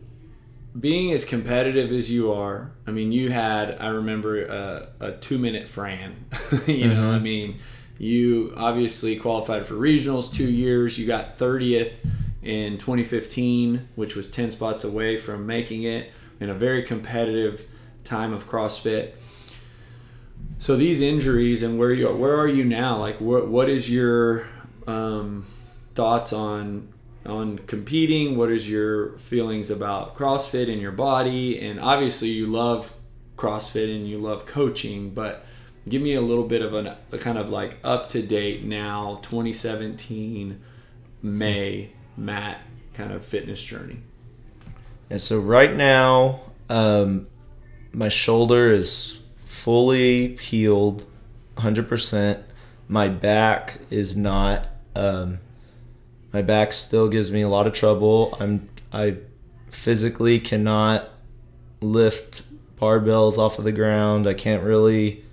being 0.79 1.11
as 1.11 1.25
competitive 1.25 1.91
as 1.91 2.09
you 2.09 2.31
are, 2.31 2.71
I 2.87 2.91
mean, 2.91 3.11
you 3.11 3.29
had, 3.29 3.77
I 3.79 3.87
remember, 3.87 4.45
a, 4.45 4.87
a 4.99 5.11
two 5.11 5.37
minute 5.37 5.67
Fran. 5.67 6.25
you 6.67 6.87
know, 6.87 7.11
I 7.11 7.19
mean, 7.19 7.59
you 7.97 8.53
obviously 8.55 9.17
qualified 9.17 9.65
for 9.65 9.75
regionals 9.75 10.33
two 10.33 10.49
years. 10.49 10.97
You 10.97 11.05
got 11.05 11.37
30th 11.37 11.93
in 12.41 12.77
2015, 12.77 13.89
which 13.95 14.15
was 14.15 14.29
10 14.29 14.51
spots 14.51 14.83
away 14.83 15.17
from 15.17 15.45
making 15.45 15.83
it 15.83 16.11
in 16.39 16.49
a 16.49 16.53
very 16.53 16.83
competitive 16.83 17.65
time 18.03 18.33
of 18.33 18.47
CrossFit. 18.47 19.11
So 20.57 20.75
these 20.75 21.01
injuries 21.01 21.63
and 21.63 21.77
where 21.77 21.91
you 21.91 22.07
are, 22.07 22.15
where 22.15 22.37
are 22.37 22.47
you 22.47 22.63
now? 22.63 22.97
Like, 22.97 23.19
what 23.19 23.47
what 23.49 23.69
is 23.69 23.89
your 23.89 24.47
um, 24.87 25.45
thoughts 25.93 26.31
on 26.31 26.89
on 27.25 27.59
competing? 27.59 28.37
What 28.37 28.51
is 28.51 28.69
your 28.69 29.17
feelings 29.17 29.69
about 29.69 30.15
CrossFit 30.15 30.67
in 30.67 30.79
your 30.79 30.91
body? 30.91 31.59
And 31.59 31.79
obviously, 31.79 32.29
you 32.29 32.47
love 32.47 32.93
CrossFit 33.37 33.93
and 33.93 34.07
you 34.07 34.17
love 34.17 34.45
coaching, 34.45 35.09
but 35.09 35.45
give 35.87 36.01
me 36.01 36.13
a 36.13 36.21
little 36.21 36.45
bit 36.45 36.61
of 36.61 36.73
an, 36.73 36.95
a 37.11 37.17
kind 37.17 37.37
of 37.37 37.49
like 37.49 37.77
up 37.83 38.09
to 38.09 38.21
date 38.21 38.63
now, 38.63 39.19
2017 39.21 40.61
May 41.21 41.89
Matt 42.15 42.61
kind 42.93 43.11
of 43.11 43.25
fitness 43.25 43.63
journey? 43.63 43.99
And 45.09 45.21
so 45.21 45.39
right 45.39 45.75
now, 45.75 46.41
um, 46.69 47.27
my 47.93 48.09
shoulder 48.09 48.69
is 48.69 49.19
fully 49.45 50.35
healed, 50.37 51.05
hundred 51.57 51.87
percent. 51.87 52.43
My 52.87 53.07
back 53.07 53.79
is 53.89 54.17
not. 54.17 54.67
Um, 54.95 55.39
my 56.31 56.41
back 56.41 56.73
still 56.73 57.07
gives 57.07 57.31
me 57.31 57.41
a 57.41 57.49
lot 57.49 57.67
of 57.67 57.73
trouble. 57.73 58.35
I'm 58.39 58.69
I 58.91 59.17
physically 59.69 60.39
cannot 60.39 61.09
lift 61.81 62.43
barbells 62.79 63.37
off 63.37 63.59
of 63.59 63.65
the 63.65 63.71
ground. 63.71 64.27
I 64.27 64.33
can't 64.33 64.63
really 64.63 65.23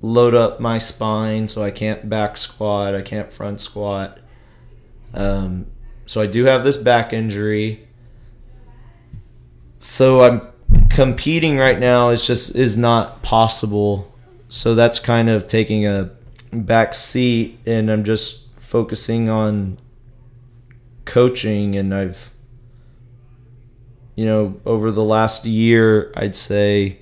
load 0.00 0.34
up 0.34 0.60
my 0.60 0.78
spine, 0.78 1.48
so 1.48 1.62
I 1.62 1.70
can't 1.70 2.08
back 2.08 2.36
squat. 2.36 2.94
I 2.94 3.02
can't 3.02 3.32
front 3.32 3.60
squat. 3.60 4.18
Um, 5.12 5.66
so 6.06 6.20
I 6.20 6.26
do 6.26 6.44
have 6.44 6.64
this 6.64 6.76
back 6.76 7.12
injury. 7.12 7.88
So 9.78 10.22
I'm 10.22 10.42
competing 10.98 11.56
right 11.56 11.78
now. 11.78 12.08
is 12.08 12.26
just 12.26 12.56
is 12.56 12.76
not 12.76 13.22
possible. 13.22 14.12
So 14.48 14.74
that's 14.74 14.98
kind 14.98 15.28
of 15.28 15.46
taking 15.46 15.86
a 15.86 16.10
back 16.52 16.92
seat, 16.92 17.60
and 17.64 17.88
I'm 17.88 18.02
just 18.02 18.52
focusing 18.58 19.28
on 19.28 19.78
coaching. 21.04 21.76
And 21.76 21.94
I've, 21.94 22.34
you 24.16 24.26
know, 24.26 24.60
over 24.66 24.90
the 24.90 25.04
last 25.04 25.44
year, 25.44 26.12
I'd 26.16 26.34
say 26.34 26.98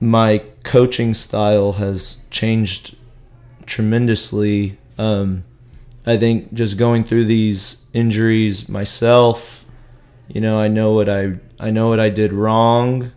my 0.00 0.42
coaching 0.64 1.14
style 1.14 1.74
has 1.74 2.26
changed 2.30 2.96
tremendously. 3.66 4.78
Um, 4.98 5.44
I 6.04 6.16
think 6.16 6.52
just 6.54 6.76
going 6.76 7.04
through 7.04 7.26
these 7.26 7.86
injuries 7.92 8.68
myself, 8.68 9.63
you 10.28 10.40
know, 10.40 10.58
I 10.58 10.68
know 10.68 10.92
what 10.94 11.08
I 11.08 11.38
I 11.58 11.70
know 11.70 11.88
what 11.88 12.00
I 12.00 12.08
did 12.08 12.32
wrong, 12.32 13.12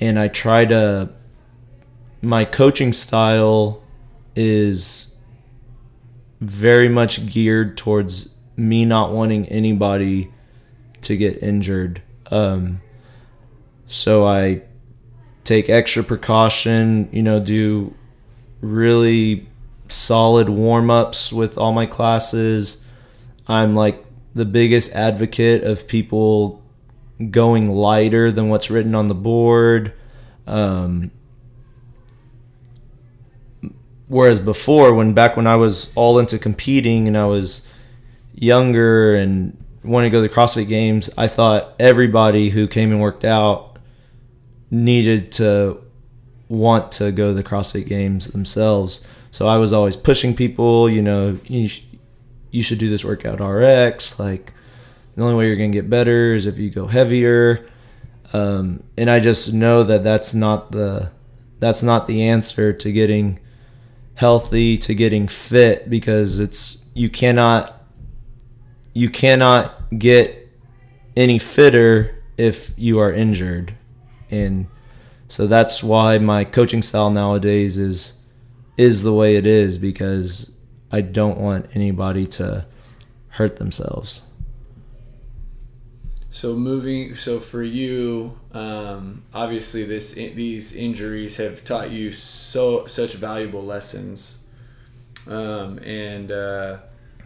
and 0.00 0.18
I 0.18 0.28
try 0.28 0.64
to. 0.66 1.10
My 2.22 2.44
coaching 2.44 2.92
style 2.92 3.82
is 4.34 5.14
very 6.40 6.88
much 6.88 7.26
geared 7.26 7.76
towards 7.76 8.34
me 8.56 8.84
not 8.84 9.12
wanting 9.12 9.46
anybody 9.46 10.32
to 11.02 11.16
get 11.16 11.42
injured. 11.42 12.02
Um, 12.30 12.80
so 13.86 14.26
I 14.26 14.62
take 15.44 15.68
extra 15.68 16.02
precaution, 16.02 17.08
you 17.12 17.22
know, 17.22 17.40
do 17.40 17.94
really 18.60 19.48
solid 19.88 20.48
warm 20.48 20.90
ups 20.90 21.32
with 21.32 21.58
all 21.58 21.72
my 21.72 21.86
classes. 21.86 22.84
I'm 23.46 23.74
like 23.74 24.03
the 24.34 24.44
biggest 24.44 24.94
advocate 24.94 25.64
of 25.64 25.86
people 25.86 26.62
going 27.30 27.68
lighter 27.68 28.32
than 28.32 28.48
what's 28.48 28.70
written 28.70 28.94
on 28.94 29.08
the 29.08 29.14
board. 29.14 29.92
Um, 30.46 31.10
whereas 34.08 34.40
before, 34.40 34.94
when 34.94 35.14
back 35.14 35.36
when 35.36 35.46
I 35.46 35.56
was 35.56 35.94
all 35.96 36.18
into 36.18 36.38
competing 36.38 37.06
and 37.08 37.16
I 37.16 37.26
was 37.26 37.68
younger 38.34 39.14
and 39.14 39.56
wanted 39.84 40.06
to 40.06 40.10
go 40.10 40.22
to 40.22 40.28
the 40.28 40.34
CrossFit 40.34 40.68
Games, 40.68 41.10
I 41.16 41.28
thought 41.28 41.74
everybody 41.78 42.50
who 42.50 42.66
came 42.66 42.90
and 42.90 43.00
worked 43.00 43.24
out 43.24 43.78
needed 44.70 45.30
to 45.32 45.80
want 46.48 46.92
to 46.92 47.12
go 47.12 47.28
to 47.28 47.34
the 47.34 47.44
CrossFit 47.44 47.86
Games 47.86 48.28
themselves. 48.28 49.06
So 49.30 49.48
I 49.48 49.56
was 49.56 49.72
always 49.72 49.96
pushing 49.96 50.34
people, 50.34 50.88
you 50.88 51.02
know, 51.02 51.38
you, 51.46 51.70
you 52.54 52.62
should 52.62 52.78
do 52.78 52.88
this 52.88 53.04
workout 53.04 53.40
RX. 53.40 54.20
Like, 54.20 54.52
the 55.16 55.22
only 55.22 55.34
way 55.34 55.48
you're 55.48 55.56
going 55.56 55.72
to 55.72 55.76
get 55.76 55.90
better 55.90 56.34
is 56.34 56.46
if 56.46 56.56
you 56.58 56.70
go 56.70 56.86
heavier. 56.86 57.68
Um, 58.32 58.84
and 58.96 59.10
I 59.10 59.18
just 59.18 59.52
know 59.52 59.82
that 59.82 60.04
that's 60.04 60.34
not 60.34 60.70
the 60.70 61.10
that's 61.58 61.82
not 61.82 62.06
the 62.06 62.28
answer 62.28 62.72
to 62.72 62.92
getting 62.92 63.40
healthy 64.14 64.78
to 64.78 64.94
getting 64.94 65.26
fit 65.28 65.90
because 65.90 66.38
it's 66.40 66.88
you 66.94 67.10
cannot 67.10 67.82
you 68.92 69.10
cannot 69.10 69.98
get 69.98 70.48
any 71.16 71.38
fitter 71.38 72.22
if 72.36 72.72
you 72.76 72.98
are 72.98 73.12
injured 73.12 73.74
and 74.30 74.66
so 75.28 75.46
that's 75.46 75.82
why 75.82 76.18
my 76.18 76.44
coaching 76.44 76.82
style 76.82 77.10
nowadays 77.10 77.78
is 77.78 78.20
is 78.76 79.02
the 79.02 79.12
way 79.12 79.36
it 79.36 79.46
is 79.46 79.78
because 79.78 80.53
I 80.90 81.00
don't 81.00 81.38
want 81.38 81.66
anybody 81.74 82.26
to 82.26 82.66
hurt 83.30 83.56
themselves. 83.56 84.22
So 86.30 86.54
moving, 86.54 87.14
so 87.14 87.38
for 87.38 87.62
you, 87.62 88.38
um, 88.52 89.22
obviously 89.32 89.84
this 89.84 90.14
these 90.14 90.74
injuries 90.74 91.36
have 91.36 91.64
taught 91.64 91.92
you 91.92 92.10
so 92.10 92.86
such 92.86 93.14
valuable 93.14 93.64
lessons, 93.64 94.40
um, 95.28 95.78
and 95.78 96.32
uh, 96.32 96.78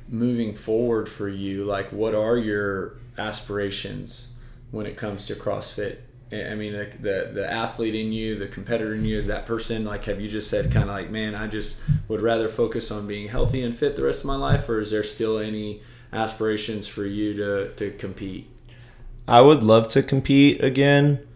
moving 0.09 0.55
forward 0.55 1.09
for 1.09 1.27
you, 1.27 1.65
like 1.65 1.91
what 1.91 2.15
are 2.15 2.37
your 2.37 2.97
aspirations 3.17 4.33
when 4.71 4.85
it 4.85 4.97
comes 4.99 5.25
to 5.27 5.35
CrossFit? 5.35 6.01
I 6.31 6.55
mean, 6.55 6.74
the, 6.74 6.91
the 7.01 7.31
the 7.33 7.51
athlete 7.51 7.95
in 7.95 8.12
you, 8.12 8.37
the 8.37 8.49
competitor 8.49 8.95
in 8.95 9.05
you, 9.05 9.16
is 9.16 9.29
that 9.29 9.47
person 9.47 9.85
like? 9.85 10.05
Have 10.05 10.20
you 10.20 10.29
just 10.29 10.51
said 10.51 10.70
kind 10.70 10.89
of 10.89 10.95
like, 10.95 11.11
man, 11.11 11.35
I 11.35 11.47
just 11.47 11.81
would 12.07 12.20
rather 12.20 12.49
focus 12.51 12.91
on 12.91 13.07
being 13.07 13.29
healthy 13.29 13.62
and 13.62 13.74
fit 13.74 13.97
the 13.97 14.03
rest 14.03 14.20
of 14.20 14.26
my 14.26 14.37
life, 14.37 14.68
or 14.68 14.79
is 14.79 14.91
there 14.91 15.03
still 15.03 15.39
any 15.39 15.81
aspirations 16.12 16.87
for 16.87 17.07
you 17.07 17.35
to 17.35 17.72
to 17.74 17.91
compete? 17.93 18.51
I 19.26 19.41
would 19.41 19.62
love 19.62 19.89
to 19.89 20.03
compete 20.03 20.62
again. 20.62 21.26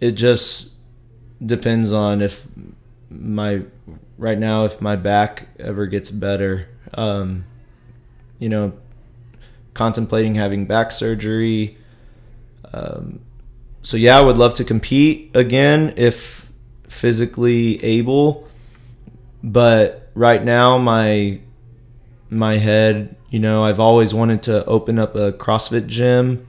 It 0.00 0.12
just 0.12 0.76
depends 1.44 1.92
on 1.92 2.22
if 2.22 2.46
my 3.10 3.62
right 4.16 4.38
now 4.38 4.64
if 4.64 4.80
my 4.80 4.94
back 4.94 5.48
ever 5.58 5.86
gets 5.86 6.10
better. 6.10 6.68
Um, 6.94 7.46
you 8.38 8.48
know, 8.48 8.74
contemplating 9.74 10.36
having 10.36 10.66
back 10.66 10.92
surgery. 10.92 11.78
Um, 12.72 13.20
so 13.82 13.96
yeah, 13.96 14.18
I 14.18 14.22
would 14.22 14.38
love 14.38 14.54
to 14.54 14.64
compete 14.64 15.30
again 15.34 15.94
if 15.96 16.50
physically 16.88 17.82
able. 17.84 18.48
But 19.42 20.10
right 20.14 20.42
now, 20.44 20.78
my 20.78 21.40
my 22.28 22.58
head, 22.58 23.16
you 23.30 23.38
know, 23.38 23.64
I've 23.64 23.80
always 23.80 24.12
wanted 24.14 24.42
to 24.44 24.64
open 24.66 24.98
up 24.98 25.14
a 25.14 25.32
CrossFit 25.32 25.86
gym 25.86 26.46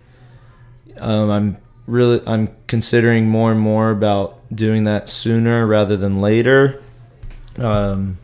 um, 1.01 1.29
I'm 1.29 1.57
really 1.88 2.21
I'm 2.25 2.55
considering 2.67 3.27
more 3.27 3.51
and 3.51 3.59
more 3.59 3.91
about 3.91 4.38
doing 4.53 4.84
that 4.86 5.09
sooner 5.09 5.65
rather 5.65 5.97
than 5.97 6.21
later. 6.21 6.82
Um, 7.57 8.17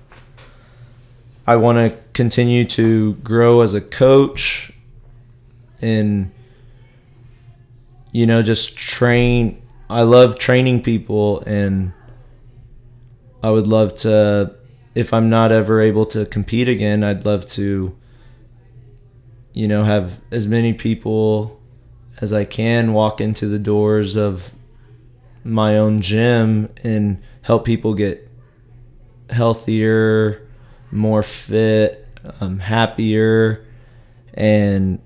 I 1.45 1.55
want 1.55 1.78
to 1.78 1.97
continue 2.14 2.66
to 2.66 3.16
grow 3.16 3.62
as 3.62 3.74
a 3.74 3.82
coach 3.82 4.72
and 5.82 6.32
you 8.18 8.26
know 8.26 8.41
just 8.41 8.76
train 8.76 9.61
I 9.91 10.01
love 10.01 10.39
training 10.39 10.82
people 10.82 11.41
and 11.41 11.93
I 13.43 13.51
would 13.51 13.68
love 13.68 13.93
to 13.97 14.55
if 14.95 15.13
I'm 15.13 15.30
not 15.30 15.51
ever 15.51 15.80
able 15.80 16.07
to 16.07 16.26
compete 16.26 16.68
again 16.68 17.03
I'd 17.03 17.28
love 17.28 17.45
to 17.57 17.95
you 19.53 19.68
know 19.68 19.84
have 19.84 20.20
as 20.32 20.47
many 20.47 20.74
people 20.74 21.61
as 22.20 22.34
I 22.34 22.43
can 22.43 22.93
walk 22.93 23.22
into 23.22 23.45
the 23.45 23.59
doors 23.59 24.15
of 24.15 24.51
my 25.43 25.78
own 25.78 26.01
gym 26.01 26.74
and 26.84 27.22
help 27.43 27.65
people 27.65 27.93
get 27.93 28.28
healthier, 29.30 30.41
more 30.89 31.22
fit, 31.22 32.07
um, 32.41 32.57
happier, 32.57 33.63
and 34.34 34.99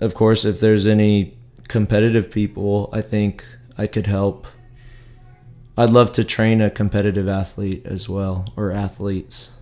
of 0.00 0.14
course, 0.14 0.44
if 0.44 0.60
there's 0.60 0.86
any 0.86 1.36
competitive 1.72 2.30
people, 2.30 2.90
I 2.92 3.00
think 3.00 3.46
I 3.78 3.86
could 3.86 4.06
help. 4.06 4.46
I'd 5.78 5.88
love 5.88 6.12
to 6.12 6.22
train 6.22 6.60
a 6.60 6.68
competitive 6.68 7.28
athlete 7.28 7.86
as 7.86 8.10
well, 8.10 8.52
or 8.58 8.70
athletes. 8.70 9.52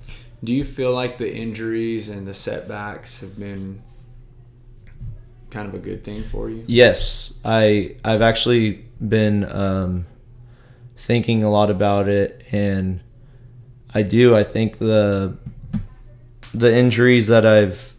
Do 0.42 0.52
you 0.52 0.64
feel 0.64 0.92
like 0.92 1.18
the 1.18 1.32
injuries 1.32 2.08
and 2.08 2.26
the 2.26 2.34
setbacks 2.34 3.20
have 3.20 3.38
been 3.38 3.80
kind 5.50 5.68
of 5.68 5.74
a 5.74 5.78
good 5.78 6.02
thing 6.02 6.24
for 6.24 6.50
you? 6.50 6.64
Yes, 6.66 7.38
I 7.44 7.94
I've 8.04 8.22
actually 8.22 8.84
been 8.98 9.44
um, 9.44 10.06
thinking 10.96 11.44
a 11.44 11.50
lot 11.50 11.70
about 11.70 12.08
it, 12.08 12.44
and 12.50 13.00
I 13.94 14.02
do. 14.02 14.34
I 14.34 14.42
think 14.42 14.78
the 14.78 15.36
the 16.52 16.76
injuries 16.76 17.28
that 17.28 17.46
I've, 17.46 17.94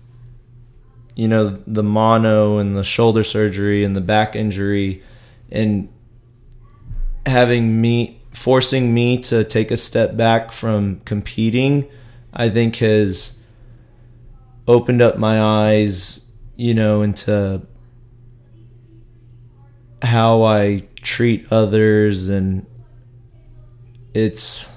you 1.21 1.27
know, 1.27 1.55
the 1.67 1.83
mono 1.83 2.57
and 2.57 2.75
the 2.75 2.83
shoulder 2.83 3.23
surgery 3.23 3.83
and 3.83 3.95
the 3.95 4.01
back 4.01 4.35
injury, 4.35 5.03
and 5.51 5.87
having 7.27 7.79
me 7.79 8.19
forcing 8.31 8.91
me 8.91 9.19
to 9.19 9.43
take 9.43 9.69
a 9.69 9.77
step 9.77 10.17
back 10.17 10.51
from 10.51 10.99
competing, 11.01 11.87
I 12.33 12.49
think 12.49 12.77
has 12.77 13.39
opened 14.67 15.03
up 15.03 15.19
my 15.19 15.39
eyes, 15.39 16.33
you 16.55 16.73
know, 16.73 17.03
into 17.03 17.61
how 20.01 20.41
I 20.41 20.87
treat 21.03 21.45
others 21.51 22.29
and 22.29 22.65
it's 24.15 24.67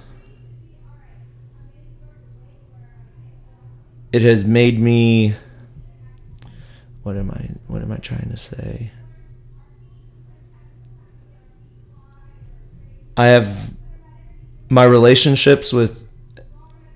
it 4.12 4.20
has 4.20 4.44
made 4.44 4.78
me 4.78 5.34
what 7.04 7.16
am 7.16 7.30
I 7.30 7.50
what 7.68 7.80
am 7.82 7.92
I 7.92 7.96
trying 7.98 8.28
to 8.30 8.36
say? 8.36 8.90
I 13.16 13.26
have 13.26 13.72
my 14.68 14.84
relationships 14.84 15.72
with 15.72 16.02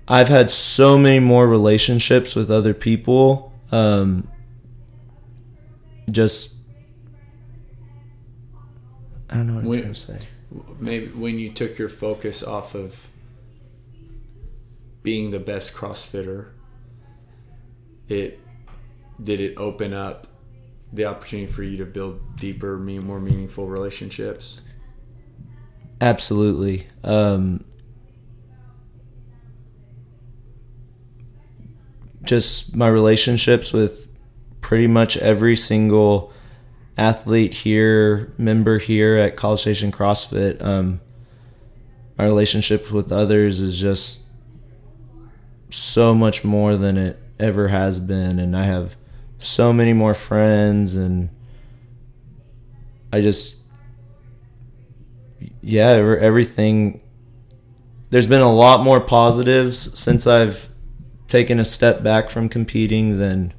I've 0.07 0.27
had 0.27 0.49
so 0.49 0.97
many 0.97 1.19
more 1.19 1.47
relationships 1.47 2.35
with 2.35 2.51
other 2.51 2.73
people 2.73 3.53
um 3.71 4.27
just 6.11 6.55
I 9.29 9.35
don't 9.35 9.47
know 9.47 9.53
what 9.53 9.63
I'm 9.63 9.69
When- 9.69 9.81
trying 9.81 9.93
to 9.93 9.99
say. 9.99 10.19
maybe 10.79 11.07
when 11.09 11.37
you 11.37 11.51
took 11.51 11.77
your 11.77 11.89
focus 11.89 12.41
off 12.43 12.73
of 12.75 13.07
being 15.03 15.29
the 15.31 15.39
best 15.39 15.73
crossfitter 15.73 16.47
it 18.09 18.39
did 19.23 19.39
it 19.39 19.55
open 19.57 19.93
up 19.93 20.27
the 20.91 21.05
opportunity 21.05 21.51
for 21.51 21.63
you 21.63 21.77
to 21.77 21.85
build 21.85 22.35
deeper 22.37 22.77
more 22.77 23.19
meaningful 23.19 23.67
relationships 23.67 24.61
Absolutely. 26.01 26.87
Um, 27.03 27.65
just 32.23 32.75
my 32.75 32.87
relationships 32.87 33.73
with 33.73 34.07
pretty 34.61 34.87
much 34.87 35.17
every 35.17 35.55
single 35.55 36.31
athlete 36.97 37.53
here, 37.53 38.33
member 38.37 38.77
here 38.77 39.17
at 39.17 39.35
College 39.35 39.61
Station 39.61 39.91
CrossFit. 39.91 40.63
Um, 40.63 41.01
my 42.17 42.25
relationship 42.25 42.91
with 42.91 43.11
others 43.11 43.59
is 43.59 43.79
just 43.79 44.25
so 45.69 46.15
much 46.15 46.43
more 46.43 46.77
than 46.77 46.97
it 46.97 47.19
ever 47.39 47.67
has 47.67 47.99
been, 47.99 48.39
and 48.39 48.55
I 48.55 48.65
have 48.65 48.95
so 49.39 49.73
many 49.73 49.93
more 49.93 50.13
friends, 50.13 50.95
and 50.95 51.29
I 53.11 53.21
just 53.21 53.59
yeah, 55.61 55.89
everything. 56.19 57.01
There's 58.09 58.27
been 58.27 58.41
a 58.41 58.51
lot 58.51 58.83
more 58.83 58.99
positives 58.99 59.99
since 59.99 60.25
I've 60.25 60.69
taken 61.27 61.59
a 61.59 61.65
step 61.65 62.01
back 62.01 62.29
from 62.29 62.49
competing 62.49 63.19
than 63.19 63.53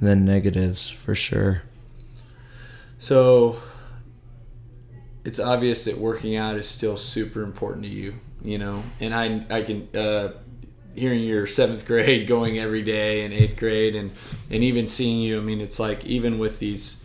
than 0.00 0.24
negatives 0.24 0.88
for 0.88 1.14
sure. 1.14 1.62
So 2.98 3.58
it's 5.24 5.38
obvious 5.38 5.84
that 5.84 5.98
working 5.98 6.36
out 6.36 6.56
is 6.56 6.66
still 6.66 6.96
super 6.96 7.42
important 7.42 7.84
to 7.84 7.90
you, 7.90 8.14
you 8.42 8.58
know. 8.58 8.82
And 8.98 9.14
I 9.14 9.44
I 9.50 9.62
can 9.62 9.88
uh, 9.94 10.32
hearing 10.94 11.20
your 11.20 11.46
seventh 11.46 11.86
grade 11.86 12.26
going 12.26 12.58
every 12.58 12.82
day 12.82 13.24
and 13.24 13.32
eighth 13.32 13.56
grade 13.56 13.94
and 13.94 14.12
and 14.50 14.62
even 14.62 14.86
seeing 14.86 15.20
you. 15.20 15.38
I 15.38 15.42
mean, 15.42 15.60
it's 15.60 15.78
like 15.78 16.04
even 16.04 16.38
with 16.38 16.58
these 16.58 17.02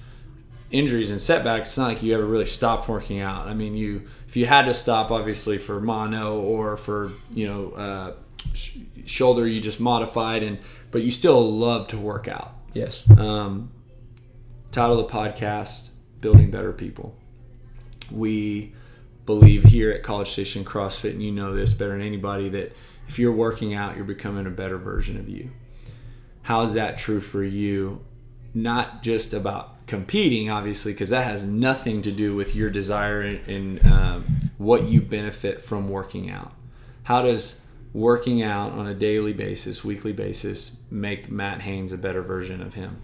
injuries 0.72 1.12
and 1.12 1.22
setbacks, 1.22 1.70
it's 1.70 1.78
not 1.78 1.88
like 1.88 2.04
you 2.04 2.14
ever 2.14 2.26
really 2.26 2.46
stopped 2.46 2.90
working 2.90 3.20
out. 3.20 3.48
I 3.48 3.54
mean, 3.54 3.76
you 3.76 4.08
if 4.28 4.36
you 4.36 4.46
had 4.46 4.66
to 4.66 4.74
stop, 4.74 5.12
obviously 5.12 5.58
for 5.58 5.80
mono 5.80 6.40
or 6.40 6.76
for 6.76 7.12
you 7.32 7.48
know 7.48 7.72
uh, 7.72 8.14
sh- 8.54 8.78
shoulder, 9.06 9.48
you 9.48 9.60
just 9.60 9.80
modified 9.80 10.44
and 10.44 10.58
but 10.92 11.02
you 11.02 11.12
still 11.12 11.52
love 11.52 11.88
to 11.90 11.98
work 11.98 12.28
out. 12.28 12.54
Yes. 12.74 13.04
Um, 13.18 13.72
title 14.72 15.00
of 15.00 15.08
the 15.08 15.14
podcast 15.14 15.90
Building 16.22 16.50
Better 16.50 16.74
People. 16.74 17.16
We 18.12 18.74
believe 19.26 19.64
here 19.64 19.92
at 19.92 20.04
College 20.04 20.32
Station 20.32 20.66
CrossFit, 20.66 21.12
and 21.12 21.24
you 21.24 21.32
know 21.32 21.54
this 21.54 21.74
better 21.74 21.92
than 21.92 22.02
anybody, 22.02 22.50
that 22.50 22.76
if 23.08 23.20
you're 23.20 23.32
working 23.32 23.74
out, 23.74 23.96
you're 23.96 24.06
becoming 24.06 24.46
a 24.46 24.52
better 24.52 24.78
version 24.78 25.18
of 25.18 25.30
you. 25.30 25.52
How 26.44 26.62
is 26.62 26.74
that 26.74 26.98
true 26.98 27.22
for 27.22 27.44
you? 27.44 28.04
Not 28.54 29.04
just 29.04 29.34
about 29.34 29.88
competing, 29.88 30.52
obviously, 30.52 30.92
because 30.94 31.10
that 31.10 31.26
has 31.26 31.46
nothing 31.46 32.02
to 32.04 32.12
do 32.12 32.36
with 32.36 32.56
your 32.56 32.70
desire 32.70 33.22
and, 33.22 33.86
um, 33.86 34.26
what 34.58 34.84
you 34.84 35.02
benefit 35.02 35.62
from 35.62 35.90
working 35.90 36.30
out. 36.30 36.54
How 37.04 37.22
does 37.22 37.62
working 37.94 38.42
out 38.42 38.72
on 38.72 38.88
a 38.88 38.94
daily 38.94 39.34
basis, 39.34 39.84
weekly 39.84 40.14
basis, 40.14 40.78
make 40.90 41.32
Matt 41.32 41.62
Haynes 41.62 41.94
a 41.94 41.98
better 41.98 42.22
version 42.22 42.62
of 42.62 42.74
him? 42.74 43.02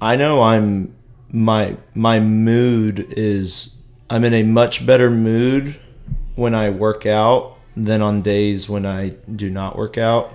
I 0.00 0.16
know 0.16 0.42
I'm 0.42 0.94
my 1.30 1.76
my 1.94 2.20
mood 2.20 3.14
is 3.16 3.76
I'm 4.08 4.24
in 4.24 4.34
a 4.34 4.42
much 4.42 4.86
better 4.86 5.10
mood 5.10 5.78
when 6.34 6.54
I 6.54 6.70
work 6.70 7.06
out 7.06 7.55
than 7.76 8.00
on 8.00 8.22
days 8.22 8.68
when 8.68 8.86
I 8.86 9.10
do 9.34 9.50
not 9.50 9.76
work 9.76 9.98
out. 9.98 10.32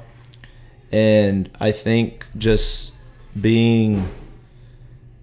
And 0.92 1.50
I 1.60 1.72
think 1.72 2.28
just 2.38 2.94
being 3.40 4.10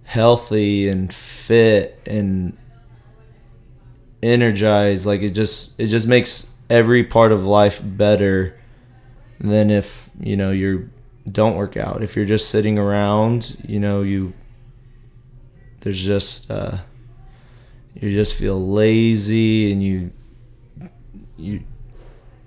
healthy 0.03 0.89
and 0.89 1.13
fit 1.13 1.99
and 2.05 2.57
energized 4.23 5.05
like 5.05 5.21
it 5.21 5.29
just 5.29 5.79
it 5.79 5.85
just 5.85 6.07
makes 6.07 6.51
every 6.69 7.03
part 7.03 7.31
of 7.31 7.45
life 7.45 7.79
better 7.83 8.59
than 9.39 9.69
if 9.69 10.09
you 10.19 10.35
know 10.35 10.49
you 10.49 10.89
don't 11.31 11.55
work 11.55 11.77
out 11.77 12.01
if 12.01 12.15
you're 12.15 12.25
just 12.25 12.49
sitting 12.49 12.79
around 12.79 13.55
you 13.67 13.79
know 13.79 14.01
you 14.01 14.33
there's 15.81 16.03
just 16.03 16.49
uh 16.49 16.75
you 17.93 18.11
just 18.11 18.33
feel 18.33 18.59
lazy 18.59 19.71
and 19.71 19.83
you 19.83 20.11
you 21.37 21.63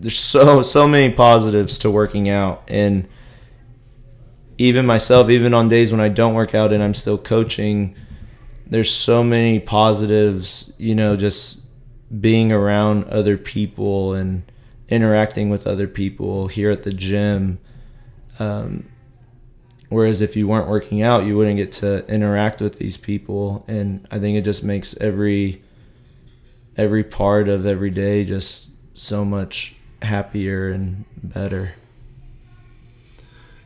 there's 0.03 0.19
so 0.19 0.63
so 0.63 0.89
many 0.89 1.15
positives 1.15 1.79
to 1.79 1.91
working 1.91 2.29
out. 2.29 2.65
And 2.67 3.09
even 4.59 4.85
myself 4.85 5.31
even 5.31 5.55
on 5.55 5.69
days 5.69 5.93
when 5.93 6.01
I 6.01 6.09
don't 6.09 6.35
work 6.35 6.55
out 6.55 6.73
and 6.73 6.83
I'm 6.83 6.93
still 6.95 7.17
coaching 7.17 7.97
there's 8.67 8.93
so 8.93 9.23
many 9.23 9.59
positives 9.61 10.73
you 10.79 10.95
know 10.95 11.17
just 11.17 11.67
being 12.21 12.53
around 12.53 13.05
other 13.05 13.39
people 13.39 14.13
and 14.15 14.43
interacting 14.89 15.51
with 15.51 15.67
other 15.67 15.89
people 15.89 16.49
here 16.49 16.71
at 16.71 16.83
the 16.83 16.93
gym. 16.93 17.59
Um, 18.39 18.89
whereas 19.89 20.21
if 20.21 20.37
you 20.37 20.49
weren't 20.49 20.69
working 20.69 21.01
out 21.03 21.25
you 21.25 21.37
wouldn't 21.37 21.57
get 21.57 21.71
to 21.73 22.05
interact 22.09 22.61
with 22.61 22.77
these 22.77 22.97
people. 22.97 23.65
And 23.69 24.05
i 24.11 24.19
think 24.19 24.37
it 24.37 24.43
just 24.43 24.65
makes 24.65 24.97
every 25.01 25.63
every 26.77 27.05
part 27.05 27.49
of 27.49 27.67
every 27.67 27.91
day 27.91 28.25
just 28.25 28.71
so 28.95 29.25
much 29.25 29.77
happier 30.03 30.71
and 30.71 31.05
better 31.23 31.75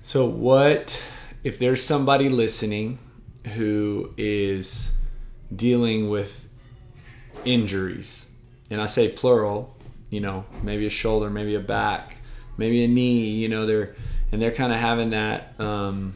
So, 0.01 0.25
what 0.27 1.03
if 1.43 1.59
there's 1.59 1.83
somebody 1.83 2.29
listening 2.29 2.99
who 3.55 4.13
is 4.17 4.93
dealing 5.55 6.09
with 6.09 6.49
injuries? 7.45 8.31
And 8.71 8.81
I 8.81 8.87
say 8.87 9.09
plural, 9.09 9.77
you 10.11 10.21
know, 10.21 10.45
maybe 10.63 10.87
a 10.87 10.91
shoulder, 10.91 11.31
maybe 11.31 11.55
a 11.55 11.61
back, 11.61 12.17
maybe 12.57 12.85
a 12.85 12.89
knee, 12.89 13.31
you 13.31 13.49
know, 13.49 13.67
they're 13.67 13.95
and 14.33 14.41
they're 14.41 14.53
kind 14.53 14.73
of 14.73 14.79
having 14.79 15.11
that 15.11 15.59
um 15.61 16.15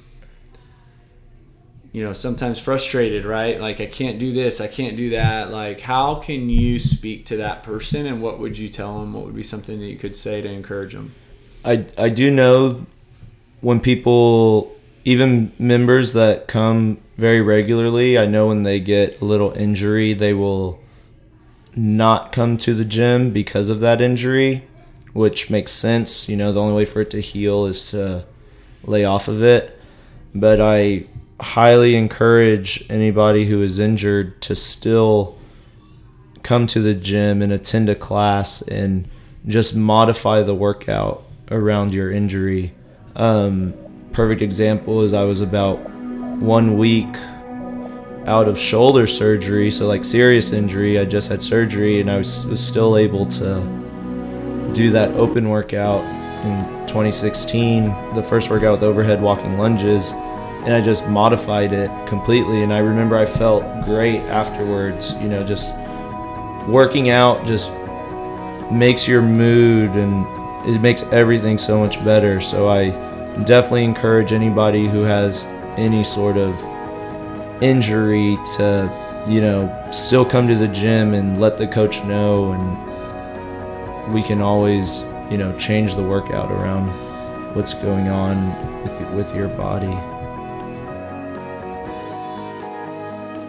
you 1.93 2.05
know, 2.05 2.13
sometimes 2.13 2.59
frustrated, 2.59 3.25
right? 3.25 3.61
Like 3.61 3.81
I 3.81 3.87
can't 3.87 4.19
do 4.19 4.33
this, 4.33 4.61
I 4.61 4.69
can't 4.69 4.97
do 4.97 5.11
that. 5.11 5.51
Like 5.51 5.81
how 5.81 6.17
can 6.17 6.49
you 6.49 6.79
speak 6.79 7.27
to 7.27 7.37
that 7.39 7.63
person 7.63 8.07
and 8.07 8.23
what 8.23 8.39
would 8.39 8.59
you 8.59 8.69
tell 8.69 9.01
them? 9.01 9.13
What 9.13 9.25
would 9.25 9.37
be 9.37 9.43
something 9.43 9.79
that 9.81 9.87
you 9.87 9.97
could 9.97 10.15
say 10.15 10.41
to 10.41 10.49
encourage 10.49 10.93
them? 10.93 11.13
I 11.65 11.87
I 11.99 12.09
do 12.09 12.31
know 12.31 12.87
when 13.61 13.81
people 13.81 14.73
even 15.05 15.53
members 15.59 16.13
that 16.13 16.47
come 16.47 16.99
very 17.17 17.41
regularly, 17.41 18.19
I 18.19 18.27
know 18.27 18.49
when 18.49 18.63
they 18.63 18.81
get 18.81 19.21
a 19.21 19.25
little 19.25 19.53
injury, 19.53 20.13
they 20.13 20.35
will 20.35 20.79
not 21.75 22.33
come 22.33 22.57
to 22.59 22.75
the 22.75 22.85
gym 22.85 23.31
because 23.31 23.69
of 23.69 23.81
that 23.81 24.01
injury, 24.01 24.65
which 25.13 25.51
makes 25.51 25.73
sense. 25.73 26.29
You 26.29 26.37
know, 26.37 26.53
the 26.53 26.61
only 26.61 26.75
way 26.75 26.85
for 26.85 27.01
it 27.01 27.11
to 27.11 27.21
heal 27.21 27.67
is 27.67 27.91
to 27.91 28.25
lay 28.85 29.05
off 29.05 29.29
of 29.29 29.43
it. 29.43 29.79
But 30.35 30.61
I 30.61 31.07
highly 31.41 31.97
encourage 31.97 32.85
anybody 32.91 33.47
who 33.47 33.63
is 33.63 33.79
injured 33.79 34.41
to 34.43 34.55
still 34.55 35.37
come 36.43 36.67
to 36.67 36.81
the 36.81 36.95
gym 36.95 37.43
and 37.43 37.53
attend 37.53 37.89
a 37.89 37.95
class 37.95 38.63
and 38.63 39.09
just 39.47 39.75
modify 39.75 40.43
the 40.43 40.55
workout 40.55 41.23
around 41.51 41.95
your 41.95 42.11
injury. 42.11 42.75
Um, 43.17 43.75
perfect 44.13 44.43
example 44.43 45.03
is 45.03 45.15
I 45.15 45.23
was 45.23 45.41
about 45.41 45.79
one 46.41 46.77
week 46.77 47.17
out 48.27 48.47
of 48.47 48.59
shoulder 48.59 49.07
surgery, 49.07 49.71
so 49.71 49.87
like 49.87 50.05
serious 50.05 50.53
injury. 50.53 50.99
I 50.99 51.05
just 51.05 51.29
had 51.29 51.43
surgery 51.43 52.01
and 52.01 52.11
I 52.11 52.19
was, 52.19 52.47
was 52.47 52.65
still 52.65 52.97
able 52.97 53.27
to 53.27 54.73
do 54.75 54.91
that 54.91 55.13
open 55.17 55.49
workout 55.49 56.05
in 56.45 56.87
2016, 56.87 58.15
the 58.15 58.23
first 58.23 58.51
workout 58.51 58.73
with 58.73 58.83
overhead 58.83 59.21
walking 59.21 59.59
lunges, 59.59 60.13
and 60.65 60.75
I 60.75 60.81
just 60.81 61.09
modified 61.09 61.73
it 61.73 61.91
completely. 62.07 62.63
And 62.63 62.73
I 62.73 62.79
remember 62.79 63.17
I 63.17 63.27
felt 63.27 63.85
great 63.85 64.21
afterwards, 64.23 65.15
you 65.15 65.29
know, 65.29 65.45
just 65.45 65.75
working 66.69 67.11
out 67.11 67.47
just 67.47 67.73
makes 68.71 69.09
your 69.09 69.23
mood 69.23 69.97
and 69.97 70.27
it 70.69 70.81
makes 70.81 71.03
everything 71.13 71.57
so 71.57 71.79
much 71.79 72.05
better. 72.05 72.41
So 72.41 72.69
I 72.69 72.91
definitely 73.45 73.85
encourage 73.85 74.33
anybody 74.33 74.87
who 74.87 75.03
has 75.03 75.47
any 75.77 76.05
sort 76.05 76.37
of 76.37 76.55
injury 77.63 78.37
to, 78.57 79.25
you 79.27 79.41
know, 79.41 79.89
still 79.91 80.25
come 80.25 80.47
to 80.47 80.55
the 80.55 80.69
gym 80.69 81.15
and 81.15 81.41
let 81.41 81.57
the 81.57 81.67
coach 81.67 82.05
know 82.05 82.53
and 82.53 84.13
we 84.13 84.23
can 84.23 84.41
always, 84.43 85.03
you 85.31 85.39
know, 85.39 85.57
change 85.59 85.95
the 85.95 86.03
workout 86.03 86.51
around 86.53 86.89
what's 87.55 87.75
going 87.75 88.09
on 88.09 88.83
with 88.83 89.01
with 89.13 89.35
your 89.35 89.49
body. 89.49 90.20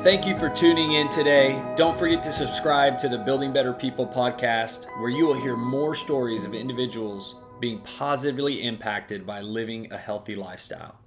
Thank 0.04 0.26
you 0.26 0.36
for 0.36 0.50
tuning 0.50 0.94
in 0.94 1.12
today. 1.12 1.62
Don't 1.78 1.96
forget 1.96 2.24
to 2.24 2.34
subscribe 2.34 2.98
to 3.00 3.08
the 3.08 3.20
Building 3.20 3.54
Better 3.54 3.72
People 3.72 4.08
podcast, 4.08 4.88
where 5.00 5.12
you 5.12 5.28
will 5.28 5.40
hear 5.40 5.56
more 5.56 5.94
stories 5.94 6.44
of 6.44 6.56
individuals 6.56 7.36
being 7.60 7.82
positively 7.82 8.64
impacted 8.64 9.28
by 9.28 9.42
living 9.42 9.94
a 9.94 9.98
healthy 10.00 10.34
lifestyle. 10.34 11.01